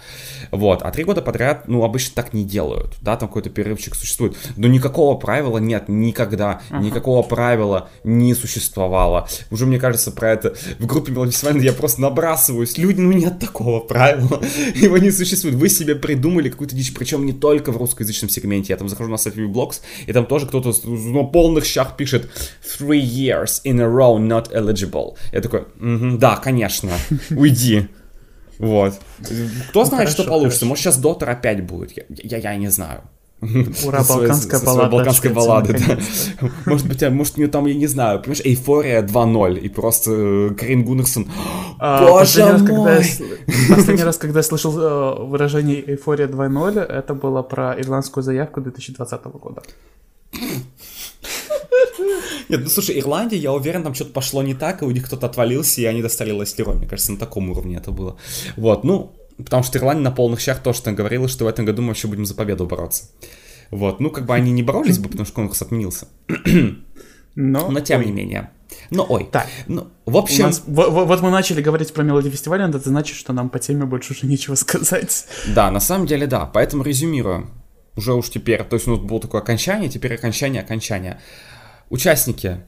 Вот. 0.52 0.80
А 0.80 0.90
три 0.90 1.04
года 1.04 1.20
подряд, 1.20 1.68
ну, 1.68 1.84
обычно 1.84 2.14
так 2.14 2.32
не 2.32 2.42
делают, 2.42 2.94
да, 3.02 3.16
там 3.16 3.25
какой-то 3.26 3.50
перерывчик 3.50 3.94
существует. 3.94 4.36
Но 4.56 4.66
никакого 4.66 5.16
правила 5.16 5.58
нет 5.58 5.84
никогда. 5.88 6.60
Uh-huh. 6.70 6.82
Никакого 6.82 7.22
правила 7.22 7.88
не 8.04 8.34
существовало. 8.34 9.28
Уже, 9.50 9.66
мне 9.66 9.78
кажется, 9.78 10.10
про 10.10 10.32
это 10.32 10.54
в 10.78 10.86
группе 10.86 11.12
Мелодисвайна 11.12 11.60
я 11.60 11.72
просто 11.72 12.00
набрасываюсь. 12.00 12.78
Люди, 12.78 13.00
ну 13.00 13.12
нет 13.12 13.38
такого 13.38 13.80
правила. 13.80 14.42
Его 14.74 14.98
не 14.98 15.10
существует. 15.10 15.56
Вы 15.56 15.68
себе 15.68 15.94
придумали 15.94 16.48
какую-то 16.48 16.74
дичь, 16.74 16.94
причем 16.94 17.26
не 17.26 17.32
только 17.32 17.72
в 17.72 17.76
русскоязычном 17.76 18.28
сегменте. 18.30 18.72
Я 18.72 18.76
там 18.76 18.88
захожу 18.88 19.10
на 19.10 19.16
сайт 19.16 19.36
Blogs, 19.36 19.80
и 20.06 20.12
там 20.12 20.26
тоже 20.26 20.46
кто-то 20.46 20.72
на 20.84 21.24
полных 21.24 21.64
щах 21.64 21.96
пишет 21.96 22.28
three 22.62 23.02
years 23.02 23.60
in 23.64 23.80
a 23.80 23.86
row 23.86 24.18
not 24.18 24.52
eligible. 24.52 25.16
Я 25.32 25.40
такой, 25.40 25.66
угу, 25.80 26.18
да, 26.18 26.36
конечно, 26.36 26.92
уйди. 27.30 27.88
Вот. 28.58 28.94
Кто 29.70 29.80
ну, 29.80 29.84
знает, 29.84 30.08
хорошо, 30.08 30.22
что 30.22 30.24
получится? 30.24 30.60
Хорошо. 30.60 30.66
Может, 30.66 30.84
сейчас 30.84 30.98
Дотер 30.98 31.30
опять 31.30 31.64
будет. 31.64 31.96
Я, 31.96 32.04
я, 32.08 32.38
я 32.38 32.56
не 32.56 32.68
знаю. 32.68 33.02
Ура, 33.84 34.02
балканская 34.02 34.60
баллада. 34.60 34.90
Балканская 34.90 35.32
баллада, 35.32 35.72
да. 35.74 35.98
Может 36.64 36.86
быть, 36.88 37.10
может, 37.10 37.36
у 37.36 37.40
нее 37.40 37.48
там, 37.48 37.66
я 37.66 37.74
не 37.74 37.86
знаю, 37.86 38.20
понимаешь, 38.20 38.40
эйфория 38.44 39.02
2.0, 39.02 39.58
и 39.60 39.68
просто 39.68 40.10
э, 40.12 40.54
Карин 40.54 40.84
Гуннерсон, 40.84 41.28
а, 41.78 42.06
боже 42.06 42.58
мой! 42.58 43.04
Последний 43.68 44.04
раз, 44.04 44.16
когда 44.16 44.38
я 44.38 44.42
слышал 44.42 44.78
э, 44.78 45.24
выражение 45.26 45.82
эйфория 45.86 46.28
2.0, 46.28 46.80
это 46.80 47.14
было 47.14 47.42
про 47.42 47.78
ирландскую 47.78 48.24
заявку 48.24 48.62
2020 48.62 49.24
года. 49.24 49.62
Нет, 52.48 52.60
ну 52.62 52.68
слушай, 52.68 52.98
Ирландия, 52.98 53.36
я 53.36 53.52
уверен, 53.52 53.82
там 53.82 53.94
что-то 53.94 54.12
пошло 54.12 54.42
не 54.42 54.54
так, 54.54 54.82
и 54.82 54.84
у 54.84 54.90
них 54.90 55.04
кто-то 55.06 55.26
отвалился, 55.26 55.80
и 55.80 55.84
они 55.84 56.00
достали 56.00 56.30
Лестерой. 56.30 56.76
Мне 56.76 56.86
кажется, 56.86 57.12
на 57.12 57.18
таком 57.18 57.50
уровне 57.50 57.76
это 57.76 57.90
было. 57.90 58.16
Вот, 58.56 58.84
ну, 58.84 59.12
Потому 59.36 59.62
что 59.62 59.78
Ирландия 59.78 60.02
на 60.02 60.10
полных 60.10 60.40
щах 60.40 60.62
тоже 60.62 60.82
там 60.82 60.94
говорила, 60.94 61.28
что 61.28 61.44
в 61.44 61.48
этом 61.48 61.64
году 61.64 61.82
мы 61.82 61.88
вообще 61.88 62.08
будем 62.08 62.24
за 62.24 62.34
победу 62.34 62.66
бороться. 62.66 63.04
Вот, 63.70 64.00
ну, 64.00 64.10
как 64.10 64.26
бы 64.26 64.34
они 64.34 64.52
не 64.52 64.62
боролись 64.62 64.98
бы, 64.98 65.08
потому 65.08 65.26
что 65.26 65.34
конкурс 65.34 65.62
отменился. 65.62 66.08
Но, 67.34 67.70
Но 67.70 67.80
тем 67.80 68.00
ой. 68.00 68.06
не 68.06 68.12
менее. 68.12 68.50
Ну, 68.90 69.04
ой. 69.08 69.28
Так. 69.30 69.46
Ну, 69.66 69.88
в 70.06 70.16
общем... 70.16 70.44
Нас, 70.44 70.62
вот, 70.66 70.90
вот 70.90 71.20
мы 71.20 71.30
начали 71.30 71.60
говорить 71.60 71.92
про 71.92 72.02
мелодию 72.02 72.32
фестиваля, 72.32 72.66
это 72.66 72.78
значит, 72.78 73.16
что 73.16 73.32
нам 73.32 73.50
по 73.50 73.58
теме 73.58 73.84
больше 73.84 74.14
уже 74.14 74.26
нечего 74.26 74.54
сказать. 74.56 75.26
Да, 75.54 75.70
на 75.70 75.80
самом 75.80 76.06
деле, 76.06 76.26
да. 76.26 76.46
Поэтому 76.46 76.82
резюмирую. 76.82 77.50
Уже 77.96 78.14
уж 78.14 78.28
теперь, 78.28 78.62
то 78.62 78.74
есть 78.74 78.86
у 78.86 78.90
нас 78.90 79.00
было 79.00 79.20
такое 79.20 79.40
окончание, 79.40 79.88
теперь 79.88 80.14
окончание, 80.14 80.62
окончание. 80.62 81.18
Участники 81.88 82.60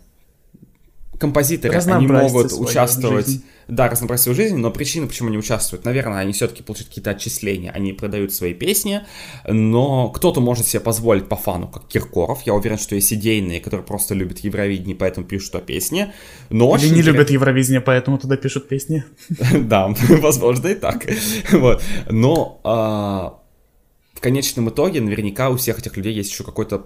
композиторы, 1.18 1.74
они 1.74 2.06
могут 2.06 2.52
участвовать, 2.52 3.26
жизнь. 3.26 3.44
да, 3.66 3.88
разнообразить 3.88 4.24
свою 4.24 4.36
жизнь, 4.36 4.56
но 4.56 4.70
причины, 4.70 5.06
почему 5.06 5.28
они 5.28 5.38
участвуют, 5.38 5.84
наверное, 5.84 6.18
они 6.18 6.32
все-таки 6.32 6.62
получают 6.62 6.88
какие-то 6.88 7.10
отчисления, 7.10 7.72
они 7.72 7.92
продают 7.92 8.32
свои 8.32 8.54
песни, 8.54 9.02
но 9.46 10.10
кто-то 10.10 10.40
может 10.40 10.66
себе 10.66 10.80
позволить 10.80 11.28
по 11.28 11.36
фану, 11.36 11.68
как 11.68 11.86
Киркоров, 11.88 12.42
я 12.42 12.54
уверен, 12.54 12.78
что 12.78 12.94
есть 12.94 13.12
идейные, 13.12 13.60
которые 13.60 13.84
просто 13.84 14.14
любят 14.14 14.38
Евровидение, 14.38 14.96
поэтому 14.96 15.26
пишут 15.26 15.56
о 15.56 15.60
песне, 15.60 16.14
но... 16.50 16.76
Или 16.76 16.94
не 16.94 17.02
любят 17.02 17.30
Евровидение, 17.30 17.80
поэтому 17.80 18.18
туда 18.18 18.36
пишут 18.36 18.68
песни. 18.68 19.04
Да, 19.58 19.92
возможно 20.08 20.68
и 20.68 20.74
так, 20.74 21.06
вот, 21.52 21.82
но 22.08 22.60
а, 22.64 23.37
в 24.18 24.20
конечном 24.20 24.68
итоге 24.68 25.00
наверняка 25.00 25.48
у 25.48 25.56
всех 25.56 25.78
этих 25.78 25.96
людей 25.96 26.12
есть 26.12 26.32
еще 26.32 26.42
какой-то 26.42 26.78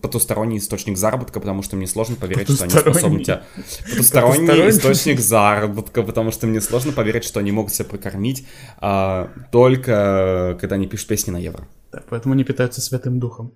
потусторонний 0.00 0.56
источник 0.56 0.96
заработка, 0.96 1.38
потому 1.38 1.62
что 1.62 1.76
мне 1.76 1.86
сложно 1.86 2.16
поверить, 2.16 2.50
что 2.50 2.64
они 2.64 2.72
способны 2.72 3.22
тебя... 3.22 3.42
Потусторонний, 3.90 4.46
потусторонний 4.46 4.70
источник 4.70 5.20
заработка, 5.20 6.02
потому 6.02 6.30
что 6.30 6.46
мне 6.46 6.62
сложно 6.62 6.92
поверить, 6.92 7.24
что 7.24 7.38
они 7.38 7.52
могут 7.52 7.74
себя 7.74 7.84
прокормить 7.84 8.46
а, 8.78 9.30
только 9.52 10.56
когда 10.58 10.76
они 10.76 10.86
пишут 10.86 11.08
песни 11.08 11.30
на 11.30 11.36
евро. 11.36 11.68
Да, 11.92 12.02
поэтому 12.08 12.32
они 12.32 12.44
питаются 12.44 12.80
Святым 12.80 13.20
Духом. 13.20 13.52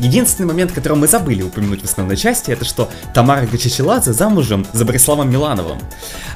Единственный 0.00 0.46
момент, 0.46 0.72
который 0.72 0.96
мы 0.96 1.06
забыли 1.06 1.42
упомянуть 1.42 1.82
в 1.82 1.84
основной 1.84 2.16
части, 2.16 2.50
это 2.50 2.64
что 2.64 2.90
Тамара 3.12 3.46
Гачичеладзе 3.46 4.14
замужем 4.14 4.66
за 4.72 4.86
Бориславом 4.86 5.30
Милановым. 5.30 5.78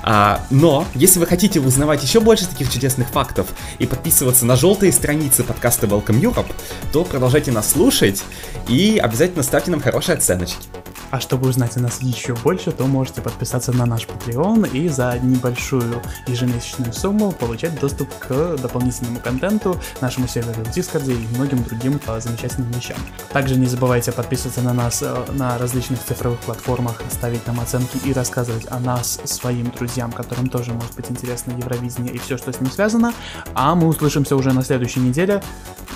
А, 0.03 0.45
но, 0.51 0.87
если 0.95 1.19
вы 1.19 1.27
хотите 1.27 1.61
узнавать 1.61 2.03
еще 2.03 2.21
больше 2.21 2.47
таких 2.47 2.71
чудесных 2.71 3.09
фактов 3.09 3.47
и 3.79 3.87
подписываться 3.87 4.45
на 4.45 4.57
желтые 4.57 4.93
страницы 4.93 5.45
подкаста 5.45 5.87
Welcome 5.87 6.21
Europe, 6.21 6.53
то 6.93 7.05
продолжайте 7.05 7.53
нас 7.53 7.71
слушать 7.71 8.23
и 8.69 9.01
обязательно 9.03 9.43
ставьте 9.43 9.71
нам 9.71 9.81
хорошие 9.81 10.19
оценочки. 10.19 10.67
А 11.15 11.21
чтобы 11.21 11.49
узнать 11.49 11.77
о 11.77 11.81
нас 11.81 12.03
еще 12.03 12.35
больше, 12.35 12.73
то 12.73 12.89
можете 12.89 13.21
подписаться 13.21 13.73
на 13.73 13.87
наш 13.87 14.03
Patreon 14.03 14.69
и 14.73 14.89
за 14.89 15.17
небольшую 15.23 16.03
ежемесячную 16.27 16.93
сумму 16.93 17.31
получать 17.31 17.79
доступ 17.79 18.09
к 18.19 18.57
дополнительному 18.57 19.21
контенту, 19.21 19.81
нашему 20.01 20.27
серверу 20.27 20.65
в 20.65 20.77
Discord 20.77 21.09
и 21.09 21.37
многим 21.37 21.63
другим 21.63 22.01
замечательным 22.19 22.69
вещам. 22.73 22.97
Также 23.33 23.55
не 23.55 23.67
забывайте 23.67 24.11
подписываться 24.11 24.61
на 24.63 24.73
нас 24.73 25.03
э, 25.03 25.27
на 25.35 25.57
различных 25.57 26.03
цифровых 26.03 26.41
платформах, 26.41 27.01
ставить 27.13 27.47
нам 27.47 27.61
оценки 27.61 27.97
и 28.05 28.13
рассказывать 28.13 28.67
о 28.73 28.81
нас 28.81 29.21
своим 29.25 29.71
друзьям, 29.71 30.11
которым 30.11 30.49
тоже 30.49 30.73
может 30.73 30.97
быть 30.97 31.13
интересно 31.13 31.53
Евровидение 31.53 32.13
и 32.13 32.19
все, 32.19 32.37
что 32.37 32.53
с 32.53 32.61
ним 32.61 32.73
связано. 32.73 33.15
А 33.55 33.77
мы 33.77 33.87
услышимся 33.87 34.35
уже 34.35 34.53
на 34.53 34.65
следующей 34.65 34.99
неделе. 34.99 35.45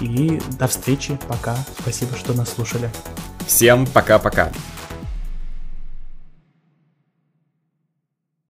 И 0.00 0.40
до 0.60 0.68
встречи. 0.68 1.18
Пока. 1.26 1.56
Спасибо, 1.80 2.16
что 2.16 2.34
нас 2.34 2.50
слушали. 2.50 2.88
Всем 3.48 3.84
пока-пока. 3.84 4.52